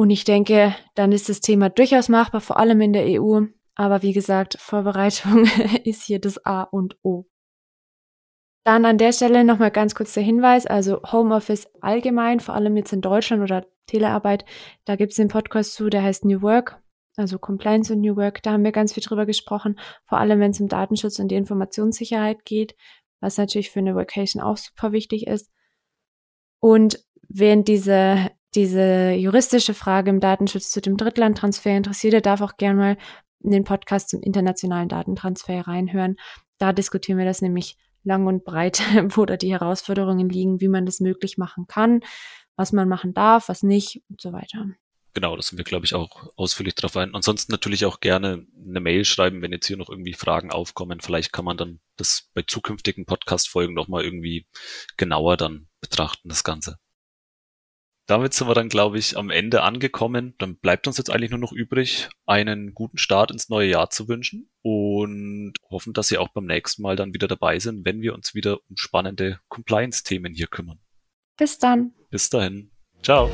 Und 0.00 0.08
ich 0.08 0.24
denke, 0.24 0.74
dann 0.94 1.12
ist 1.12 1.28
das 1.28 1.42
Thema 1.42 1.68
durchaus 1.68 2.08
machbar, 2.08 2.40
vor 2.40 2.58
allem 2.58 2.80
in 2.80 2.94
der 2.94 3.20
EU. 3.20 3.42
Aber 3.74 4.00
wie 4.00 4.14
gesagt, 4.14 4.56
Vorbereitung 4.58 5.44
ist 5.84 6.04
hier 6.04 6.18
das 6.18 6.42
A 6.46 6.62
und 6.62 6.96
O. 7.02 7.26
Dann 8.64 8.86
an 8.86 8.96
der 8.96 9.12
Stelle 9.12 9.44
nochmal 9.44 9.70
ganz 9.70 9.94
kurz 9.94 10.14
der 10.14 10.22
Hinweis, 10.22 10.64
also 10.64 11.02
Homeoffice 11.02 11.68
allgemein, 11.82 12.40
vor 12.40 12.54
allem 12.54 12.78
jetzt 12.78 12.94
in 12.94 13.02
Deutschland 13.02 13.42
oder 13.42 13.66
Telearbeit, 13.84 14.46
da 14.86 14.96
gibt 14.96 15.10
es 15.10 15.16
den 15.16 15.28
Podcast 15.28 15.74
zu, 15.74 15.90
der 15.90 16.02
heißt 16.02 16.24
New 16.24 16.40
Work. 16.40 16.80
also 17.18 17.38
Compliance 17.38 17.92
und 17.92 18.00
New 18.00 18.16
Work, 18.16 18.42
da 18.42 18.52
haben 18.52 18.64
wir 18.64 18.72
ganz 18.72 18.94
viel 18.94 19.02
drüber 19.02 19.26
gesprochen, 19.26 19.78
vor 20.06 20.16
allem 20.16 20.40
wenn 20.40 20.52
es 20.52 20.60
um 20.62 20.68
Datenschutz 20.68 21.18
und 21.18 21.28
die 21.28 21.34
Informationssicherheit 21.34 22.46
geht, 22.46 22.74
was 23.20 23.36
natürlich 23.36 23.70
für 23.70 23.80
eine 23.80 23.94
Vacation 23.94 24.42
auch 24.42 24.56
super 24.56 24.92
wichtig 24.92 25.26
ist. 25.26 25.52
Und 26.58 27.04
während 27.28 27.68
diese, 27.68 28.30
diese 28.54 29.12
juristische 29.12 29.74
Frage 29.74 30.10
im 30.10 30.20
Datenschutz 30.20 30.70
zu 30.70 30.80
dem 30.80 30.96
Drittlandtransfer 30.96 31.70
interessiert, 31.70 32.12
der 32.12 32.20
darf 32.20 32.40
auch 32.40 32.56
gerne 32.56 32.78
mal 32.78 32.98
in 33.42 33.50
den 33.52 33.64
Podcast 33.64 34.10
zum 34.10 34.22
internationalen 34.22 34.88
Datentransfer 34.88 35.66
reinhören. 35.66 36.16
Da 36.58 36.72
diskutieren 36.72 37.18
wir 37.18 37.24
das 37.24 37.42
nämlich 37.42 37.76
lang 38.04 38.26
und 38.26 38.44
breit, 38.44 38.80
wo 39.16 39.24
da 39.24 39.36
die 39.36 39.52
Herausforderungen 39.52 40.28
liegen, 40.28 40.60
wie 40.60 40.68
man 40.68 40.86
das 40.86 41.00
möglich 41.00 41.38
machen 41.38 41.66
kann, 41.66 42.00
was 42.56 42.72
man 42.72 42.88
machen 42.88 43.14
darf, 43.14 43.48
was 43.48 43.62
nicht 43.62 44.02
und 44.08 44.20
so 44.20 44.32
weiter. 44.32 44.66
Genau, 45.12 45.34
das 45.34 45.48
sind 45.48 45.58
wir, 45.58 45.64
glaube 45.64 45.86
ich, 45.86 45.94
auch 45.94 46.28
ausführlich 46.36 46.76
drauf 46.76 46.96
ein. 46.96 47.14
Ansonsten 47.14 47.50
natürlich 47.50 47.84
auch 47.84 47.98
gerne 47.98 48.46
eine 48.64 48.80
Mail 48.80 49.04
schreiben, 49.04 49.42
wenn 49.42 49.50
jetzt 49.50 49.66
hier 49.66 49.76
noch 49.76 49.88
irgendwie 49.88 50.12
Fragen 50.14 50.52
aufkommen. 50.52 51.00
Vielleicht 51.00 51.32
kann 51.32 51.44
man 51.44 51.56
dann 51.56 51.80
das 51.96 52.30
bei 52.32 52.42
zukünftigen 52.42 53.06
Podcast-Folgen 53.06 53.74
nochmal 53.74 54.04
irgendwie 54.04 54.46
genauer 54.96 55.36
dann 55.36 55.66
betrachten, 55.80 56.28
das 56.28 56.44
Ganze. 56.44 56.78
Damit 58.10 58.34
sind 58.34 58.48
wir 58.48 58.54
dann, 58.54 58.68
glaube 58.68 58.98
ich, 58.98 59.16
am 59.16 59.30
Ende 59.30 59.62
angekommen. 59.62 60.34
Dann 60.38 60.56
bleibt 60.56 60.88
uns 60.88 60.98
jetzt 60.98 61.10
eigentlich 61.10 61.30
nur 61.30 61.38
noch 61.38 61.52
übrig, 61.52 62.08
einen 62.26 62.74
guten 62.74 62.98
Start 62.98 63.30
ins 63.30 63.48
neue 63.48 63.70
Jahr 63.70 63.90
zu 63.90 64.08
wünschen 64.08 64.50
und 64.62 65.52
hoffen, 65.70 65.92
dass 65.92 66.08
Sie 66.08 66.18
auch 66.18 66.30
beim 66.30 66.44
nächsten 66.44 66.82
Mal 66.82 66.96
dann 66.96 67.14
wieder 67.14 67.28
dabei 67.28 67.60
sind, 67.60 67.84
wenn 67.84 68.02
wir 68.02 68.12
uns 68.12 68.34
wieder 68.34 68.58
um 68.68 68.76
spannende 68.76 69.38
Compliance-Themen 69.46 70.34
hier 70.34 70.48
kümmern. 70.48 70.80
Bis 71.36 71.58
dann. 71.58 71.92
Bis 72.10 72.28
dahin. 72.28 72.72
Ciao. 73.00 73.30